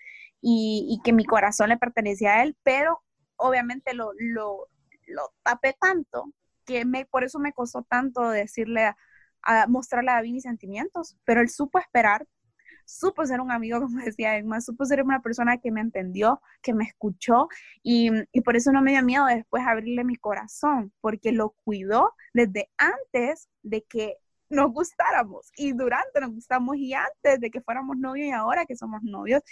y, 0.40 0.86
y 0.90 1.02
que 1.02 1.12
mi 1.12 1.24
corazón 1.24 1.68
le 1.70 1.78
pertenecía 1.78 2.34
a 2.34 2.42
Él, 2.42 2.56
pero 2.62 3.02
obviamente 3.36 3.94
lo, 3.94 4.12
lo, 4.18 4.68
lo 5.06 5.32
tapé 5.42 5.74
tanto 5.80 6.32
que 6.64 6.84
me, 6.84 7.06
por 7.06 7.24
eso 7.24 7.38
me 7.38 7.52
costó 7.52 7.82
tanto 7.82 8.28
decirle, 8.30 8.84
a, 8.84 8.96
a 9.42 9.66
mostrarle 9.66 10.10
a 10.10 10.14
David 10.14 10.32
mis 10.34 10.42
sentimientos, 10.44 11.16
pero 11.24 11.40
Él 11.40 11.48
supo 11.48 11.78
esperar 11.78 12.26
supo 12.88 13.24
ser 13.26 13.40
un 13.40 13.52
amigo, 13.52 13.80
como 13.82 14.00
decía 14.02 14.36
Emma, 14.36 14.60
supo 14.60 14.84
ser 14.84 15.02
una 15.02 15.20
persona 15.20 15.58
que 15.58 15.70
me 15.70 15.80
entendió, 15.80 16.40
que 16.62 16.74
me 16.74 16.84
escuchó 16.84 17.48
y, 17.82 18.10
y 18.32 18.40
por 18.40 18.56
eso 18.56 18.72
no 18.72 18.82
me 18.82 18.92
dio 18.92 19.02
miedo 19.02 19.26
después 19.26 19.62
abrirle 19.66 20.04
mi 20.04 20.16
corazón, 20.16 20.92
porque 21.00 21.32
lo 21.32 21.50
cuidó 21.64 22.14
desde 22.32 22.70
antes 22.78 23.48
de 23.62 23.82
que 23.84 24.16
nos 24.48 24.72
gustáramos 24.72 25.50
y 25.56 25.72
durante 25.72 26.20
nos 26.20 26.30
gustamos 26.32 26.76
y 26.78 26.94
antes 26.94 27.38
de 27.40 27.50
que 27.50 27.60
fuéramos 27.60 27.98
novios 27.98 28.28
y 28.28 28.30
ahora 28.30 28.64
que 28.64 28.76
somos 28.76 29.02
novios 29.02 29.42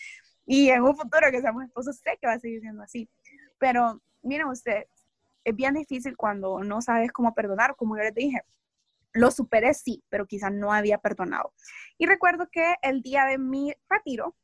y 0.46 0.70
en 0.70 0.82
un 0.82 0.96
futuro 0.96 1.30
que 1.30 1.40
seamos 1.40 1.64
esposos, 1.64 1.96
sé 1.96 2.16
que 2.20 2.26
va 2.26 2.34
a 2.34 2.40
seguir 2.40 2.60
siendo 2.60 2.82
así. 2.82 3.08
Pero 3.58 4.00
miren 4.22 4.46
ustedes, 4.46 4.86
es 5.44 5.54
bien 5.54 5.74
difícil 5.74 6.16
cuando 6.16 6.62
no 6.62 6.80
sabes 6.80 7.12
cómo 7.12 7.34
perdonar, 7.34 7.76
como 7.76 7.96
yo 7.96 8.04
les 8.04 8.14
dije, 8.14 8.42
lo 9.12 9.30
superé, 9.30 9.74
sí, 9.74 10.02
pero 10.08 10.26
quizás 10.26 10.52
no 10.52 10.72
había 10.72 10.98
perdonado. 10.98 11.52
Y 11.98 12.06
recuerdo 12.06 12.48
que 12.50 12.74
el 12.82 13.02
día 13.02 13.24
de 13.24 13.38
mi 13.38 13.72
retiro, 13.88 14.36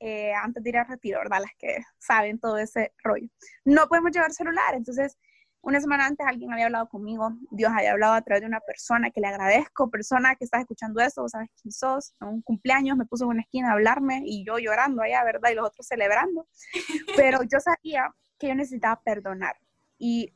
eh, 0.00 0.32
antes 0.34 0.62
de 0.62 0.70
ir 0.70 0.78
al 0.78 0.88
retiro, 0.88 1.18
¿verdad? 1.20 1.40
Las 1.42 1.54
que 1.58 1.78
saben 1.98 2.38
todo 2.38 2.58
ese 2.58 2.92
rollo, 3.02 3.28
no 3.64 3.86
podemos 3.88 4.10
llevar 4.10 4.32
celular. 4.32 4.74
Entonces, 4.74 5.18
una 5.64 5.80
semana 5.80 6.06
antes 6.06 6.26
alguien 6.26 6.52
había 6.52 6.66
hablado 6.66 6.88
conmigo, 6.88 7.32
Dios 7.50 7.72
había 7.74 7.92
hablado 7.92 8.14
a 8.14 8.22
través 8.22 8.42
de 8.42 8.46
una 8.46 8.60
persona 8.60 9.10
que 9.10 9.20
le 9.20 9.28
agradezco, 9.28 9.90
persona 9.90 10.36
que 10.36 10.44
estás 10.44 10.60
escuchando 10.60 11.00
eso, 11.00 11.28
sabes 11.28 11.48
quién 11.60 11.72
sos, 11.72 12.14
en 12.20 12.28
un 12.28 12.42
cumpleaños 12.42 12.96
me 12.96 13.06
puso 13.06 13.24
en 13.24 13.30
una 13.30 13.42
esquina 13.42 13.70
a 13.70 13.72
hablarme 13.72 14.22
y 14.24 14.44
yo 14.44 14.58
llorando 14.58 15.02
allá, 15.02 15.24
¿verdad? 15.24 15.50
Y 15.50 15.54
los 15.54 15.66
otros 15.66 15.86
celebrando. 15.86 16.46
Pero 17.16 17.42
yo 17.42 17.58
sabía 17.60 18.14
que 18.38 18.48
yo 18.48 18.54
necesitaba 18.54 19.00
perdonar. 19.02 19.56
Y 19.98 20.32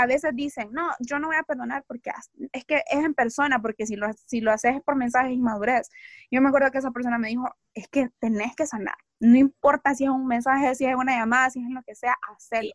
a 0.00 0.06
veces 0.06 0.34
dicen, 0.34 0.70
no, 0.72 0.90
yo 1.00 1.18
no 1.18 1.26
voy 1.28 1.36
a 1.36 1.42
perdonar 1.42 1.84
porque 1.86 2.10
es 2.52 2.64
que 2.64 2.76
es 2.76 3.04
en 3.04 3.12
persona, 3.12 3.60
porque 3.60 3.86
si 3.86 3.96
lo, 3.96 4.06
si 4.26 4.40
lo 4.40 4.50
haces 4.50 4.80
por 4.82 4.96
mensajes 4.96 5.32
inmadurez. 5.32 5.90
Yo 6.30 6.40
me 6.40 6.48
acuerdo 6.48 6.70
que 6.70 6.78
esa 6.78 6.90
persona 6.90 7.18
me 7.18 7.28
dijo, 7.28 7.54
es 7.74 7.86
que 7.88 8.08
tenés 8.18 8.56
que 8.56 8.66
sanar. 8.66 8.96
No 9.20 9.36
importa 9.36 9.94
si 9.94 10.04
es 10.04 10.10
un 10.10 10.26
mensaje, 10.26 10.74
si 10.74 10.86
es 10.86 10.94
una 10.94 11.18
llamada, 11.18 11.50
si 11.50 11.60
es 11.62 11.68
lo 11.68 11.82
que 11.82 11.94
sea, 11.94 12.16
hacerlo. 12.34 12.72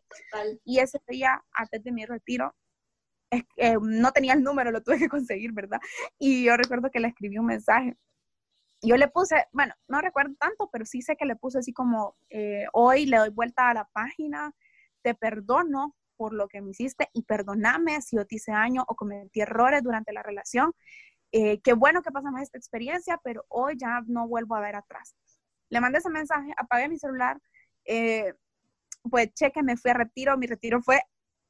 y 0.64 0.78
ese 0.78 1.00
día, 1.08 1.42
antes 1.52 1.82
de 1.82 1.90
mi 1.90 2.06
retiro, 2.06 2.54
eh, 3.32 3.76
no 3.82 4.12
tenía 4.12 4.34
el 4.34 4.44
número, 4.44 4.70
lo 4.70 4.82
tuve 4.84 4.98
que 4.98 5.08
conseguir, 5.08 5.52
¿verdad? 5.52 5.80
Y 6.20 6.44
yo 6.44 6.56
recuerdo 6.56 6.90
que 6.92 7.00
le 7.00 7.08
escribí 7.08 7.38
un 7.38 7.46
mensaje. 7.46 7.96
Yo 8.82 8.96
le 8.96 9.08
puse, 9.08 9.46
bueno, 9.50 9.74
no 9.88 10.00
recuerdo 10.00 10.36
tanto, 10.38 10.70
pero 10.72 10.84
sí 10.86 11.02
sé 11.02 11.16
que 11.16 11.24
le 11.24 11.34
puse 11.34 11.58
así 11.58 11.72
como, 11.72 12.16
eh, 12.30 12.66
hoy 12.72 13.06
le 13.06 13.16
doy 13.16 13.30
vuelta 13.30 13.68
a 13.68 13.74
la 13.74 13.88
página, 13.92 14.52
te 15.02 15.16
perdono 15.16 15.96
por 16.16 16.32
lo 16.32 16.48
que 16.48 16.60
me 16.60 16.70
hiciste 16.70 17.08
y 17.12 17.22
perdóname 17.22 18.00
si 18.02 18.16
yo 18.16 18.26
te 18.26 18.36
hice 18.36 18.52
daño 18.52 18.84
o 18.88 18.94
cometí 18.94 19.40
errores 19.40 19.82
durante 19.82 20.12
la 20.12 20.22
relación. 20.22 20.72
Eh, 21.32 21.60
qué 21.60 21.72
bueno 21.72 22.02
que 22.02 22.10
pasamos 22.10 22.40
esta 22.40 22.58
experiencia, 22.58 23.20
pero 23.22 23.44
hoy 23.48 23.74
ya 23.76 24.02
no 24.06 24.28
vuelvo 24.28 24.54
a 24.54 24.60
ver 24.60 24.76
atrás. 24.76 25.14
Le 25.68 25.80
mandé 25.80 25.98
ese 25.98 26.10
mensaje, 26.10 26.52
apagué 26.56 26.88
mi 26.88 26.98
celular, 26.98 27.40
eh, 27.84 28.34
pues 29.10 29.32
cheque, 29.34 29.62
me 29.62 29.76
fui 29.76 29.90
a 29.90 29.94
retiro, 29.94 30.36
mi 30.36 30.46
retiro 30.46 30.80
fue 30.82 31.00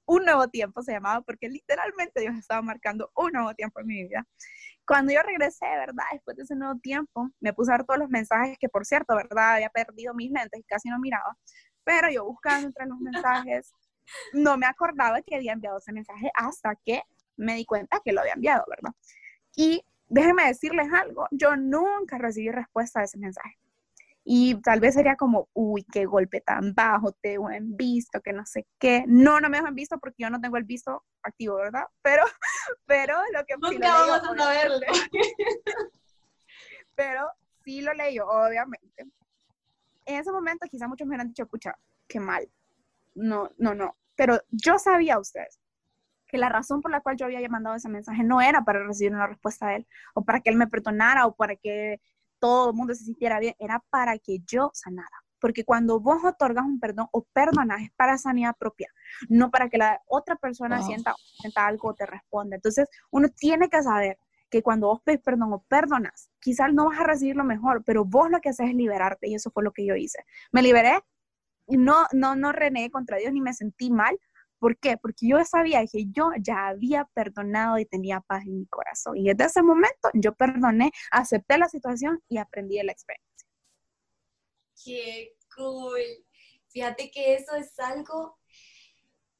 un 0.07 0.25
nuevo 0.25 0.49
tiempo, 0.49 0.83
se 0.83 0.93
llamaba, 0.93 1.21
porque 1.23 1.49
literalmente 1.49 2.21
Dios 2.21 2.37
estaba 2.37 2.63
marcando 2.63 3.11
un 3.17 3.33
nuevo 3.33 3.55
tiempo 3.55 3.81
en 3.81 3.87
mi 3.87 4.05
vida. 4.05 4.27
Cuando 4.87 5.13
yo 5.13 5.21
regresé, 5.23 5.67
¿verdad? 5.67 6.05
Después 6.13 6.37
de 6.37 6.45
ese 6.45 6.55
nuevo 6.55 6.79
tiempo, 6.79 7.31
me 7.41 7.53
puse 7.53 7.73
a 7.73 7.79
ver 7.79 7.87
todos 7.87 7.99
los 7.99 8.09
mensajes 8.09 8.57
que, 8.59 8.69
por 8.69 8.87
cierto, 8.87 9.17
¿verdad? 9.17 9.55
Había 9.55 9.71
perdido 9.71 10.15
mis 10.15 10.31
lentes 10.31 10.61
y 10.61 10.65
casi 10.65 10.89
no 10.89 10.99
miraba, 11.01 11.37
pero 11.85 12.09
yo 12.11 12.25
buscando 12.25 12.69
entre 12.69 12.87
los 12.87 12.99
mensajes, 13.01 13.73
no 14.33 14.57
me 14.57 14.67
acordaba 14.67 15.23
que 15.23 15.37
había 15.37 15.53
enviado 15.53 15.79
ese 15.79 15.93
mensaje 15.93 16.31
hasta 16.35 16.75
que 16.85 17.03
me 17.37 17.55
di 17.55 17.65
cuenta 17.65 18.01
que 18.05 18.13
lo 18.13 18.21
había 18.21 18.35
enviado, 18.35 18.65
¿verdad? 18.69 18.93
Y 19.55 19.85
déjenme 20.09 20.47
decirles 20.47 20.89
algo, 20.93 21.27
yo 21.31 21.57
nunca 21.57 22.19
recibí 22.19 22.51
respuesta 22.51 23.01
a 23.01 23.05
ese 23.05 23.19
mensaje. 23.19 23.59
Y 24.29 24.61
tal 24.61 24.81
vez 24.81 24.95
sería 24.95 25.15
como, 25.15 25.49
uy, 25.53 25.85
qué 25.85 26.05
golpe 26.05 26.41
tan 26.41 26.75
bajo, 26.75 27.13
te 27.13 27.31
dejo 27.31 27.49
en 27.49 27.77
visto, 27.77 28.21
que 28.21 28.33
no 28.33 28.45
sé 28.45 28.67
qué. 28.77 29.05
No, 29.07 29.41
no 29.41 29.49
me 29.49 29.59
dejo 29.59 29.69
en 29.69 29.77
visto 29.77 29.99
porque 29.99 30.25
yo 30.25 30.31
no 30.31 30.41
tengo 30.41 30.57
el 30.57 30.65
visto 30.65 31.05
activo, 31.23 31.57
¿verdad? 31.57 31.85
Pero, 32.03 32.25
pero 32.87 33.17
lo 33.33 33.45
que... 33.45 33.55
Nunca 33.55 33.71
sí 33.71 33.79
vamos 33.79 34.29
a 34.29 34.37
saberlo. 34.37 34.81
pero 36.97 37.31
sí 37.65 37.83
lo 37.83 37.95
leí, 37.95 38.19
obviamente. 38.19 39.07
En 40.07 40.17
ese 40.17 40.33
momento 40.33 40.67
quizá 40.69 40.89
muchos 40.89 41.07
me 41.07 41.11
hubieran 41.11 41.29
dicho, 41.29 41.45
escucha, 41.45 41.79
qué 42.09 42.19
mal, 42.19 42.51
no, 43.17 43.51
no, 43.59 43.75
no. 43.75 43.97
Pero 44.15 44.41
yo 44.51 44.79
sabía 44.79 45.19
ustedes 45.19 45.61
que 46.27 46.39
la 46.39 46.49
razón 46.49 46.83
por 46.83 46.91
la 46.91 47.01
cual 47.01 47.17
yo 47.17 47.27
había 47.27 47.49
mandado 47.49 47.77
ese 47.77 47.89
mensaje 47.89 48.23
no 48.25 48.41
era 48.41 48.65
para 48.65 48.85
recibir 48.85 49.13
una 49.13 49.27
respuesta 49.27 49.69
de 49.69 49.77
él, 49.77 49.87
o 50.15 50.25
para 50.25 50.41
que 50.41 50.51
él 50.51 50.57
me 50.57 50.67
perdonara, 50.67 51.27
o 51.27 51.35
para 51.35 51.57
que 51.57 52.01
todo 52.39 52.71
el 52.71 52.77
mundo 52.77 52.95
se 52.95 53.05
sintiera 53.05 53.39
bien, 53.39 53.55
era 53.59 53.83
para 53.91 54.19
que 54.19 54.41
yo 54.47 54.71
sanara. 54.75 55.09
Porque 55.39 55.65
cuando 55.65 56.01
vos 56.01 56.25
otorgas 56.25 56.65
un 56.65 56.81
perdón 56.81 57.09
o 57.13 57.23
perdonas 57.33 57.83
es 57.83 57.91
para 57.93 58.19
sanidad 58.19 58.57
propia, 58.59 58.89
no 59.29 59.51
para 59.51 59.69
que 59.69 59.79
la 59.79 60.03
otra 60.07 60.37
persona 60.37 60.83
sienta, 60.83 61.15
sienta 61.41 61.67
algo 61.67 61.89
o 61.89 61.95
te 61.95 62.07
responda. 62.07 62.57
Entonces, 62.57 62.89
uno 63.11 63.29
tiene 63.29 63.69
que 63.69 63.83
saber 63.83 64.19
que 64.51 64.63
cuando 64.63 64.89
vos 64.89 65.03
pedís 65.03 65.21
perdón 65.21 65.53
o 65.53 65.63
perdonas, 65.63 66.31
quizás 66.41 66.73
no 66.73 66.87
vas 66.87 67.01
a 67.01 67.05
recibir 67.05 67.37
lo 67.37 67.45
mejor, 67.45 67.85
pero 67.85 68.05
vos 68.05 68.31
lo 68.31 68.41
que 68.41 68.49
haces 68.49 68.71
es 68.71 68.75
liberarte 68.75 69.29
y 69.29 69.35
eso 69.35 69.51
fue 69.51 69.63
lo 69.63 69.73
que 69.73 69.85
yo 69.85 69.95
hice. 69.95 70.25
Me 70.53 70.63
liberé 70.63 71.01
no, 71.69 72.07
no, 72.13 72.35
no 72.37 72.53
renegué 72.53 72.91
contra 72.91 73.19
Dios 73.19 73.33
ni 73.33 73.41
me 73.41 73.55
sentí 73.55 73.91
mal. 73.91 74.19
¿Por 74.59 74.79
qué? 74.79 74.97
Porque 74.97 75.29
yo 75.29 75.45
sabía 75.45 75.85
que 75.87 76.07
yo 76.11 76.31
ya 76.41 76.69
había 76.69 77.05
perdonado 77.13 77.79
y 77.79 77.85
tenía 77.85 78.21
paz 78.21 78.45
en 78.47 78.59
mi 78.59 78.67
corazón. 78.67 79.17
Y 79.17 79.25
desde 79.25 79.45
ese 79.45 79.63
momento 79.63 80.11
yo 80.15 80.35
perdoné, 80.35 80.93
acepté 81.11 81.59
la 81.59 81.69
situación 81.69 82.23
y 82.29 82.39
aprendí 82.39 82.83
la 82.83 82.93
experiencia. 82.93 83.49
Qué 84.83 85.35
cool. 85.55 86.01
Fíjate 86.69 87.11
que 87.11 87.35
eso 87.35 87.55
es 87.57 87.79
algo 87.79 88.39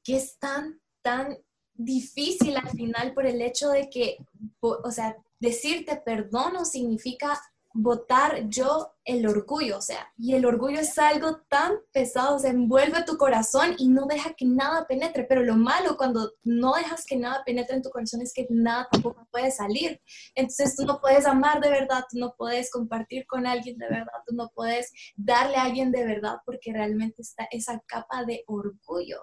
que 0.03 0.17
es 0.17 0.37
tan, 0.37 0.81
tan 1.01 1.37
difícil 1.73 2.57
al 2.57 2.69
final 2.69 3.13
por 3.13 3.25
el 3.25 3.41
hecho 3.41 3.69
de 3.69 3.89
que, 3.89 4.17
o 4.59 4.91
sea, 4.91 5.15
decirte 5.39 5.97
perdono 5.97 6.65
significa 6.65 7.39
votar 7.79 8.49
yo 8.49 8.95
el 9.05 9.27
orgullo, 9.27 9.77
o 9.77 9.81
sea, 9.81 10.11
y 10.17 10.33
el 10.33 10.47
orgullo 10.47 10.79
es 10.79 10.97
algo 10.97 11.41
tan 11.47 11.73
pesado, 11.93 12.39
se 12.39 12.49
envuelve 12.49 13.03
tu 13.03 13.17
corazón 13.17 13.75
y 13.77 13.87
no 13.87 14.07
deja 14.07 14.33
que 14.33 14.45
nada 14.45 14.87
penetre, 14.87 15.25
pero 15.25 15.43
lo 15.43 15.55
malo 15.55 15.95
cuando 15.95 16.33
no 16.43 16.73
dejas 16.73 17.05
que 17.05 17.17
nada 17.17 17.43
penetre 17.45 17.75
en 17.75 17.83
tu 17.83 17.91
corazón 17.91 18.21
es 18.21 18.33
que 18.33 18.47
nada 18.49 18.87
tampoco 18.91 19.27
puede 19.31 19.51
salir. 19.51 20.01
Entonces 20.33 20.75
tú 20.75 20.85
no 20.85 20.99
puedes 20.99 21.27
amar 21.27 21.61
de 21.61 21.69
verdad, 21.69 22.03
tú 22.09 22.17
no 22.17 22.33
puedes 22.35 22.71
compartir 22.71 23.27
con 23.27 23.45
alguien 23.45 23.77
de 23.77 23.87
verdad, 23.87 24.11
tú 24.25 24.33
no 24.33 24.49
puedes 24.55 24.91
darle 25.15 25.57
a 25.57 25.63
alguien 25.63 25.91
de 25.91 26.03
verdad 26.03 26.37
porque 26.45 26.73
realmente 26.73 27.21
está 27.21 27.47
esa 27.51 27.79
capa 27.85 28.25
de 28.25 28.43
orgullo 28.47 29.21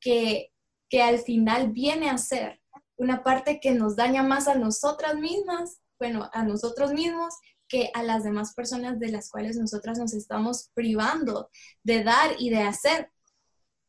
que, 0.00 0.50
que 0.90 1.02
al 1.02 1.20
final 1.20 1.70
viene 1.70 2.10
a 2.10 2.18
ser 2.18 2.60
una 2.96 3.22
parte 3.22 3.60
que 3.60 3.70
nos 3.70 3.94
daña 3.94 4.24
más 4.24 4.48
a 4.48 4.56
nosotras 4.56 5.14
mismas, 5.14 5.80
bueno, 6.00 6.28
a 6.32 6.42
nosotros 6.42 6.92
mismos 6.92 7.32
que 7.72 7.90
a 7.94 8.02
las 8.02 8.22
demás 8.22 8.52
personas 8.52 9.00
de 9.00 9.10
las 9.10 9.30
cuales 9.30 9.56
nosotras 9.56 9.98
nos 9.98 10.12
estamos 10.12 10.68
privando 10.74 11.48
de 11.82 12.04
dar 12.04 12.32
y 12.38 12.50
de 12.50 12.64
hacer. 12.64 13.10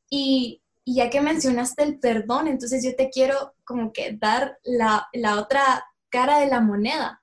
Y, 0.10 0.62
ya 0.86 1.10
que 1.10 1.22
mencionaste 1.22 1.84
el 1.84 2.00
perdón, 2.00 2.48
entonces 2.48 2.84
yo 2.84 2.94
te 2.96 3.10
quiero 3.10 3.56
como 3.64 3.94
que 3.94 4.18
dar 4.20 4.58
la, 4.64 5.08
otra 5.38 5.86
cara 6.10 6.40
de 6.40 6.48
la 6.48 6.62
moneda. 6.62 7.22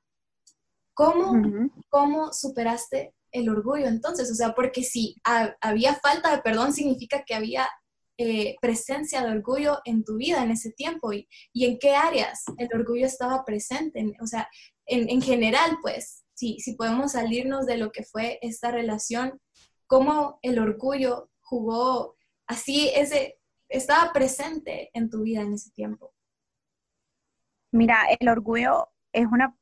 ¿Cómo, 0.94 1.70
¿Cómo 1.88 2.32
superaste 2.32 3.14
el 3.32 3.48
orgullo 3.48 3.86
entonces? 3.86 4.30
O 4.30 4.34
sea, 4.34 4.54
porque 4.54 4.82
si 4.82 5.16
había 5.60 5.94
falta 5.94 6.30
de 6.34 6.42
perdón 6.42 6.72
significa 6.72 7.22
que 7.24 7.34
había 7.34 7.68
eh, 8.18 8.56
presencia 8.60 9.22
de 9.22 9.30
orgullo 9.30 9.78
en 9.84 10.04
tu 10.04 10.16
vida 10.16 10.42
en 10.42 10.50
ese 10.50 10.72
tiempo 10.72 11.12
y, 11.12 11.28
y 11.52 11.66
en 11.66 11.78
qué 11.78 11.94
áreas 11.94 12.44
el 12.58 12.68
orgullo 12.74 13.06
estaba 13.06 13.44
presente. 13.44 14.14
o 14.20 14.26
sea, 14.26 14.48
en, 14.86 15.08
en 15.08 15.22
general, 15.22 15.78
pues, 15.82 16.19
si, 16.58 16.74
podemos 16.74 17.12
salirnos 17.12 17.66
de 17.66 17.76
lo 17.76 17.92
que 17.92 18.04
fue 18.04 18.38
esta 18.42 18.70
relación, 18.70 19.40
cómo 19.86 20.38
el 20.42 20.58
orgullo 20.58 21.30
jugó 21.40 22.16
así, 22.46 22.90
ese, 22.94 23.38
estaba 23.68 24.12
presente 24.12 24.90
en 24.94 25.10
tu 25.10 25.22
vida 25.22 25.42
en 25.42 25.54
ese 25.54 25.70
tiempo. 25.72 26.14
Mira, 27.72 28.04
el 28.18 28.28
orgullo 28.28 28.88
es 29.12 29.26
una 29.26 29.54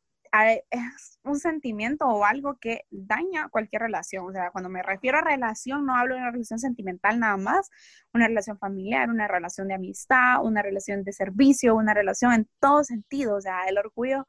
es 0.70 1.18
un 1.24 1.38
sentimiento 1.38 2.06
o 2.06 2.24
algo 2.24 2.58
que 2.58 2.82
daña 2.90 3.48
cualquier 3.48 3.82
relación. 3.82 4.26
O 4.26 4.32
sea, 4.32 4.50
cuando 4.50 4.68
me 4.68 4.82
refiero 4.82 5.18
a 5.18 5.22
relación, 5.22 5.86
no 5.86 5.94
hablo 5.94 6.14
de 6.14 6.20
una 6.20 6.30
relación 6.30 6.58
sentimental 6.58 7.18
nada 7.18 7.36
más, 7.36 7.70
una 8.12 8.28
relación 8.28 8.58
familiar, 8.58 9.08
una 9.08 9.28
relación 9.28 9.68
de 9.68 9.74
amistad, 9.74 10.44
una 10.44 10.62
relación 10.62 11.04
de 11.04 11.12
servicio, 11.12 11.74
una 11.74 11.94
relación 11.94 12.32
en 12.32 12.48
todo 12.60 12.84
sentido. 12.84 13.36
O 13.36 13.40
sea, 13.40 13.64
el 13.68 13.78
orgullo 13.78 14.26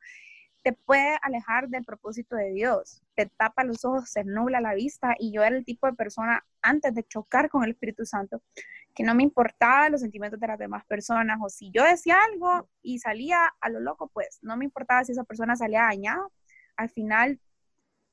te 0.61 0.73
puede 0.73 1.17
alejar 1.21 1.69
del 1.69 1.85
propósito 1.85 2.35
de 2.35 2.51
Dios, 2.51 3.01
te 3.15 3.27
tapa 3.27 3.63
los 3.63 3.85
ojos, 3.85 4.09
se 4.09 4.23
nubla 4.23 4.59
la 4.59 4.73
vista 4.73 5.15
y 5.17 5.31
yo 5.31 5.43
era 5.43 5.55
el 5.55 5.65
tipo 5.65 5.87
de 5.87 5.93
persona 5.93 6.45
antes 6.61 6.93
de 6.93 7.03
chocar 7.03 7.49
con 7.49 7.63
el 7.63 7.71
Espíritu 7.71 8.05
Santo 8.05 8.41
que 8.93 9.03
no 9.03 9.15
me 9.15 9.23
importaba 9.23 9.89
los 9.89 10.01
sentimientos 10.01 10.39
de 10.39 10.47
las 10.47 10.59
demás 10.59 10.83
personas 10.85 11.39
o 11.41 11.49
si 11.49 11.71
yo 11.71 11.83
decía 11.83 12.17
algo 12.31 12.67
y 12.81 12.99
salía 12.99 13.53
a 13.61 13.69
lo 13.69 13.79
loco, 13.79 14.09
pues 14.13 14.39
no 14.41 14.57
me 14.57 14.65
importaba 14.65 15.03
si 15.03 15.13
esa 15.13 15.23
persona 15.23 15.55
salía 15.55 15.83
dañada, 15.83 16.27
al 16.75 16.89
final 16.89 17.39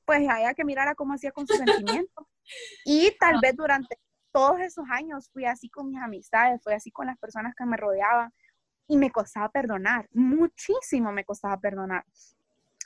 pues 0.05 0.27
había 0.29 0.53
que 0.53 0.63
mirar 0.63 0.87
a 0.87 0.95
cómo 0.95 1.13
hacía 1.13 1.31
con 1.31 1.45
sus 1.45 1.57
sentimientos 2.05 2.25
y 2.85 3.11
tal 3.19 3.39
vez 3.41 3.55
durante 3.55 3.97
todos 4.31 4.59
esos 4.59 4.85
años 4.89 5.29
fui 5.33 5.45
así 5.45 5.69
con 5.69 5.89
mis 5.89 6.01
amistades, 6.01 6.61
fui 6.63 6.73
así 6.73 6.91
con 6.91 7.07
las 7.07 7.17
personas 7.17 7.55
que 7.55 7.65
me 7.65 7.75
rodeaban 7.75 8.31
y 8.87 8.97
me 8.97 9.11
costaba 9.11 9.49
perdonar, 9.49 10.07
muchísimo 10.13 11.11
me 11.11 11.25
costaba 11.25 11.59
perdonar. 11.59 12.05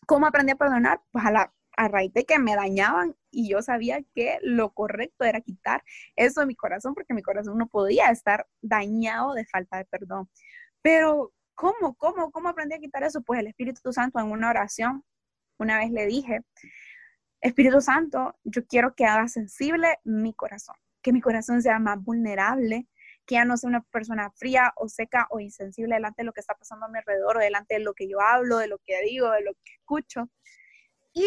¿Cómo 0.07 0.25
aprendí 0.25 0.51
a 0.51 0.55
perdonar? 0.55 1.01
Pues 1.11 1.25
a, 1.25 1.31
la, 1.31 1.53
a 1.77 1.87
raíz 1.87 2.13
de 2.13 2.25
que 2.25 2.39
me 2.39 2.55
dañaban 2.55 3.15
y 3.29 3.49
yo 3.49 3.61
sabía 3.61 4.01
que 4.15 4.39
lo 4.41 4.71
correcto 4.71 5.23
era 5.25 5.41
quitar 5.41 5.83
eso 6.15 6.41
de 6.41 6.47
mi 6.47 6.55
corazón 6.55 6.93
porque 6.93 7.13
mi 7.13 7.21
corazón 7.21 7.57
no 7.57 7.67
podía 7.67 8.09
estar 8.09 8.47
dañado 8.61 9.33
de 9.33 9.45
falta 9.45 9.77
de 9.77 9.85
perdón. 9.85 10.29
Pero, 10.81 11.33
¿cómo? 11.53 11.93
¿Cómo? 11.95 12.31
¿Cómo 12.31 12.49
aprendí 12.49 12.75
a 12.75 12.79
quitar 12.79 13.03
eso? 13.03 13.21
Pues 13.21 13.39
el 13.39 13.47
Espíritu 13.47 13.93
Santo 13.93 14.19
en 14.19 14.31
una 14.31 14.49
oración, 14.49 15.03
una 15.57 15.77
vez 15.77 15.91
le 15.91 16.07
dije, 16.07 16.41
Espíritu 17.41 17.81
Santo, 17.81 18.35
yo 18.43 18.65
quiero 18.65 18.95
que 18.95 19.05
haga 19.05 19.27
sensible 19.27 19.99
mi 20.03 20.33
corazón, 20.33 20.75
que 21.01 21.13
mi 21.13 21.21
corazón 21.21 21.61
sea 21.61 21.79
más 21.79 22.01
vulnerable 22.01 22.87
que 23.25 23.35
ya 23.35 23.45
no 23.45 23.57
sea 23.57 23.69
una 23.69 23.81
persona 23.81 24.31
fría 24.31 24.73
o 24.75 24.89
seca 24.89 25.27
o 25.29 25.39
insensible 25.39 25.95
delante 25.95 26.21
de 26.21 26.25
lo 26.25 26.33
que 26.33 26.41
está 26.41 26.55
pasando 26.55 26.85
a 26.85 26.89
mi 26.89 26.99
alrededor 26.99 27.39
delante 27.39 27.75
de 27.75 27.81
lo 27.81 27.93
que 27.93 28.07
yo 28.07 28.19
hablo, 28.21 28.57
de 28.57 28.67
lo 28.67 28.79
que 28.79 29.01
digo, 29.03 29.31
de 29.31 29.41
lo 29.41 29.53
que 29.53 29.73
escucho. 29.73 30.29
Y 31.13 31.25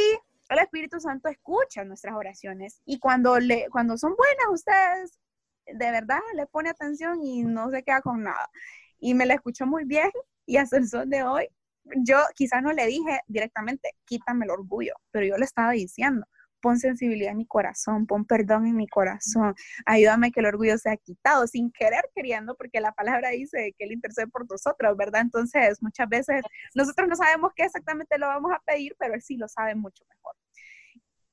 el 0.49 0.59
Espíritu 0.59 1.01
Santo 1.01 1.29
escucha 1.29 1.85
nuestras 1.85 2.15
oraciones 2.15 2.81
y 2.85 2.99
cuando, 2.99 3.39
le, 3.39 3.69
cuando 3.71 3.97
son 3.97 4.15
buenas 4.17 4.47
ustedes, 4.53 5.19
de 5.67 5.91
verdad 5.91 6.21
le 6.35 6.47
pone 6.47 6.71
atención 6.71 7.23
y 7.23 7.43
no 7.43 7.71
se 7.71 7.83
queda 7.83 8.03
con 8.03 8.23
nada. 8.23 8.51
Y 8.99 9.15
me 9.15 9.27
la 9.27 9.35
escuchó 9.35 9.67
muy 9.67 9.85
bien 9.85 10.11
y 10.47 10.57
hasta 10.59 10.77
el 10.77 10.89
sol 10.89 11.09
de 11.09 11.23
hoy, 11.23 11.49
yo 11.97 12.19
quizás 12.35 12.63
no 12.63 12.73
le 12.73 12.87
dije 12.87 13.21
directamente, 13.27 13.95
quítame 14.05 14.45
el 14.45 14.51
orgullo, 14.51 14.95
pero 15.11 15.27
yo 15.27 15.37
le 15.37 15.45
estaba 15.45 15.73
diciendo, 15.73 16.27
pon 16.65 16.79
sensibilidad 16.79 17.33
en 17.33 17.37
mi 17.37 17.47
corazón, 17.47 18.07
pon 18.07 18.25
perdón 18.25 18.67
en 18.67 18.75
mi 18.75 18.89
corazón, 18.89 19.55
ayúdame 19.85 20.33
que 20.33 20.41
el 20.41 20.47
orgullo 20.47 20.79
sea 20.79 20.97
quitado, 20.97 21.47
sin 21.47 21.71
querer 21.71 22.11
queriendo, 22.15 22.57
porque 22.57 22.81
la 22.81 22.93
palabra 22.93 23.29
dice 23.29 23.75
que 23.77 23.85
Él 23.85 23.93
intercede 23.93 24.29
por 24.29 24.51
nosotros, 24.51 24.97
¿verdad? 24.97 25.21
Entonces, 25.21 25.83
muchas 25.83 26.09
veces 26.09 26.43
nosotros 26.75 27.07
no 27.07 27.17
sabemos 27.17 27.53
qué 27.55 27.65
exactamente 27.65 28.17
lo 28.19 28.29
vamos 28.29 28.51
a 28.51 28.63
pedir, 28.65 28.97
pero 28.99 29.13
Él 29.13 29.21
sí 29.21 29.37
lo 29.37 29.47
sabe 29.47 29.75
mucho 29.75 30.07
mejor. 30.09 30.35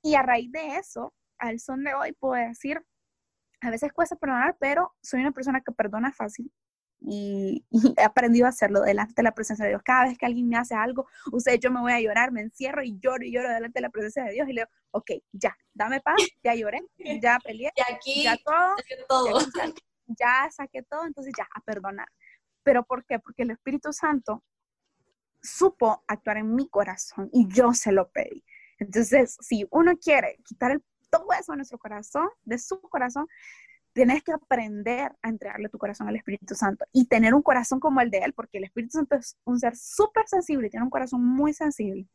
Y 0.01 0.15
a 0.15 0.21
raíz 0.21 0.51
de 0.51 0.75
eso, 0.75 1.13
al 1.38 1.61
son 1.61 1.86
de 1.86 1.93
hoy, 1.93 2.11
puedo 2.11 2.34
decir, 2.34 2.84
a 3.61 3.69
veces 3.69 3.93
cuesta 3.93 4.17
perdonar, 4.17 4.57
pero 4.59 4.93
soy 5.01 5.21
una 5.21 5.32
persona 5.32 5.61
que 5.61 5.71
perdona 5.71 6.11
fácil, 6.11 6.51
y, 7.01 7.65
he 7.97 8.03
aprendido 8.03 8.45
a 8.45 8.49
hacerlo 8.49 8.81
delante 8.81 9.13
de 9.17 9.23
la 9.23 9.33
presencia 9.33 9.65
de 9.65 9.71
Dios. 9.71 9.81
Cada 9.83 10.05
vez 10.05 10.17
que 10.17 10.25
alguien 10.25 10.47
me 10.47 10.57
hace 10.57 10.75
algo, 10.75 11.07
usted, 11.31 11.59
yo 11.59 11.71
me 11.71 11.81
voy 11.81 11.91
a 11.91 11.99
llorar, 11.99 12.31
me 12.31 12.41
encierro 12.41 12.83
y 12.83 12.97
lloro 12.99 13.25
y 13.25 13.31
lloro 13.31 13.49
delante 13.49 13.79
de 13.79 13.81
la 13.81 13.89
presencia 13.89 14.23
de 14.23 14.31
Dios 14.31 14.47
y 14.47 14.53
le 14.53 14.61
digo, 14.61 14.71
ok, 14.91 15.11
ya, 15.31 15.57
dame 15.73 15.99
paz, 16.01 16.21
ya 16.43 16.53
lloré, 16.55 16.81
ya 17.23 17.39
peleé, 17.43 17.71
aquí, 17.91 18.23
ya 18.23 18.37
todo, 18.37 18.75
todo. 19.07 19.39
Ya, 19.55 19.73
ya, 20.45 20.51
saqué 20.51 20.83
todo, 20.83 21.05
entonces 21.05 21.33
ya, 21.37 21.47
a 21.53 21.61
perdonar. 21.61 22.07
¿Pero 22.63 22.83
por 22.83 23.05
qué? 23.05 23.19
Porque 23.19 23.43
el 23.43 23.51
Espíritu 23.51 23.91
Santo 23.91 24.43
supo 25.41 26.03
actuar 26.07 26.37
en 26.37 26.53
mi 26.53 26.69
corazón 26.69 27.29
y 27.33 27.47
yo 27.47 27.73
se 27.73 27.91
lo 27.91 28.11
pedí. 28.11 28.43
Entonces, 28.77 29.37
si 29.41 29.67
uno 29.71 29.97
quiere 29.97 30.37
quitar 30.43 30.71
el, 30.71 30.83
todo 31.09 31.27
eso 31.39 31.51
de 31.51 31.57
nuestro 31.57 31.79
corazón, 31.79 32.29
de 32.43 32.57
su 32.57 32.79
corazón, 32.81 33.27
tienes 33.93 34.23
que 34.23 34.31
aprender 34.31 35.11
a 35.21 35.29
entregarle 35.29 35.69
tu 35.69 35.77
corazón 35.77 36.07
al 36.07 36.15
Espíritu 36.15 36.55
Santo 36.55 36.85
y 36.91 37.05
tener 37.05 37.33
un 37.33 37.41
corazón 37.41 37.79
como 37.79 38.01
el 38.01 38.09
de 38.09 38.19
Él, 38.19 38.33
porque 38.33 38.57
el 38.57 38.65
Espíritu 38.65 38.91
Santo 38.93 39.15
es 39.15 39.37
un 39.43 39.59
ser 39.59 39.75
súper 39.75 40.27
sensible, 40.27 40.69
tiene 40.69 40.83
un 40.83 40.89
corazón 40.89 41.23
muy 41.23 41.53
sensible. 41.53 42.07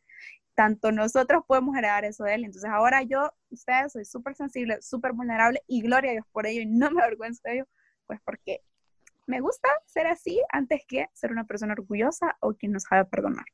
Tanto 0.55 0.91
nosotros 0.91 1.45
podemos 1.47 1.77
heredar 1.77 2.05
eso 2.05 2.25
de 2.25 2.35
Él. 2.35 2.45
Entonces 2.45 2.71
ahora 2.71 3.03
yo, 3.03 3.31
ustedes, 3.51 3.93
soy 3.93 4.05
súper 4.05 4.35
sensible, 4.35 4.81
súper 4.81 5.13
vulnerable 5.13 5.63
y 5.67 5.83
gloria 5.83 6.11
a 6.11 6.15
Dios 6.15 6.27
por 6.33 6.47
ello 6.47 6.63
y 6.63 6.67
no 6.67 6.91
me 6.91 7.03
avergüenzo 7.03 7.43
de 7.45 7.55
ello, 7.55 7.69
pues 8.07 8.21
porque 8.25 8.63
me 9.27 9.41
gusta 9.41 9.69
ser 9.87 10.07
así 10.07 10.41
antes 10.51 10.83
que 10.87 11.09
ser 11.13 11.33
una 11.33 11.45
persona 11.45 11.73
orgullosa 11.75 12.37
o 12.41 12.55
quien 12.55 12.73
no 12.73 12.81
sabe 12.81 13.05
perdonar. 13.05 13.45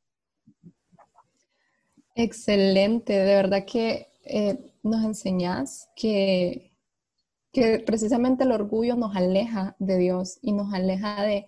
Excelente, 2.14 3.14
de 3.14 3.34
verdad 3.34 3.64
que 3.66 4.12
eh, 4.24 4.58
nos 4.82 5.02
enseñas 5.04 5.88
que 5.96 6.71
que 7.52 7.80
precisamente 7.80 8.44
el 8.44 8.52
orgullo 8.52 8.96
nos 8.96 9.14
aleja 9.14 9.76
de 9.78 9.98
Dios 9.98 10.38
y 10.40 10.52
nos 10.52 10.72
aleja 10.72 11.22
de, 11.22 11.46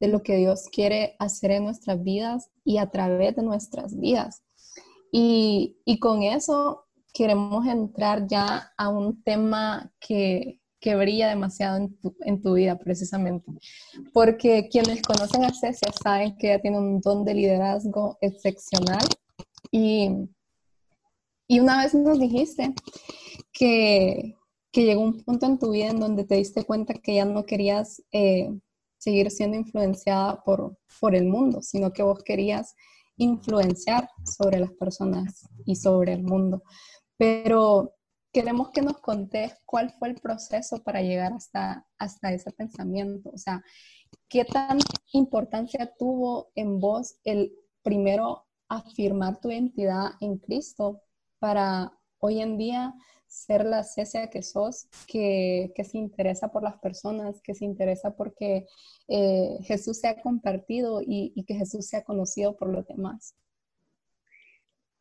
lo 0.00 0.22
que 0.22 0.36
Dios 0.36 0.68
quiere 0.70 1.16
hacer 1.18 1.52
en 1.52 1.64
nuestras 1.64 2.02
vidas 2.02 2.50
y 2.62 2.76
a 2.76 2.90
través 2.90 3.36
de 3.36 3.42
nuestras 3.42 3.98
vidas. 3.98 4.42
Y, 5.10 5.78
con 5.98 6.22
eso 6.22 6.84
queremos 7.14 7.66
entrar 7.66 8.26
ya 8.26 8.70
a 8.76 8.90
un 8.90 9.22
tema 9.22 9.90
que, 9.98 10.60
brilla 10.82 11.30
demasiado 11.30 11.78
en 11.78 11.96
tu, 11.96 12.14
en 12.20 12.42
tu, 12.42 12.52
vida 12.52 12.76
precisamente. 12.76 13.50
Porque 14.12 14.68
quienes 14.70 15.00
conocen 15.00 15.44
a 15.44 15.54
Cecia 15.54 15.90
saben 16.02 16.36
que 16.36 16.48
ella 16.48 16.60
tiene 16.60 16.76
un 16.76 17.00
don 17.00 17.24
de 17.24 17.32
liderazgo 17.32 18.18
excepcional. 18.20 19.06
Y, 19.70 20.10
y 21.48 21.60
una 21.60 21.82
vez 21.82 21.94
nos 21.94 22.20
dijiste 22.20 22.74
que, 23.54 24.34
que 24.74 24.84
llegó 24.84 25.02
un 25.02 25.22
punto 25.22 25.46
en 25.46 25.58
tu 25.60 25.70
vida 25.70 25.86
en 25.86 26.00
donde 26.00 26.24
te 26.24 26.34
diste 26.34 26.64
cuenta 26.64 26.94
que 26.94 27.14
ya 27.14 27.24
no 27.24 27.46
querías 27.46 28.02
eh, 28.10 28.50
seguir 28.98 29.30
siendo 29.30 29.56
influenciada 29.56 30.42
por, 30.42 30.76
por 30.98 31.14
el 31.14 31.26
mundo, 31.26 31.62
sino 31.62 31.92
que 31.92 32.02
vos 32.02 32.24
querías 32.24 32.74
influenciar 33.16 34.10
sobre 34.24 34.58
las 34.58 34.72
personas 34.72 35.48
y 35.64 35.76
sobre 35.76 36.14
el 36.14 36.24
mundo. 36.24 36.64
Pero 37.16 37.94
queremos 38.32 38.70
que 38.70 38.82
nos 38.82 38.98
contes 38.98 39.52
cuál 39.64 39.94
fue 39.96 40.08
el 40.08 40.16
proceso 40.16 40.82
para 40.82 41.02
llegar 41.02 41.32
hasta, 41.34 41.86
hasta 41.96 42.32
ese 42.32 42.50
pensamiento. 42.50 43.30
O 43.32 43.38
sea, 43.38 43.62
¿qué 44.28 44.44
tan 44.44 44.78
importancia 45.12 45.94
tuvo 45.96 46.50
en 46.56 46.80
vos 46.80 47.14
el 47.22 47.52
primero 47.82 48.44
afirmar 48.68 49.38
tu 49.38 49.52
identidad 49.52 50.14
en 50.20 50.38
Cristo 50.38 51.00
para 51.38 51.92
hoy 52.18 52.40
en 52.40 52.58
día 52.58 52.92
ser 53.34 53.64
la 53.64 53.82
Cecia 53.82 54.30
que 54.30 54.42
sos, 54.42 54.86
que, 55.08 55.72
se 55.76 55.98
interesa 55.98 56.52
por 56.52 56.62
las 56.62 56.78
personas, 56.78 57.42
que 57.42 57.54
se 57.54 57.64
interesa 57.64 58.14
porque 58.16 58.66
eh, 59.08 59.58
Jesús 59.64 59.98
se 59.98 60.08
ha 60.08 60.22
compartido 60.22 61.00
y, 61.04 61.44
que 61.44 61.54
Jesús 61.54 61.86
se 61.88 61.96
ha 61.96 62.04
conocido 62.04 62.56
por 62.56 62.68
los 62.68 62.86
demás. 62.86 63.34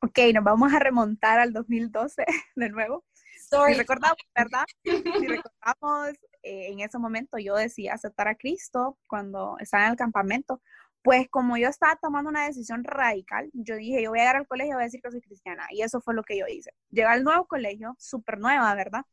Ok, 0.01 0.19
nos 0.33 0.43
vamos 0.43 0.73
a 0.73 0.79
remontar 0.79 1.39
al 1.39 1.53
2012 1.53 2.25
de 2.55 2.69
nuevo. 2.69 3.05
Si 3.49 3.73
recordamos, 3.75 4.17
¿verdad? 4.35 4.65
Si 4.83 5.27
recordamos, 5.27 6.13
eh, 6.41 6.71
en 6.71 6.79
ese 6.79 6.97
momento 6.97 7.37
yo 7.37 7.55
decidí 7.55 7.87
aceptar 7.87 8.27
a 8.27 8.35
Cristo 8.35 8.97
cuando 9.07 9.57
estaba 9.59 9.85
en 9.85 9.91
el 9.91 9.97
campamento, 9.97 10.61
pues 11.03 11.27
como 11.29 11.57
yo 11.57 11.67
estaba 11.67 11.97
tomando 11.97 12.29
una 12.29 12.45
decisión 12.47 12.83
radical, 12.83 13.49
yo 13.53 13.75
dije, 13.75 14.01
yo 14.01 14.11
voy 14.11 14.19
a 14.19 14.21
llegar 14.23 14.37
al 14.37 14.47
colegio 14.47 14.71
y 14.71 14.75
voy 14.75 14.83
a 14.83 14.85
decir 14.85 15.01
que 15.01 15.11
soy 15.11 15.21
cristiana. 15.21 15.67
Y 15.71 15.81
eso 15.81 16.01
fue 16.01 16.13
lo 16.15 16.23
que 16.23 16.37
yo 16.37 16.45
hice. 16.47 16.71
Llegué 16.91 17.07
al 17.07 17.23
nuevo 17.25 17.45
colegio, 17.45 17.95
súper 17.99 18.39
nueva, 18.39 18.73
¿verdad? 18.73 19.05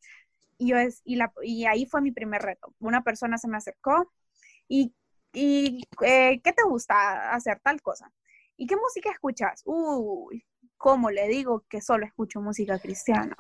Y, 0.56 0.72
ahí 1.66 1.86
fue 1.86 2.00
mi 2.00 2.12
primer 2.12 2.42
reto. 2.42 2.72
Una 2.78 3.02
persona 3.02 3.38
se 3.38 3.48
me 3.48 3.56
acercó 3.56 4.12
y, 4.68 4.94
eh, 5.32 6.40
¿qué 6.42 6.52
te 6.52 6.62
gusta 6.64 7.32
hacer 7.32 7.60
tal 7.60 7.82
cosa? 7.82 8.12
¿Y 8.56 8.66
qué 8.66 8.76
música 8.76 9.10
escuchas? 9.10 9.62
Uy, 9.64 10.46
¿cómo 10.76 11.10
le 11.10 11.26
digo 11.28 11.64
que 11.68 11.80
solo 11.80 12.06
escucho 12.06 12.40
música 12.40 12.78
cristiana? 12.78 13.36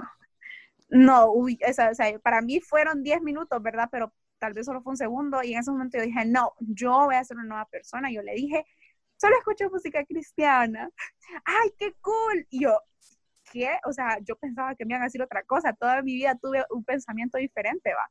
No, 0.88 1.32
para 2.22 2.42
mí 2.42 2.60
fueron 2.60 3.04
10 3.04 3.22
minutos, 3.22 3.62
¿verdad? 3.62 3.88
Pero 3.92 4.12
tal 4.40 4.54
vez 4.54 4.66
solo 4.66 4.82
fue 4.82 4.92
un 4.92 4.96
segundo 4.96 5.42
y 5.44 5.52
en 5.52 5.60
ese 5.60 5.70
momento 5.70 5.98
yo 5.98 6.04
dije, 6.04 6.24
no, 6.24 6.54
yo 6.58 7.04
voy 7.06 7.14
a 7.14 7.24
ser 7.24 7.36
una 7.36 7.46
nueva 7.46 7.66
persona. 7.66 8.10
Yo 8.10 8.22
le 8.22 8.34
dije, 8.34 8.64
solo 9.16 9.36
escucho 9.38 9.70
música 9.70 10.04
cristiana. 10.04 10.90
¡Ay, 11.44 11.70
qué 11.78 11.92
cool! 12.00 12.46
Y 12.50 12.62
yo, 12.64 12.80
¿qué? 13.52 13.78
O 13.86 13.92
sea, 13.92 14.18
yo 14.22 14.36
pensaba 14.36 14.74
que 14.74 14.84
me 14.84 14.94
iban 14.94 15.02
a 15.02 15.06
decir 15.06 15.22
otra 15.22 15.44
cosa. 15.44 15.72
Toda 15.74 16.02
mi 16.02 16.14
vida 16.14 16.36
tuve 16.40 16.64
un 16.70 16.84
pensamiento 16.84 17.38
diferente, 17.38 17.90
va. 17.94 18.10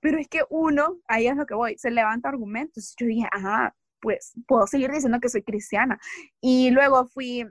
Pero 0.00 0.18
es 0.18 0.28
que 0.28 0.42
uno, 0.50 0.98
ahí 1.06 1.26
es 1.26 1.36
lo 1.36 1.46
que 1.46 1.54
voy, 1.54 1.76
se 1.78 1.90
levanta 1.90 2.28
argumentos. 2.28 2.94
Yo 2.98 3.06
dije, 3.06 3.28
ajá, 3.30 3.76
pues 4.00 4.32
puedo 4.46 4.66
seguir 4.66 4.90
diciendo 4.90 5.20
que 5.20 5.28
soy 5.28 5.42
cristiana. 5.42 6.00
Y 6.40 6.70
luego 6.70 7.06
fui 7.08 7.46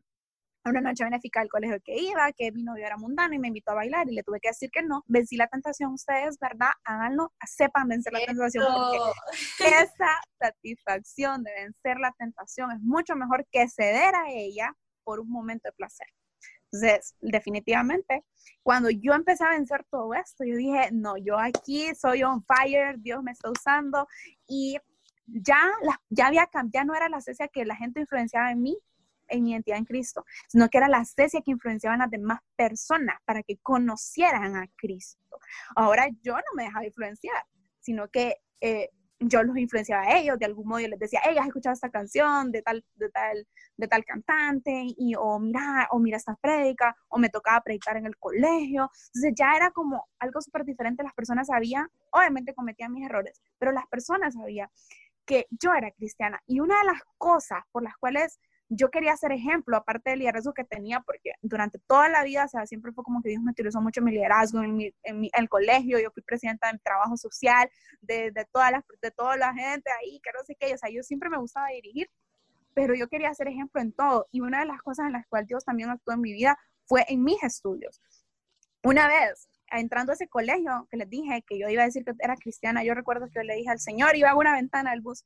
una 0.70 0.82
noche 0.82 1.04
benéfica 1.04 1.40
del 1.40 1.50
colegio 1.50 1.80
que 1.84 1.96
iba, 1.96 2.32
que 2.34 2.52
mi 2.52 2.64
novio 2.64 2.86
era 2.86 2.98
mundano 2.98 3.34
y 3.34 3.40
me 3.40 3.48
invitó 3.48 3.72
a 3.72 3.76
bailar 3.76 4.10
y 4.10 4.16
le 4.16 4.24
tuve 4.24 4.40
que 4.40 4.50
decir 4.50 4.70
que 4.72 4.84
no. 4.84 5.04
Vencí 5.08 5.38
la 5.38 5.48
tentación, 5.48 5.94
ustedes, 5.94 6.38
¿verdad? 6.40 6.72
Háganlo, 6.84 7.34
sepan 7.46 7.88
vencer 7.88 8.14
la 8.14 8.20
tentación 8.26 8.66
porque 8.74 9.68
esa 9.68 10.22
satisfacción 10.40 11.44
de 11.44 11.52
vencer 11.54 11.98
la 12.00 12.14
tentación 12.18 12.72
es 12.72 12.80
mucho 12.82 13.16
mejor 13.16 13.46
que 13.52 13.68
ceder 13.70 14.16
a 14.16 14.32
ella 14.32 14.74
por 15.04 15.20
un 15.20 15.30
momento 15.30 15.70
de 15.70 15.74
placer. 15.74 16.08
Entonces, 16.72 17.16
definitivamente, 17.22 18.26
cuando 18.62 18.90
yo 18.90 19.14
empecé 19.14 19.46
a 19.46 19.52
vencer 19.52 19.86
todo 19.90 20.14
esto, 20.14 20.44
yo 20.44 20.56
dije, 20.56 20.90
no, 20.92 21.16
yo 21.18 21.40
aquí 21.40 21.96
soy 21.96 22.24
on 22.24 22.44
fire, 22.44 22.98
Dios 23.00 23.24
me 23.24 23.32
está 23.32 23.50
usando 23.50 24.08
y 24.48 24.78
ya, 25.26 25.62
la, 25.82 26.02
ya 26.10 26.28
había 26.28 26.50
ya 26.74 26.84
no 26.84 26.96
era 26.96 27.10
la 27.10 27.22
cesia 27.22 27.48
que 27.48 27.66
la 27.66 27.76
gente 27.76 28.02
influenciaba 28.02 28.52
en 28.52 28.62
mí, 28.62 28.78
en 29.28 29.44
mi 29.44 29.52
identidad 29.52 29.78
en 29.78 29.86
Cristo, 29.86 30.26
sino 30.48 30.70
que 30.70 30.78
era 30.78 30.88
la 30.88 31.04
cesia 31.06 31.42
que 31.42 31.52
influenciaba 31.52 31.96
a 31.96 32.00
las 32.00 32.12
demás 32.12 32.40
personas 32.56 33.18
para 33.26 33.44
que 33.44 33.58
conocieran 33.58 34.56
a 34.56 34.68
Cristo. 34.76 35.40
Ahora 35.76 36.08
yo 36.22 36.36
no 36.36 36.56
me 36.56 36.64
dejaba 36.64 36.86
influenciar, 36.86 37.46
sino 37.80 38.08
que 38.10 38.38
eh, 38.62 38.90
yo 39.20 39.44
los 39.44 39.58
influenciaba 39.58 40.04
a 40.04 40.18
ellos, 40.18 40.38
de 40.38 40.46
algún 40.46 40.68
modo 40.68 40.80
yo 40.80 40.88
les 40.90 41.00
decía, 41.00 41.20
hey, 41.24 41.38
has 41.40 41.48
escuchado 41.48 41.74
esta 41.74 41.90
canción 41.90 42.52
de 42.52 42.62
tal, 42.62 42.86
de 42.96 43.10
tal, 43.10 43.48
de 43.76 43.88
tal 43.88 44.06
cantante, 44.06 44.84
y, 44.96 45.16
o 45.16 45.40
mira, 45.40 45.88
o 45.92 46.00
mira 46.00 46.18
esta 46.18 46.36
prédica, 46.36 46.96
o 47.10 47.18
me 47.18 47.30
tocaba 47.30 47.62
predicar 47.62 47.98
en 47.98 48.06
el 48.06 48.18
colegio. 48.18 48.92
Entonces 49.08 49.34
ya 49.36 49.56
era 49.56 49.72
como 49.72 50.08
algo 50.20 50.42
súper 50.42 50.66
diferente. 50.66 51.04
Las 51.04 51.16
personas 51.16 51.48
sabían, 51.48 51.88
obviamente 52.12 52.54
cometían 52.54 52.94
mis 52.94 53.06
errores, 53.06 53.42
pero 53.58 53.72
las 53.72 53.88
personas 53.88 54.36
sabían 54.36 54.70
que 55.26 55.48
yo 55.50 55.74
era 55.74 55.92
cristiana. 55.92 56.40
Y 56.46 56.60
una 56.60 56.78
de 56.80 56.86
las 56.86 57.02
cosas 57.18 57.64
por 57.72 57.84
las 57.84 57.98
cuales 57.98 58.40
yo 58.70 58.90
quería 58.90 59.16
ser 59.16 59.32
ejemplo, 59.32 59.78
aparte 59.78 60.10
del 60.10 60.20
liderazgo 60.20 60.54
que 60.54 60.64
tenía, 60.64 61.00
porque 61.02 61.34
durante 61.42 61.80
toda 61.80 62.10
la 62.10 62.24
vida, 62.24 62.46
o 62.46 62.48
sea, 62.48 62.66
siempre 62.66 62.92
fue 62.92 63.04
como 63.04 63.22
que 63.22 63.30
Dios 63.30 63.42
me 63.42 63.52
utilizó 63.52 63.82
mucho 63.82 64.02
mi 64.02 64.12
liderazgo 64.12 64.62
en, 64.62 64.94
en, 65.04 65.30
el 65.32 65.50
colegio, 65.50 66.00
yo 66.00 66.12
fui 66.12 66.24
presidenta 66.24 66.72
de 66.72 66.80
trabajo 66.80 67.16
social, 67.16 67.70
de, 68.02 68.32
de, 68.32 68.46
todas 68.52 68.72
las, 68.72 68.84
de 69.02 69.12
toda 69.12 69.38
la 69.38 69.54
gente 69.54 69.90
ahí, 70.02 70.20
que 70.22 70.32
no 70.34 70.44
sé 70.44 70.56
qué, 70.60 70.74
o 70.74 70.78
sea, 70.78 70.90
yo 70.90 71.02
siempre 71.04 71.30
me 71.30 71.38
gustaba 71.38 71.68
dirigir, 71.70 72.10
pero 72.74 72.94
yo 72.94 73.08
quería 73.08 73.34
ser 73.34 73.48
ejemplo 73.48 73.82
en 73.82 73.94
todo, 73.94 74.28
y 74.32 74.42
una 74.42 74.60
de 74.60 74.66
las 74.66 74.82
cosas 74.82 75.08
en 75.08 75.14
las 75.14 75.26
cuales 75.28 75.48
Dios 75.48 75.64
también 75.64 75.90
actuó 75.90 76.14
en 76.14 76.22
mi 76.22 76.34
vida 76.34 76.58
fue 76.86 77.06
en 77.08 77.24
mis 77.24 77.42
estudios. 77.44 78.02
Una 78.84 79.08
vez, 79.08 79.50
entrando 79.72 80.12
a 80.12 80.16
ese 80.16 80.28
colegio, 80.28 80.88
que 80.90 80.98
les 80.98 81.10
dije 81.10 81.44
que 81.48 81.58
yo 81.58 81.70
iba 81.70 81.84
a 81.84 81.86
decir 81.86 82.04
que 82.04 82.14
era 82.20 82.36
cristiana, 82.36 82.84
yo 82.84 82.94
recuerdo 82.94 83.28
que 83.28 83.34
yo 83.36 83.44
le 83.44 83.56
dije 83.56 83.70
al 83.70 83.80
Señor, 83.80 84.16
iba 84.16 84.30
a 84.30 84.36
una 84.36 84.54
ventana 84.54 84.92
del 84.92 85.02
bus, 85.02 85.24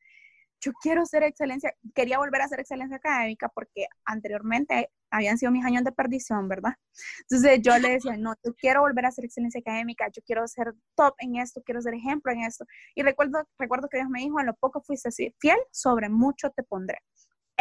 yo 0.62 0.72
quiero 0.82 1.06
ser 1.06 1.24
excelencia, 1.24 1.74
quería 1.94 2.20
volver 2.20 2.42
a 2.42 2.48
ser 2.48 2.60
excelencia 2.60 2.98
académica 2.98 3.50
porque 3.50 3.88
anteriormente 4.06 4.92
habían 5.10 5.38
sido 5.38 5.52
mis 5.52 5.66
años 5.66 5.84
de 5.84 5.92
perdición, 5.92 6.48
¿verdad? 6.48 6.74
Entonces 7.22 7.60
yo 7.62 7.78
le 7.78 7.94
decía, 7.94 8.16
no, 8.18 8.36
yo 8.46 8.54
quiero 8.56 8.82
volver 8.82 9.06
a 9.06 9.12
ser 9.12 9.26
excelencia 9.26 9.60
académica, 9.60 10.08
yo 10.08 10.22
quiero 10.26 10.48
ser 10.48 10.74
top 10.96 11.16
en 11.18 11.36
esto, 11.36 11.62
quiero 11.66 11.82
ser 11.82 11.96
ejemplo 11.96 12.32
en 12.32 12.44
esto. 12.44 12.66
Y 12.96 13.02
recuerdo, 13.02 13.44
recuerdo 13.58 13.90
que 13.90 13.98
Dios 13.98 14.10
me 14.10 14.22
dijo, 14.22 14.40
en 14.40 14.46
lo 14.46 14.54
poco 14.54 14.82
fuiste 14.82 15.10
así, 15.10 15.36
fiel, 15.40 15.58
sobre 15.72 16.10
mucho 16.10 16.52
te 16.52 16.64
pondré. 16.64 17.00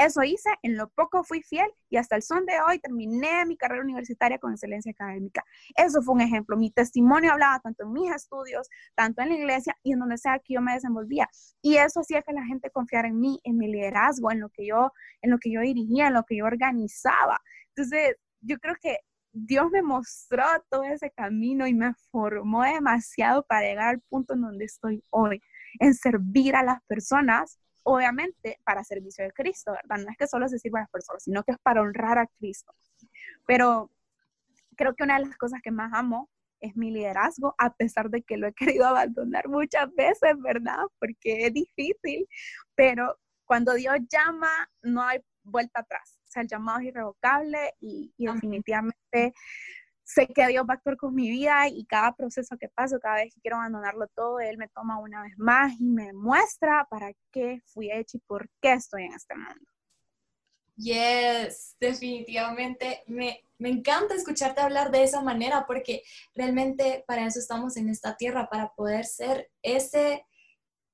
Eso 0.00 0.22
hice, 0.22 0.48
en 0.62 0.78
lo 0.78 0.88
poco 0.88 1.22
fui 1.24 1.42
fiel 1.42 1.70
y 1.90 1.98
hasta 1.98 2.16
el 2.16 2.22
son 2.22 2.46
de 2.46 2.54
hoy 2.66 2.78
terminé 2.78 3.44
mi 3.44 3.58
carrera 3.58 3.82
universitaria 3.82 4.38
con 4.38 4.52
excelencia 4.52 4.92
académica. 4.92 5.44
Eso 5.76 6.00
fue 6.00 6.14
un 6.14 6.22
ejemplo. 6.22 6.56
Mi 6.56 6.70
testimonio 6.70 7.32
hablaba 7.32 7.60
tanto 7.60 7.84
en 7.84 7.92
mis 7.92 8.10
estudios, 8.10 8.66
tanto 8.94 9.20
en 9.20 9.28
la 9.28 9.34
iglesia 9.34 9.76
y 9.82 9.92
en 9.92 9.98
donde 9.98 10.16
sea 10.16 10.38
que 10.38 10.54
yo 10.54 10.62
me 10.62 10.72
desenvolvía. 10.72 11.28
Y 11.60 11.76
eso 11.76 12.00
hacía 12.00 12.22
que 12.22 12.32
la 12.32 12.46
gente 12.46 12.70
confiara 12.70 13.08
en 13.08 13.20
mí, 13.20 13.40
en 13.44 13.58
mi 13.58 13.70
liderazgo, 13.70 14.30
en 14.30 14.40
lo 14.40 14.48
que 14.48 14.66
yo, 14.66 14.90
en 15.20 15.32
lo 15.32 15.38
que 15.38 15.52
yo 15.52 15.60
dirigía, 15.60 16.06
en 16.06 16.14
lo 16.14 16.24
que 16.24 16.38
yo 16.38 16.46
organizaba. 16.46 17.38
Entonces, 17.76 18.16
yo 18.40 18.56
creo 18.58 18.76
que 18.80 18.96
Dios 19.32 19.70
me 19.70 19.82
mostró 19.82 20.44
todo 20.70 20.84
ese 20.84 21.10
camino 21.10 21.66
y 21.66 21.74
me 21.74 21.92
formó 22.10 22.62
demasiado 22.62 23.44
para 23.44 23.66
llegar 23.66 23.88
al 23.88 24.00
punto 24.00 24.32
en 24.32 24.40
donde 24.40 24.64
estoy 24.64 25.04
hoy, 25.10 25.42
en 25.78 25.92
servir 25.92 26.56
a 26.56 26.62
las 26.62 26.82
personas 26.84 27.58
obviamente 27.82 28.60
para 28.64 28.84
servicio 28.84 29.24
de 29.24 29.32
Cristo, 29.32 29.72
¿verdad? 29.72 30.04
No 30.04 30.10
es 30.10 30.16
que 30.16 30.26
solo 30.26 30.48
se 30.48 30.58
sirva 30.58 30.80
a 30.80 30.82
las 30.82 30.90
personas, 30.90 31.22
sino 31.22 31.42
que 31.42 31.52
es 31.52 31.58
para 31.58 31.80
honrar 31.80 32.18
a 32.18 32.26
Cristo. 32.38 32.72
Pero 33.46 33.90
creo 34.76 34.94
que 34.94 35.04
una 35.04 35.18
de 35.18 35.26
las 35.26 35.36
cosas 35.36 35.60
que 35.62 35.70
más 35.70 35.92
amo 35.92 36.28
es 36.60 36.76
mi 36.76 36.90
liderazgo, 36.90 37.54
a 37.58 37.72
pesar 37.74 38.10
de 38.10 38.22
que 38.22 38.36
lo 38.36 38.46
he 38.48 38.52
querido 38.52 38.86
abandonar 38.86 39.48
muchas 39.48 39.92
veces, 39.94 40.34
¿verdad? 40.38 40.84
Porque 40.98 41.46
es 41.46 41.54
difícil, 41.54 42.26
pero 42.74 43.18
cuando 43.44 43.74
Dios 43.74 43.96
llama, 44.08 44.70
no 44.82 45.02
hay 45.02 45.20
vuelta 45.42 45.80
atrás. 45.80 46.18
O 46.28 46.30
sea, 46.30 46.42
el 46.42 46.48
llamado 46.48 46.78
es 46.78 46.86
irrevocable 46.86 47.74
y, 47.80 48.12
y 48.16 48.26
definitivamente 48.26 49.34
sé 50.12 50.26
que 50.26 50.46
Dios 50.48 50.64
va 50.68 50.74
a 50.74 50.76
actuar 50.76 50.96
con 50.96 51.14
mi 51.14 51.30
vida 51.30 51.68
y 51.68 51.84
cada 51.84 52.14
proceso 52.14 52.56
que 52.58 52.68
paso, 52.68 52.98
cada 52.98 53.16
vez 53.16 53.32
que 53.34 53.40
quiero 53.40 53.56
abandonarlo 53.58 54.08
todo, 54.08 54.40
Él 54.40 54.58
me 54.58 54.68
toma 54.68 54.98
una 54.98 55.22
vez 55.22 55.38
más 55.38 55.72
y 55.80 55.84
me 55.84 56.12
muestra 56.12 56.86
para 56.90 57.12
qué 57.30 57.60
fui 57.66 57.90
hecho 57.92 58.16
y 58.16 58.20
por 58.26 58.48
qué 58.60 58.72
estoy 58.72 59.04
en 59.04 59.12
este 59.12 59.34
mundo. 59.36 59.70
Yes, 60.76 61.76
definitivamente. 61.78 63.02
Me, 63.06 63.44
me 63.58 63.68
encanta 63.68 64.14
escucharte 64.14 64.62
hablar 64.62 64.90
de 64.90 65.04
esa 65.04 65.20
manera 65.20 65.66
porque 65.66 66.02
realmente 66.34 67.04
para 67.06 67.26
eso 67.26 67.38
estamos 67.38 67.76
en 67.76 67.88
esta 67.88 68.16
tierra, 68.16 68.48
para 68.48 68.72
poder 68.74 69.04
ser 69.04 69.50
ese 69.62 70.24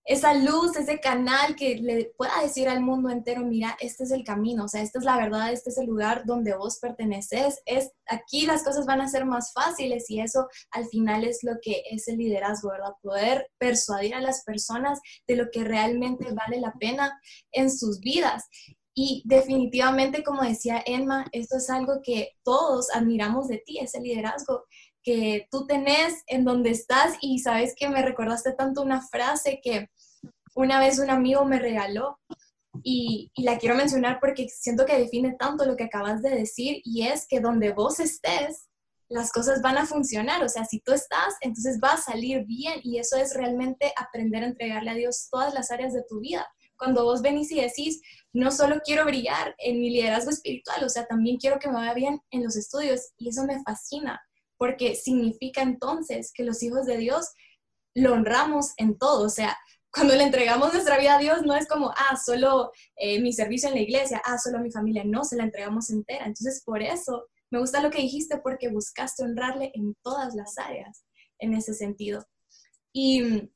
esa 0.07 0.35
luz, 0.35 0.77
ese 0.77 1.01
canal 1.01 1.57
que 1.57 1.77
le 1.77 2.13
pueda 2.17 2.41
decir 2.41 2.69
al 2.69 2.81
mundo 2.81 3.11
entero, 3.11 3.45
mira, 3.45 3.77
este 3.81 4.05
es 4.05 4.13
el 4.13 4.23
camino, 4.23 4.65
o 4.65 4.69
sea, 4.69 4.81
esta 4.81 5.01
es 5.01 5.05
la 5.05 5.17
verdad, 5.17 5.53
este 5.53 5.71
es 5.71 5.79
el 5.79 5.87
lugar 5.87 6.25
donde 6.25 6.57
vos 6.57 6.79
perteneces, 6.79 7.61
es 7.67 7.91
aquí 8.07 8.47
las 8.47 8.63
cosas 8.63 8.87
van 8.87 9.01
a 9.01 9.09
ser 9.09 9.25
más 9.25 9.53
fáciles 9.53 10.09
y 10.09 10.21
eso 10.21 10.47
al 10.71 10.87
final 10.87 11.25
es 11.25 11.43
lo 11.43 11.55
que 11.61 11.83
es 11.91 12.07
el 12.07 12.19
liderazgo, 12.19 12.71
¿verdad? 12.71 12.93
Poder 13.03 13.51
persuadir 13.59 14.15
a 14.15 14.21
las 14.21 14.45
personas 14.45 15.01
de 15.27 15.35
lo 15.35 15.51
que 15.51 15.65
realmente 15.65 16.33
vale 16.33 16.61
la 16.61 16.73
pena 16.73 17.21
en 17.51 17.69
sus 17.69 17.99
vidas. 17.99 18.45
Y 18.99 19.23
definitivamente, 19.27 20.25
como 20.25 20.43
decía 20.43 20.83
Emma, 20.87 21.27
esto 21.33 21.59
es 21.59 21.69
algo 21.69 22.01
que 22.03 22.31
todos 22.43 22.89
admiramos 22.95 23.47
de 23.47 23.59
ti, 23.59 23.79
ese 23.79 24.01
liderazgo 24.01 24.65
que 25.07 25.47
tú 25.53 25.69
tenés 25.69 26.25
en 26.27 26.45
donde 26.45 26.71
estás 26.71 27.17
y 27.21 27.39
sabes 27.39 27.75
que 27.77 27.89
me 27.89 28.03
recordaste 28.03 28.53
tanto 28.55 28.83
una 28.83 29.01
frase 29.01 29.61
que 29.63 29.89
una 30.57 30.81
vez 30.81 30.99
un 30.99 31.11
amigo 31.11 31.45
me 31.45 31.61
regaló 31.61 32.19
y, 32.83 33.31
la 33.37 33.57
quiero 33.57 33.77
mencionar 33.77 34.19
porque 34.21 34.49
siento 34.49 34.85
que 34.85 34.99
define 34.99 35.37
tanto 35.39 35.65
lo 35.65 35.77
que 35.77 35.85
acabas 35.85 36.23
de 36.23 36.31
decir 36.31 36.81
y 36.85 37.07
es 37.07 37.29
que 37.29 37.39
donde 37.39 37.73
vos 37.73 38.01
estés, 38.01 38.69
las 39.09 39.31
cosas 39.31 39.63
van 39.63 39.79
a 39.79 39.87
funcionar. 39.87 40.43
O 40.43 40.49
sea, 40.49 40.65
si 40.65 40.81
tú 40.81 40.93
estás, 40.93 41.35
entonces 41.41 41.79
va 41.83 41.93
a 41.93 42.03
salir 42.03 42.45
bien 42.45 42.81
y 42.83 42.99
eso 42.99 43.17
es 43.17 43.33
realmente 43.35 43.93
aprender 43.97 44.43
a 44.43 44.49
entregarle 44.49 44.91
a 44.91 44.95
Dios 44.95 45.29
todas 45.31 45.55
las 45.55 45.71
áreas 45.71 45.93
de 45.93 46.03
tu 46.09 46.19
vida. 46.19 46.45
Cuando 46.77 47.05
vos 47.05 47.23
venís 47.23 47.53
y 47.53 47.61
decís, 47.61 48.03
no 48.33 48.51
solo 48.51 48.81
quiero 48.85 49.05
brillar 49.05 49.55
en 49.59 49.79
mi 49.79 49.91
liderazgo 49.91 50.31
espiritual, 50.31 50.83
o 50.83 50.89
sea, 50.89 51.07
también 51.07 51.37
quiero 51.37 51.61
que 51.61 51.69
me 51.69 51.75
vaya 51.75 51.95
bien 51.95 52.21
en 52.33 52.43
los 52.43 52.57
estudios 52.57 53.13
y 53.17 53.29
eso 53.29 53.45
me 53.45 53.63
fascina 53.63 54.21
porque 54.59 54.95
significa 54.95 55.63
entonces 55.63 56.33
que 56.35 56.45
los 56.45 56.63
hijos 56.63 56.87
de 56.87 56.99
Dios 56.99 57.31
lo 57.95 58.13
honramos 58.13 58.73
en 58.77 58.99
todo, 58.99 59.25
o 59.25 59.31
sea, 59.31 59.57
cuando 59.97 60.15
le 60.15 60.25
entregamos 60.25 60.75
nuestra 60.75 60.99
vida 60.99 61.17
a 61.17 61.19
Dios 61.19 61.43
no 61.43 61.55
es 61.55 61.67
como, 61.67 61.91
ah, 61.91 62.17
solo 62.23 62.71
eh, 62.97 63.19
mi 63.21 63.33
servicio 63.33 63.71
en 63.71 63.77
la 63.77 63.81
iglesia, 63.81 64.21
ah, 64.27 64.37
solo 64.37 64.59
mi 64.59 64.71
familia, 64.71 65.05
no, 65.07 65.25
se 65.25 65.37
la 65.37 65.45
entregamos 65.45 65.89
entera. 65.89 66.27
Entonces, 66.27 66.63
por 66.63 66.83
eso 66.83 67.27
me 67.51 67.59
gusta 67.59 67.81
lo 67.81 67.91
que 67.91 68.03
dijiste 68.03 68.39
porque 68.39 68.69
buscaste 68.69 69.23
honrarle 69.23 69.71
en 69.75 69.95
todas 70.03 70.35
las 70.35 70.59
áreas 70.59 71.07
en 71.39 71.55
ese 71.55 71.73
sentido. 71.73 72.27
Y 72.93 73.51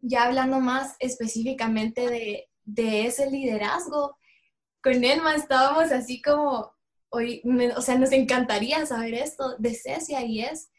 ya 0.00 0.24
hablando 0.24 0.58
más 0.58 0.96
específicamente 0.98 2.08
de, 2.08 2.48
de 2.64 3.06
ese 3.06 3.30
liderazgo, 3.30 4.16
con 4.82 5.04
Elma 5.04 5.36
estábamos 5.36 5.92
así 5.92 6.20
como, 6.20 6.75
hoy, 7.16 7.42
o 7.76 7.80
sea, 7.80 7.98
nos 7.98 8.12
encantaría 8.12 8.84
saber 8.86 9.14
esto 9.14 9.56
de 9.58 9.74
Cecia 9.74 10.22
y 10.24 10.42
es, 10.42 10.70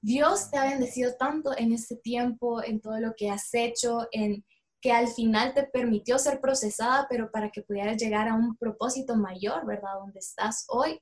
Dios 0.00 0.50
te 0.50 0.58
ha 0.58 0.64
bendecido 0.64 1.14
tanto 1.16 1.56
en 1.56 1.72
este 1.72 1.96
tiempo, 1.96 2.62
en 2.62 2.80
todo 2.80 2.98
lo 3.00 3.14
que 3.16 3.30
has 3.30 3.52
hecho, 3.54 4.06
en 4.12 4.44
que 4.80 4.92
al 4.92 5.08
final 5.08 5.54
te 5.54 5.64
permitió 5.64 6.18
ser 6.18 6.40
procesada, 6.40 7.06
pero 7.08 7.30
para 7.30 7.50
que 7.50 7.62
pudieras 7.62 7.96
llegar 7.96 8.28
a 8.28 8.34
un 8.34 8.56
propósito 8.56 9.16
mayor, 9.16 9.66
¿verdad? 9.66 9.94
Donde 10.00 10.20
estás 10.20 10.66
hoy. 10.68 11.00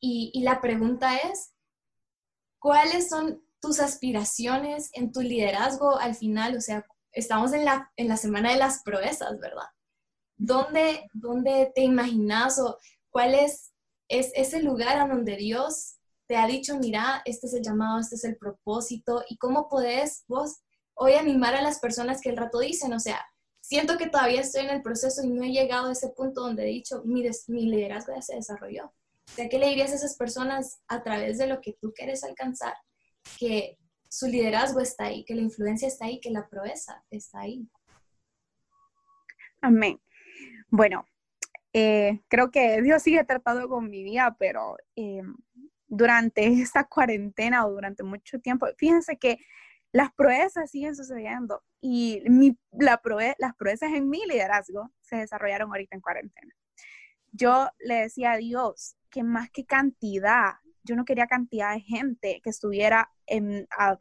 Y, 0.00 0.42
la 0.42 0.60
pregunta 0.60 1.16
es, 1.16 1.52
¿cuáles 2.60 3.08
son 3.08 3.42
tus 3.60 3.80
aspiraciones 3.80 4.90
en 4.94 5.12
tu 5.12 5.20
liderazgo 5.20 5.98
al 5.98 6.14
final? 6.14 6.56
O 6.56 6.60
sea, 6.60 6.86
estamos 7.12 7.52
en 7.52 7.64
la, 7.64 7.92
en 7.96 8.08
la 8.08 8.16
semana 8.16 8.50
de 8.52 8.58
las 8.58 8.82
proezas, 8.82 9.38
¿verdad? 9.38 9.66
¿Dónde, 10.36 11.08
¿Dónde 11.12 11.72
te 11.74 11.82
imaginas 11.82 12.60
o 12.60 12.78
cuál 13.10 13.34
es, 13.34 13.67
es 14.08 14.32
ese 14.34 14.62
lugar 14.62 14.98
a 14.98 15.06
donde 15.06 15.36
Dios 15.36 15.98
te 16.26 16.36
ha 16.36 16.46
dicho, 16.46 16.78
mira, 16.78 17.22
este 17.24 17.46
es 17.46 17.54
el 17.54 17.62
llamado, 17.62 18.00
este 18.00 18.16
es 18.16 18.24
el 18.24 18.36
propósito 18.36 19.24
y 19.28 19.38
cómo 19.38 19.68
podés 19.68 20.24
vos 20.28 20.58
hoy 20.94 21.14
animar 21.14 21.54
a 21.54 21.62
las 21.62 21.78
personas 21.78 22.20
que 22.20 22.30
el 22.30 22.36
rato 22.36 22.58
dicen, 22.58 22.92
o 22.92 23.00
sea, 23.00 23.24
siento 23.60 23.96
que 23.96 24.08
todavía 24.08 24.40
estoy 24.40 24.64
en 24.64 24.70
el 24.70 24.82
proceso 24.82 25.22
y 25.22 25.28
no 25.28 25.42
he 25.44 25.52
llegado 25.52 25.88
a 25.88 25.92
ese 25.92 26.08
punto 26.08 26.42
donde 26.42 26.64
he 26.64 26.72
dicho, 26.72 27.02
mi, 27.04 27.22
mi 27.46 27.66
liderazgo 27.66 28.14
ya 28.14 28.22
se 28.22 28.34
desarrolló. 28.36 28.92
¿qué 29.36 29.58
le 29.58 29.68
dirías 29.68 29.92
a 29.92 29.96
esas 29.96 30.16
personas 30.16 30.80
a 30.88 31.02
través 31.02 31.38
de 31.38 31.46
lo 31.46 31.60
que 31.60 31.74
tú 31.80 31.92
quieres 31.94 32.24
alcanzar? 32.24 32.74
Que 33.38 33.78
su 34.08 34.26
liderazgo 34.26 34.80
está 34.80 35.04
ahí, 35.04 35.24
que 35.24 35.34
la 35.34 35.42
influencia 35.42 35.86
está 35.86 36.06
ahí, 36.06 36.20
que 36.20 36.30
la 36.30 36.48
proeza 36.48 37.04
está 37.10 37.40
ahí. 37.40 37.68
Amén. 39.60 40.00
Bueno, 40.70 41.04
eh, 41.80 42.20
creo 42.26 42.50
que 42.50 42.82
Dios 42.82 43.02
sigue 43.02 43.22
tratando 43.22 43.68
con 43.68 43.88
mi 43.88 44.02
vida, 44.02 44.34
pero 44.36 44.76
eh, 44.96 45.22
durante 45.86 46.46
esta 46.62 46.84
cuarentena 46.88 47.64
o 47.66 47.70
durante 47.70 48.02
mucho 48.02 48.40
tiempo, 48.40 48.66
fíjense 48.76 49.16
que 49.16 49.38
las 49.92 50.12
proezas 50.12 50.72
siguen 50.72 50.96
sucediendo 50.96 51.62
y 51.80 52.20
la 52.72 53.00
las 53.38 53.54
proezas 53.54 53.92
en 53.94 54.08
mi 54.08 54.26
liderazgo 54.26 54.90
se 55.02 55.16
desarrollaron 55.18 55.70
ahorita 55.70 55.94
en 55.94 56.02
cuarentena. 56.02 56.52
Yo 57.30 57.68
le 57.78 57.94
decía 57.94 58.32
a 58.32 58.36
Dios, 58.38 58.96
que 59.08 59.22
más 59.22 59.48
que 59.50 59.64
cantidad, 59.64 60.54
yo 60.88 60.96
no 60.96 61.04
quería 61.04 61.26
cantidad 61.26 61.74
de 61.74 61.80
gente 61.80 62.40
que 62.42 62.50
estuviera 62.50 63.10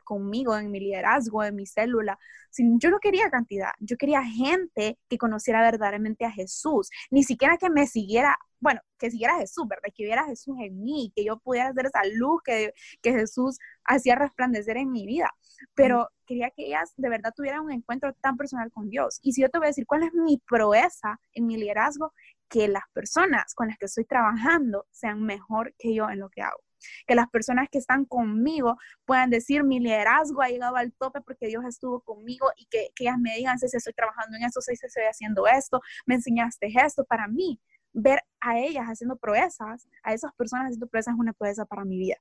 conmigo 0.06 0.58
en 0.58 0.72
mi 0.72 0.80
liderazgo, 0.80 1.44
en 1.44 1.56
mi 1.56 1.66
célula. 1.66 2.18
yo 2.58 2.90
no 2.90 3.00
quería 3.00 3.30
cantidad, 3.30 3.72
yo 3.80 3.98
quería 3.98 4.24
gente 4.24 4.98
que 5.10 5.18
conociera 5.18 5.62
verdaderamente 5.62 6.24
a 6.24 6.32
Jesús, 6.32 6.90
ni 7.12 7.24
siquiera 7.24 7.58
que 7.58 7.70
me 7.70 7.88
siguiera, 7.88 8.38
bueno, 8.60 8.80
que 8.98 9.12
siguiera 9.12 9.36
a 9.36 9.40
Jesús, 9.40 9.68
¿verdad? 9.68 9.90
Que 9.94 10.06
viera 10.06 10.22
a 10.22 10.28
Jesús 10.28 10.56
en 10.62 10.82
mí, 10.82 11.12
que 11.16 11.26
yo 11.26 11.38
pudiera 11.40 11.70
hacer 11.70 11.88
esa 11.88 12.02
luz 12.14 12.42
que, 12.44 12.74
que 13.02 13.12
Jesús 13.12 13.58
hacía 13.84 14.16
resplandecer 14.16 14.78
en 14.78 14.92
mi 14.92 15.06
vida. 15.06 15.30
Pero 15.76 16.10
quería 16.26 16.50
que 16.52 16.68
ellas 16.68 16.94
de 16.96 17.10
verdad 17.10 17.34
tuvieran 17.36 17.62
un 17.62 17.72
encuentro 17.72 18.14
tan 18.14 18.38
personal 18.38 18.72
con 18.72 18.90
Dios. 18.90 19.20
Y 19.22 19.34
si 19.34 19.42
yo 19.42 19.50
te 19.50 19.58
voy 19.58 19.68
a 19.68 19.70
decir 19.70 19.86
cuál 19.86 20.04
es 20.04 20.14
mi 20.14 20.38
proeza 20.38 21.20
en 21.34 21.46
mi 21.48 21.58
liderazgo, 21.58 22.14
que 22.50 22.68
las 22.68 22.84
personas 22.94 23.54
con 23.54 23.68
las 23.68 23.78
que 23.78 23.86
estoy 23.86 24.06
trabajando 24.06 24.86
sean 24.92 25.22
mejor 25.22 25.74
que 25.78 25.94
yo 25.94 26.10
en 26.10 26.20
lo 26.20 26.30
que 26.30 26.42
hago. 26.42 26.67
Que 27.06 27.16
las 27.16 27.30
personas 27.30 27.68
que 27.72 27.78
están 27.78 28.06
conmigo 28.06 28.78
puedan 29.06 29.30
decir, 29.30 29.64
mi 29.64 29.80
liderazgo 29.80 30.42
ha 30.42 30.50
llegado 30.50 30.76
al 30.76 30.94
tope 30.94 31.22
porque 31.22 31.48
Dios 31.48 31.64
estuvo 31.66 32.02
conmigo 32.02 32.48
y 32.58 32.66
que, 32.68 32.90
que 32.96 33.06
ellas 33.06 33.18
me 33.20 33.36
digan, 33.36 33.60
si 33.60 33.66
estoy 33.66 33.94
trabajando 33.94 34.38
en 34.38 34.44
eso, 34.44 34.62
si 34.62 34.74
estoy 34.74 35.04
haciendo 35.10 35.48
esto, 35.48 35.82
me 36.06 36.16
enseñaste 36.16 36.68
esto. 36.76 37.06
Para 37.06 37.28
mí, 37.28 37.60
ver 37.98 38.22
a 38.40 38.60
ellas 38.60 38.86
haciendo 38.86 39.18
proezas, 39.18 39.88
a 40.04 40.14
esas 40.14 40.32
personas 40.36 40.68
haciendo 40.68 40.88
proezas 40.88 41.16
es 41.16 41.20
una 41.20 41.34
proeza 41.34 41.66
para 41.66 41.84
mi 41.84 41.98
vida. 41.98 42.16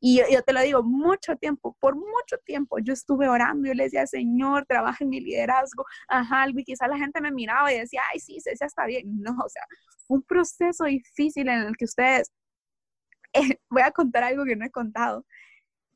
Y 0.00 0.22
yo, 0.32 0.42
te 0.42 0.52
lo 0.52 0.62
digo, 0.62 0.82
mucho 0.82 1.36
tiempo, 1.36 1.76
por 1.80 1.96
mucho 1.96 2.38
tiempo, 2.44 2.78
yo 2.78 2.94
estuve 2.94 3.28
orando, 3.28 3.68
yo 3.68 3.74
le 3.74 3.84
decía, 3.84 4.06
Señor, 4.06 4.64
trabaja 4.66 5.04
en 5.04 5.10
mi 5.10 5.20
liderazgo, 5.20 5.84
ajá, 6.08 6.46
y 6.48 6.64
quizás 6.64 6.88
la 6.88 6.96
gente 6.96 7.20
me 7.20 7.30
miraba 7.30 7.72
y 7.72 7.78
decía, 7.78 8.00
ay, 8.12 8.20
sí, 8.20 8.38
ya 8.44 8.66
está 8.66 8.86
bien. 8.86 9.20
No, 9.20 9.32
o 9.32 9.48
sea, 9.48 9.62
un 10.08 10.22
proceso 10.22 10.84
difícil 10.84 11.48
en 11.48 11.60
el 11.60 11.76
que 11.76 11.84
ustedes, 11.84 12.32
eh, 13.38 13.58
voy 13.70 13.82
a 13.82 13.92
contar 13.92 14.24
algo 14.24 14.44
que 14.44 14.56
no 14.56 14.64
he 14.64 14.70
contado. 14.70 15.24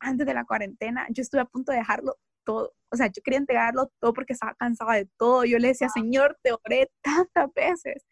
Antes 0.01 0.27
de 0.27 0.35
la 0.35 0.45
cuarentena, 0.45 1.07
yo 1.11 1.23
estuve 1.23 1.43
a 1.43 1.47
punto 1.47 1.73
de 1.73 1.79
dejarlo 1.79 2.17
todo. 2.45 2.73
O 2.91 2.97
sea, 2.97 3.07
yo 3.07 3.23
quería 3.23 3.39
entregarlo 3.39 3.91
todo 4.01 4.13
porque 4.13 4.33
estaba 4.33 4.55
cansada 4.55 4.95
de 4.95 5.09
todo. 5.17 5.45
Yo 5.45 5.59
le 5.59 5.69
decía, 5.69 5.89
Señor, 5.89 6.39
te 6.43 6.53
oré 6.53 6.91
tantas 7.03 7.53
veces 7.55 8.05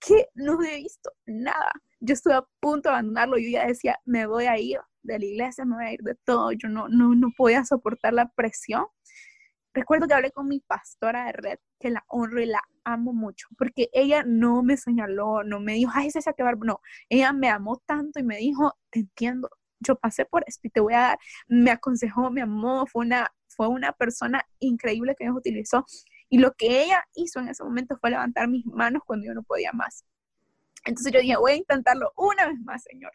que 0.00 0.28
no 0.34 0.62
he 0.62 0.76
visto 0.76 1.12
nada. 1.26 1.72
Yo 2.00 2.14
estuve 2.14 2.34
a 2.34 2.44
punto 2.60 2.88
de 2.88 2.94
abandonarlo, 2.94 3.38
yo 3.38 3.50
ya 3.50 3.66
decía, 3.66 3.98
me 4.06 4.26
voy 4.26 4.46
a 4.46 4.58
ir 4.58 4.80
de 5.02 5.18
la 5.18 5.24
iglesia, 5.24 5.64
me 5.64 5.76
voy 5.76 5.84
a 5.84 5.92
ir 5.92 6.00
de 6.00 6.14
todo, 6.24 6.52
yo 6.52 6.68
no, 6.68 6.88
no, 6.88 7.14
no 7.14 7.28
podía 7.36 7.64
soportar 7.64 8.14
la 8.14 8.30
presión. 8.30 8.86
Recuerdo 9.74 10.08
que 10.08 10.14
hablé 10.14 10.32
con 10.32 10.48
mi 10.48 10.60
pastora 10.60 11.26
de 11.26 11.32
red, 11.32 11.58
que 11.78 11.90
la 11.90 12.04
honro 12.08 12.40
y 12.40 12.46
la 12.46 12.62
amo 12.84 13.12
mucho, 13.12 13.48
porque 13.58 13.88
ella 13.92 14.22
no 14.26 14.62
me 14.62 14.76
señaló, 14.76 15.44
no 15.44 15.60
me 15.60 15.74
dijo, 15.74 15.90
ay, 15.94 16.08
ese 16.08 16.20
se 16.20 16.30
va 16.30 16.52
no, 16.64 16.80
ella 17.08 17.32
me 17.32 17.48
amó 17.48 17.82
tanto 17.86 18.20
y 18.20 18.22
me 18.22 18.36
dijo, 18.38 18.76
te 18.90 19.00
entiendo, 19.00 19.48
yo 19.80 19.96
pasé 19.96 20.24
por 20.24 20.44
esto 20.46 20.66
y 20.66 20.70
te 20.70 20.80
voy 20.80 20.94
a 20.94 21.00
dar, 21.00 21.18
me 21.48 21.70
aconsejó, 21.70 22.30
me 22.30 22.42
amó, 22.42 22.86
fue 22.86 23.04
una, 23.04 23.32
fue 23.48 23.68
una 23.68 23.92
persona 23.92 24.42
increíble 24.58 25.14
que 25.18 25.24
Dios 25.24 25.36
utilizó 25.36 25.84
y 26.28 26.38
lo 26.38 26.52
que 26.54 26.84
ella 26.84 27.04
hizo 27.14 27.40
en 27.40 27.48
ese 27.48 27.64
momento 27.64 27.96
fue 28.00 28.10
levantar 28.10 28.48
mis 28.48 28.64
manos 28.66 29.02
cuando 29.04 29.26
yo 29.26 29.34
no 29.34 29.42
podía 29.42 29.72
más. 29.72 30.04
Entonces 30.84 31.12
yo 31.12 31.20
dije, 31.20 31.36
voy 31.36 31.52
a 31.52 31.56
intentarlo 31.56 32.12
una 32.16 32.46
vez 32.46 32.58
más, 32.60 32.82
Señor 32.84 33.12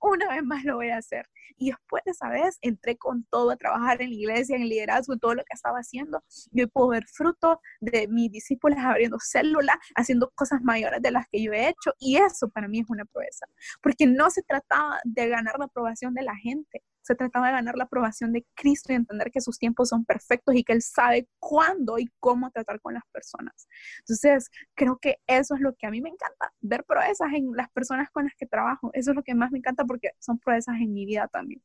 una 0.00 0.28
vez 0.28 0.42
más 0.44 0.64
lo 0.64 0.76
voy 0.76 0.90
a 0.90 0.98
hacer. 0.98 1.26
Y 1.56 1.70
después 1.70 2.02
de 2.04 2.12
esa 2.12 2.28
vez 2.28 2.58
entré 2.62 2.96
con 2.96 3.24
todo 3.30 3.50
a 3.50 3.56
trabajar 3.56 4.02
en 4.02 4.10
la 4.10 4.14
iglesia, 4.14 4.56
en 4.56 4.62
el 4.62 4.68
liderazgo, 4.68 5.14
en 5.14 5.20
todo 5.20 5.34
lo 5.34 5.44
que 5.44 5.54
estaba 5.54 5.78
haciendo. 5.78 6.22
Y 6.52 6.62
hoy 6.62 6.66
puedo 6.66 6.88
ver 6.88 7.04
fruto 7.06 7.60
de 7.80 8.08
mis 8.08 8.30
discípulos 8.30 8.78
abriendo 8.80 9.18
células, 9.20 9.76
haciendo 9.94 10.30
cosas 10.34 10.62
mayores 10.62 11.00
de 11.02 11.10
las 11.10 11.26
que 11.30 11.42
yo 11.42 11.52
he 11.52 11.68
hecho. 11.68 11.92
Y 11.98 12.16
eso 12.16 12.48
para 12.48 12.68
mí 12.68 12.80
es 12.80 12.90
una 12.90 13.04
proeza, 13.04 13.46
porque 13.82 14.06
no 14.06 14.30
se 14.30 14.42
trataba 14.42 15.00
de 15.04 15.28
ganar 15.28 15.58
la 15.58 15.66
aprobación 15.66 16.14
de 16.14 16.22
la 16.22 16.36
gente, 16.36 16.82
se 17.04 17.14
trataba 17.14 17.48
de 17.48 17.52
ganar 17.52 17.76
la 17.76 17.84
aprobación 17.84 18.32
de 18.32 18.46
Cristo 18.54 18.92
y 18.92 18.96
entender 18.96 19.30
que 19.30 19.42
sus 19.42 19.58
tiempos 19.58 19.90
son 19.90 20.06
perfectos 20.06 20.54
y 20.54 20.64
que 20.64 20.72
Él 20.72 20.80
sabe 20.80 21.28
cuándo 21.38 21.98
y 21.98 22.10
cómo 22.18 22.50
tratar 22.50 22.80
con 22.80 22.94
las 22.94 23.04
personas. 23.12 23.68
Entonces, 24.00 24.50
creo 24.74 24.98
que 24.98 25.18
eso 25.26 25.54
es 25.54 25.60
lo 25.60 25.74
que 25.74 25.86
a 25.86 25.90
mí 25.90 26.00
me 26.00 26.08
encanta, 26.08 26.52
ver 26.60 26.84
proezas 26.84 27.30
en 27.34 27.52
las 27.52 27.70
personas 27.70 28.10
con 28.10 28.24
las 28.24 28.34
que 28.36 28.46
trabajo. 28.46 28.90
Eso 28.94 29.10
es 29.10 29.16
lo 29.16 29.22
que 29.22 29.34
más 29.34 29.50
me 29.52 29.58
encanta 29.58 29.84
porque 29.84 30.12
son 30.18 30.38
proezas 30.38 30.76
en 30.76 30.94
mi 30.94 31.04
vida 31.04 31.28
también. 31.28 31.62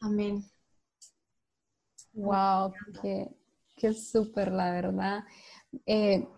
Amén. 0.00 0.44
Wow, 2.12 2.72
qué, 3.02 3.28
qué 3.76 3.92
súper, 3.92 4.52
la 4.52 4.70
verdad. 4.70 5.24
Eh, 5.84 6.28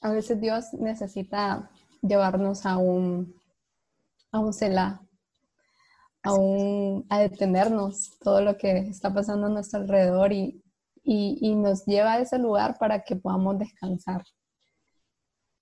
a 0.00 0.12
veces 0.12 0.40
Dios 0.40 0.72
necesita 0.74 1.70
llevarnos 2.02 2.66
a 2.66 2.76
un, 2.76 3.34
a 4.30 4.38
un 4.38 4.52
celá, 6.22 7.04
a, 7.08 7.20
detenernos 7.20 8.18
todo 8.20 8.40
lo 8.40 8.56
que 8.56 8.78
está 8.78 9.12
pasando 9.12 9.46
a 9.46 9.50
nuestro 9.50 9.80
alrededor 9.80 10.32
y, 10.32 10.62
y, 11.04 11.54
nos 11.54 11.84
lleva 11.86 12.14
a 12.14 12.20
ese 12.20 12.38
lugar 12.38 12.76
para 12.78 13.02
que 13.02 13.16
podamos 13.16 13.58
descansar 13.58 14.22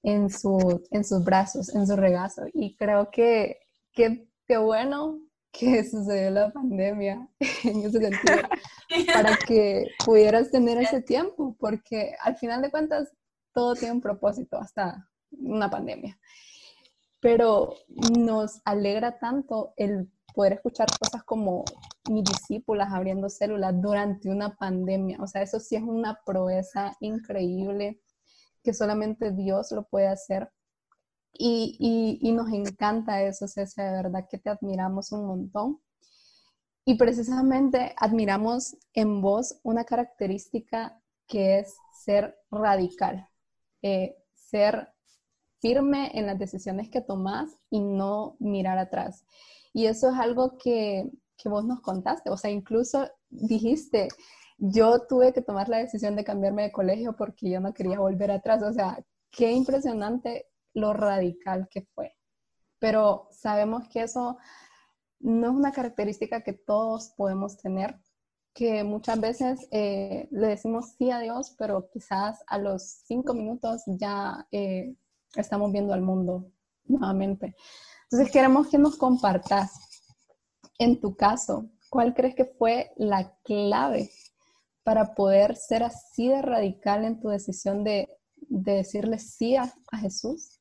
en, 0.02 0.30
su, 0.30 0.84
en 0.90 1.04
sus 1.04 1.24
brazos, 1.24 1.74
en 1.74 1.86
su 1.86 1.96
regazo. 1.96 2.42
Y 2.52 2.76
creo 2.76 3.10
que 3.10 3.58
qué 3.92 4.58
bueno 4.58 5.20
que 5.52 5.84
sucedió 5.90 6.30
la 6.30 6.50
pandemia 6.52 7.28
en 7.64 7.80
ese 7.80 8.00
sentido, 8.00 8.48
para 9.12 9.36
que 9.36 9.86
pudieras 10.04 10.50
tener 10.50 10.78
ese 10.78 11.02
tiempo, 11.02 11.56
porque 11.58 12.14
al 12.20 12.36
final 12.36 12.62
de 12.62 12.70
cuentas 12.70 13.08
todo 13.52 13.74
tiene 13.74 13.94
un 13.94 14.00
propósito, 14.00 14.58
hasta 14.58 15.08
una 15.30 15.70
pandemia. 15.70 16.18
Pero 17.20 17.74
nos 18.18 18.60
alegra 18.64 19.18
tanto 19.18 19.72
el 19.76 20.10
poder 20.36 20.52
escuchar 20.52 20.86
cosas 21.00 21.24
como 21.24 21.64
mis 22.10 22.22
discípulas 22.22 22.92
abriendo 22.92 23.30
células 23.30 23.72
durante 23.80 24.28
una 24.28 24.54
pandemia. 24.54 25.18
O 25.22 25.26
sea, 25.26 25.40
eso 25.40 25.58
sí 25.58 25.76
es 25.76 25.82
una 25.82 26.20
proeza 26.26 26.94
increíble 27.00 28.02
que 28.62 28.74
solamente 28.74 29.32
Dios 29.32 29.72
lo 29.72 29.84
puede 29.84 30.08
hacer. 30.08 30.50
Y, 31.32 32.18
y, 32.20 32.32
nos 32.32 32.50
encanta 32.52 33.22
eso, 33.22 33.48
César, 33.48 33.86
de 33.86 34.02
verdad 34.02 34.26
que 34.30 34.38
te 34.38 34.50
admiramos 34.50 35.10
un 35.12 35.26
montón. 35.26 35.80
Y 36.84 36.96
precisamente 36.96 37.94
admiramos 37.96 38.76
en 38.92 39.22
vos 39.22 39.58
una 39.62 39.84
característica 39.84 41.00
que 41.26 41.60
es 41.60 41.74
ser 42.04 42.38
radical, 42.50 43.26
eh, 43.82 44.16
ser 44.34 44.88
firme 45.66 46.12
en 46.14 46.26
las 46.26 46.38
decisiones 46.38 46.88
que 46.88 47.00
tomas 47.00 47.58
y 47.70 47.80
no 47.80 48.36
mirar 48.38 48.78
atrás. 48.78 49.24
Y 49.72 49.86
eso 49.86 50.10
es 50.10 50.18
algo 50.18 50.56
que, 50.58 51.10
que 51.36 51.48
vos 51.48 51.64
nos 51.64 51.80
contaste, 51.80 52.30
o 52.30 52.36
sea, 52.36 52.50
incluso 52.50 53.08
dijiste, 53.28 54.08
yo 54.58 55.06
tuve 55.08 55.32
que 55.32 55.42
tomar 55.42 55.68
la 55.68 55.78
decisión 55.78 56.14
de 56.14 56.24
cambiarme 56.24 56.62
de 56.62 56.72
colegio 56.72 57.16
porque 57.16 57.50
yo 57.50 57.60
no 57.60 57.74
quería 57.74 57.98
volver 57.98 58.30
atrás, 58.30 58.62
o 58.62 58.72
sea, 58.72 59.04
qué 59.30 59.50
impresionante 59.50 60.46
lo 60.72 60.92
radical 60.92 61.68
que 61.68 61.82
fue. 61.94 62.14
Pero 62.78 63.28
sabemos 63.32 63.88
que 63.88 64.02
eso 64.02 64.38
no 65.18 65.48
es 65.48 65.52
una 65.52 65.72
característica 65.72 66.42
que 66.42 66.52
todos 66.52 67.12
podemos 67.16 67.56
tener, 67.56 67.98
que 68.54 68.84
muchas 68.84 69.20
veces 69.20 69.66
eh, 69.72 70.28
le 70.30 70.46
decimos 70.46 70.94
sí 70.96 71.10
a 71.10 71.18
Dios, 71.18 71.54
pero 71.58 71.88
quizás 71.90 72.42
a 72.46 72.58
los 72.58 72.82
cinco 72.82 73.34
minutos 73.34 73.82
ya 73.86 74.46
eh, 74.52 74.94
estamos 75.34 75.72
viendo 75.72 75.92
al 75.92 76.02
mundo 76.02 76.50
nuevamente. 76.84 77.54
Entonces 78.04 78.30
queremos 78.30 78.68
que 78.68 78.78
nos 78.78 78.96
compartas, 78.96 79.72
en 80.78 81.00
tu 81.00 81.16
caso, 81.16 81.70
¿cuál 81.90 82.14
crees 82.14 82.34
que 82.34 82.44
fue 82.44 82.92
la 82.96 83.36
clave 83.42 84.10
para 84.84 85.14
poder 85.14 85.56
ser 85.56 85.82
así 85.82 86.28
de 86.28 86.42
radical 86.42 87.04
en 87.04 87.18
tu 87.18 87.28
decisión 87.28 87.82
de, 87.82 88.08
decirle 88.48 89.18
sí 89.18 89.56
a, 89.56 89.72
Jesús 90.00 90.60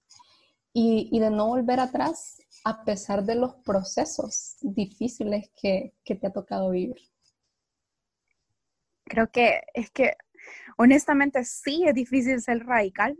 y, 0.74 1.20
de 1.20 1.30
no 1.30 1.48
volver 1.48 1.80
atrás 1.80 2.42
a 2.64 2.84
pesar 2.84 3.24
de 3.24 3.36
los 3.36 3.54
procesos 3.64 4.56
difíciles 4.62 5.52
que, 5.56 5.94
que 6.04 6.16
te 6.16 6.28
ha 6.28 6.34
tocado 6.34 6.72
vivir? 6.72 6.96
Creo 9.04 9.30
que 9.30 9.62
es 9.76 9.92
que 9.92 10.14
honestamente 10.78 11.44
sí 11.46 11.84
es 11.86 11.94
difícil 11.94 12.42
ser 12.42 12.66
radical, 12.66 13.16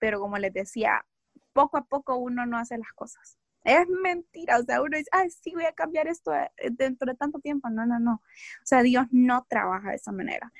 pero 0.00 0.18
como 0.18 0.36
les 0.38 0.52
decía, 0.52 1.06
poco 1.52 1.76
a 1.76 1.84
poco 1.84 2.16
uno 2.16 2.46
no 2.46 2.58
hace 2.58 2.76
las 2.76 2.92
cosas. 2.94 3.38
Es 3.62 3.86
mentira, 3.88 4.58
o 4.58 4.64
sea, 4.64 4.82
uno 4.82 4.96
dice, 4.96 5.10
ay, 5.12 5.30
sí, 5.30 5.52
voy 5.54 5.66
a 5.66 5.72
cambiar 5.72 6.08
esto 6.08 6.34
eh, 6.34 6.50
dentro 6.72 7.12
de 7.12 7.16
tanto 7.16 7.38
tiempo. 7.38 7.70
No, 7.70 7.86
no, 7.86 8.00
no. 8.00 8.14
O 8.14 8.66
sea, 8.66 8.82
Dios 8.82 9.06
no 9.12 9.46
trabaja 9.48 9.90
de 9.90 9.96
esa 9.96 10.12
manera. 10.12 10.52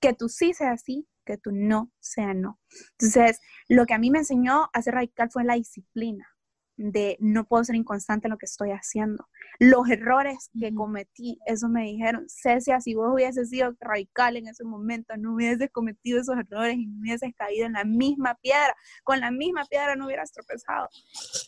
Que 0.00 0.12
tú 0.12 0.28
sí 0.28 0.52
sea 0.52 0.72
así, 0.72 1.08
que 1.24 1.38
tú 1.38 1.50
no 1.52 1.90
sea 1.98 2.34
no. 2.34 2.60
Entonces, 2.92 3.40
lo 3.68 3.86
que 3.86 3.94
a 3.94 3.98
mí 3.98 4.10
me 4.10 4.18
enseñó 4.18 4.68
a 4.72 4.82
ser 4.82 4.94
radical 4.94 5.30
fue 5.30 5.44
la 5.44 5.54
disciplina 5.54 6.31
de 6.76 7.16
no 7.20 7.44
puedo 7.44 7.64
ser 7.64 7.76
inconstante 7.76 8.26
en 8.26 8.32
lo 8.32 8.38
que 8.38 8.46
estoy 8.46 8.70
haciendo. 8.70 9.28
Los 9.58 9.88
errores 9.88 10.50
que 10.58 10.74
cometí, 10.74 11.38
eso 11.46 11.68
me 11.68 11.84
dijeron, 11.84 12.26
Cecia, 12.28 12.80
si 12.80 12.94
vos 12.94 13.12
hubieses 13.12 13.50
sido 13.50 13.74
radical 13.80 14.36
en 14.36 14.48
ese 14.48 14.64
momento, 14.64 15.16
no 15.16 15.34
hubieses 15.34 15.70
cometido 15.70 16.20
esos 16.20 16.36
errores 16.36 16.76
y 16.76 16.86
no 16.86 17.00
hubieses 17.00 17.34
caído 17.36 17.66
en 17.66 17.74
la 17.74 17.84
misma 17.84 18.34
piedra, 18.36 18.74
con 19.04 19.20
la 19.20 19.30
misma 19.30 19.64
piedra 19.66 19.96
no 19.96 20.06
hubieras 20.06 20.32
tropezado. 20.32 20.88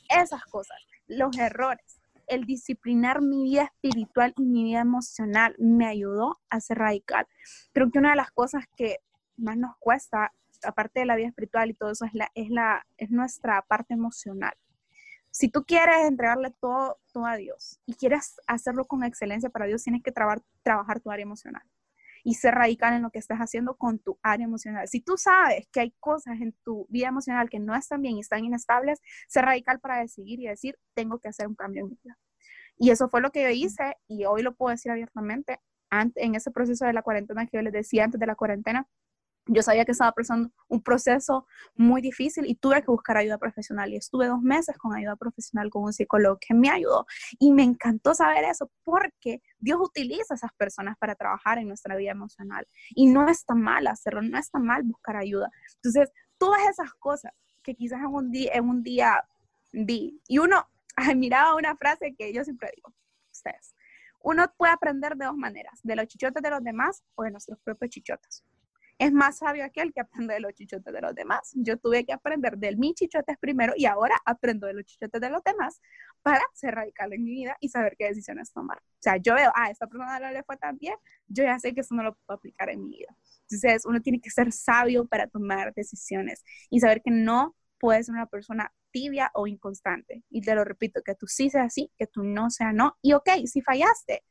Esas 0.09 0.43
cosas, 0.45 0.77
los 1.07 1.37
errores, 1.39 2.01
el 2.27 2.45
disciplinar 2.45 3.21
mi 3.21 3.45
vida 3.45 3.65
espiritual 3.65 4.33
y 4.37 4.45
mi 4.45 4.65
vida 4.65 4.81
emocional 4.81 5.55
me 5.59 5.87
ayudó 5.87 6.41
a 6.51 6.61
ser 6.61 6.79
radical. 6.79 7.27
Creo 7.73 7.91
que 7.91 7.99
una 7.99 8.11
de 8.11 8.17
las 8.17 8.31
cosas 8.31 8.65
que 8.77 8.99
más 9.37 9.57
nos 9.57 9.77
cuesta, 9.79 10.33
aparte 10.63 11.01
de 11.01 11.07
la 11.07 11.17
vida 11.17 11.29
espiritual 11.29 11.71
y 11.71 11.75
todo 11.75 11.91
eso, 11.91 12.05
es, 12.05 12.15
la, 12.15 12.31
es, 12.35 12.49
la, 12.51 12.87
es 12.97 13.11
nuestra 13.11 13.63
parte 13.63 13.95
emocional 13.95 14.55
si 15.35 15.49
tú 15.49 15.65
quieres 15.65 16.07
entregarle 16.07 16.53
todo, 16.61 17.01
todo 17.13 17.27
a 17.27 17.37
Dios 17.37 17.81
y 17.87 17.95
quieres 17.95 18.37
hacerlo 18.47 18.87
con 18.87 19.03
excelencia 19.03 19.51
para 19.51 19.67
Dios, 19.67 19.83
tienes 19.83 20.01
que 20.05 20.13
trabajar 20.13 21.01
tu 21.01 21.11
área 21.11 21.25
emocional 21.25 21.65
y 22.23 22.35
ser 22.35 22.55
radical 22.55 22.95
en 22.95 23.03
lo 23.03 23.11
que 23.11 23.19
estás 23.19 23.41
haciendo 23.41 23.75
con 23.77 23.99
tu 23.99 24.17
área 24.23 24.45
emocional. 24.45 24.87
Si 24.87 25.01
tú 25.01 25.17
sabes 25.17 25.67
que 25.73 25.81
hay 25.81 25.91
cosas 25.99 26.41
en 26.41 26.53
tu 26.63 26.87
vida 26.89 27.09
emocional 27.09 27.51
que 27.51 27.59
no 27.59 27.75
están 27.75 28.01
bien 28.01 28.17
y 28.17 28.21
están 28.21 28.45
inestables, 28.45 29.01
ser 29.27 29.45
radical 29.45 29.81
para 29.81 29.99
decidir 29.99 30.39
y 30.39 30.47
decir, 30.47 30.79
tengo 30.95 31.19
que 31.19 31.27
hacer 31.27 31.49
un 31.49 31.57
cambio 31.57 31.83
en 31.83 31.91
mi 31.91 31.99
vida. 32.01 32.17
Y 32.79 32.91
eso 32.91 33.09
fue 33.09 33.21
lo 33.21 33.33
que 33.33 33.43
yo 33.43 33.49
hice 33.49 33.97
y 34.07 34.27
hoy 34.27 34.43
lo 34.43 34.55
puedo 34.55 34.71
decir 34.71 34.93
abiertamente. 34.93 35.59
En 35.91 36.37
ese 36.37 36.53
proceso 36.53 36.87
de 36.87 36.93
la 36.93 37.03
cuarentena 37.03 37.47
que 37.47 37.57
yo 37.57 37.63
les 37.63 37.73
decía 37.73 38.05
antes 38.05 38.21
de 38.21 38.27
la 38.27 38.37
cuarentena, 38.37 38.87
yo 39.47 39.63
sabía 39.63 39.85
que 39.85 39.93
estaba 39.93 40.13
pasando 40.13 40.51
un 40.69 40.83
proceso 40.83 41.47
muy 41.75 42.01
difícil 42.01 42.47
y 42.47 42.55
tuve 42.55 42.81
que 42.81 42.91
buscar 42.91 43.17
ayuda 43.17 43.39
profesional. 43.39 43.93
Y 43.93 43.97
estuve 43.97 44.27
dos 44.27 44.41
meses 44.41 44.77
con 44.79 44.95
ayuda 44.95 45.17
profesional 45.17 45.71
con 45.71 45.85
un 45.85 45.93
psicólogo 45.93 46.39
que 46.41 46.55
me 46.55 46.71
ayudó. 46.71 47.07
Y 47.39 47.53
me 47.53 47.63
encantó 47.63 48.15
saber 48.15 48.45
eso 48.45 48.71
porque 48.85 49.43
Dios 49.59 49.79
utiliza 49.81 50.35
a 50.35 50.37
esas 50.37 50.53
personas 50.57 50.97
para 50.99 51.15
trabajar 51.15 51.59
en 51.59 51.69
nuestra 51.69 51.97
vida 51.97 52.13
emocional. 52.13 52.67
Y 52.95 53.07
no 53.07 53.29
está 53.29 53.55
mal 53.55 53.87
hacerlo, 53.87 54.23
no 54.23 54.39
está 54.39 54.59
mal 54.59 54.83
buscar 54.83 55.17
ayuda. 55.17 55.51
Entonces, 55.77 56.11
todas 56.39 56.61
esas 56.69 56.93
cosas 56.95 57.33
que 57.63 57.75
quizás 57.75 58.01
en 58.01 58.07
un 58.07 58.31
día, 58.31 58.53
en 58.55 58.69
un 58.69 58.83
día 58.83 59.23
vi 59.73 60.21
y 60.29 60.39
uno 60.39 60.69
miraba 61.17 61.55
una 61.57 61.77
frase 61.77 62.15
que 62.17 62.33
yo 62.33 62.45
siempre 62.45 62.71
digo, 62.75 62.95
ustedes, 63.33 63.75
uno 64.21 64.47
puede 64.57 64.73
aprender 64.73 65.17
de 65.17 65.27
dos 65.27 65.37
maneras, 65.37 65.81
de 65.83 65.97
los 65.97 66.07
chichotes 66.07 66.43
de 66.43 66.51
los 66.51 66.63
demás 66.63 67.03
o 67.15 67.25
de 67.25 67.31
nuestros 67.31 67.59
propios 67.61 67.91
chichotes 67.91 68.45
es 68.99 69.13
más 69.13 69.39
sabio 69.39 69.65
aquel 69.65 69.93
que 69.93 70.01
aprende 70.01 70.35
de 70.35 70.41
los 70.41 70.55
chichotes 70.55 70.93
de 70.93 71.01
los 71.01 71.15
demás. 71.15 71.53
Yo 71.55 71.77
tuve 71.79 72.05
que 72.05 72.13
aprender 72.13 72.57
de 72.59 72.77
mis 72.77 72.95
chichotes 72.95 73.37
primero 73.39 73.73
y 73.77 73.87
ahora 73.87 74.17
aprendo 74.25 74.67
de 74.67 74.75
los 74.75 74.85
chichotes 74.85 75.21
de 75.21 75.31
los 75.31 75.43
demás 75.43 75.81
para 76.23 76.43
ser 76.55 76.75
radical 76.75 77.13
en 77.13 77.25
mi 77.25 77.33
vida 77.33 77.57
y 77.61 77.69
saber 77.69 77.97
qué 77.99 78.07
decisiones 78.07 78.53
tomar. 78.53 78.79
O 78.79 79.01
sea, 79.01 79.17
yo 79.17 79.35
veo, 79.35 79.53
ah, 79.55 79.71
esta 79.71 79.87
persona 79.87 80.19
no 80.21 80.31
le 80.31 80.43
fue 80.45 80.57
tan 80.57 80.79
bien, 80.79 80.95
yo 81.27 81.45
ya 81.45 81.59
sé 81.59 81.75
que 81.75 81.81
eso 81.81 81.95
no 81.95 82.03
lo 82.03 82.15
puedo 82.15 82.39
aplicar 82.39 82.71
en 82.71 82.85
mi 82.85 82.99
vida. 82.99 83.15
Entonces, 83.43 83.85
uno 83.85 84.01
tiene 84.01 84.21
que 84.21 84.31
ser 84.31 84.53
sabio 84.53 85.07
para 85.07 85.27
tomar 85.27 85.75
decisiones 85.75 86.43
y 86.71 86.81
saber 86.81 87.03
que 87.03 87.11
no 87.11 87.55
puedes 87.79 88.07
ser 88.07 88.15
una 88.15 88.27
persona 88.27 88.73
tibia 88.91 89.31
o 89.35 89.47
inconstante. 89.47 90.23
Y 90.31 90.41
te 90.41 90.55
lo 90.55 90.65
repito, 90.65 91.03
que 91.03 91.15
tú 91.15 91.27
sí 91.27 91.51
seas 91.51 91.67
así, 91.67 91.91
que 91.99 92.07
tú 92.07 92.23
no 92.23 92.51
sea 92.51 92.73
no. 92.73 92.97
Y 93.03 93.13
ok, 93.13 93.29
si 93.47 93.61
fallaste, 93.61 94.25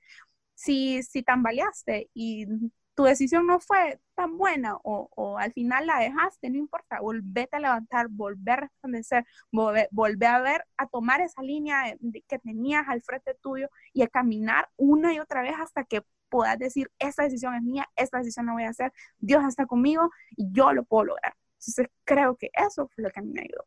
si, 0.55 1.03
si 1.03 1.21
tambaleaste 1.23 2.09
y 2.13 2.47
tu 2.95 3.03
decisión 3.03 3.47
no 3.47 3.59
fue 3.59 3.99
tan 4.15 4.37
buena 4.37 4.77
o, 4.83 5.37
al 5.37 5.51
final 5.53 5.87
la 5.87 5.99
dejaste, 5.99 6.49
no 6.49 6.57
importa, 6.57 6.99
volvete 7.01 7.55
a 7.55 7.59
levantar, 7.59 8.07
volver 8.09 8.51
a 8.51 8.61
resplandecer, 8.61 9.25
volver, 9.51 10.25
a 10.25 10.41
ver, 10.41 10.65
a 10.77 10.87
tomar 10.87 11.21
esa 11.21 11.41
línea 11.41 11.95
que 12.27 12.39
tenías 12.39 12.87
al 12.87 13.01
frente 13.01 13.35
tuyo 13.41 13.69
y 13.93 14.03
a 14.03 14.07
caminar 14.07 14.69
una 14.77 15.13
y 15.13 15.19
otra 15.19 15.41
vez 15.41 15.55
hasta 15.59 15.83
que 15.83 16.03
puedas 16.29 16.57
decir, 16.57 16.91
esta 16.99 17.23
decisión 17.23 17.55
es 17.55 17.63
mía, 17.63 17.87
esta 17.95 18.19
decisión 18.19 18.47
la 18.47 18.53
voy 18.53 18.63
a 18.63 18.69
hacer, 18.69 18.91
Dios 19.19 19.43
está 19.45 19.65
conmigo 19.65 20.09
y 20.35 20.51
yo 20.51 20.73
lo 20.73 20.83
puedo 20.83 21.05
lograr. 21.05 21.35
Entonces 21.59 21.87
creo 22.03 22.35
que 22.35 22.49
eso 22.53 22.87
fue 22.87 23.03
lo 23.03 23.09
que 23.11 23.21
me 23.21 23.41
ayudó. 23.41 23.65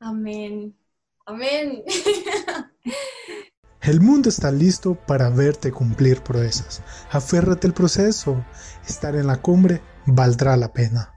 Amén. 0.00 0.76
Amén. 1.26 1.84
El 3.80 4.02
mundo 4.02 4.28
está 4.28 4.52
listo 4.52 4.94
para 4.94 5.30
verte 5.30 5.72
cumplir 5.72 6.22
proezas. 6.22 6.82
Aférrate 7.10 7.66
al 7.66 7.72
proceso. 7.72 8.44
Estar 8.86 9.16
en 9.16 9.26
la 9.26 9.40
cumbre 9.40 9.80
valdrá 10.04 10.56
la 10.58 10.72
pena. 10.72 11.14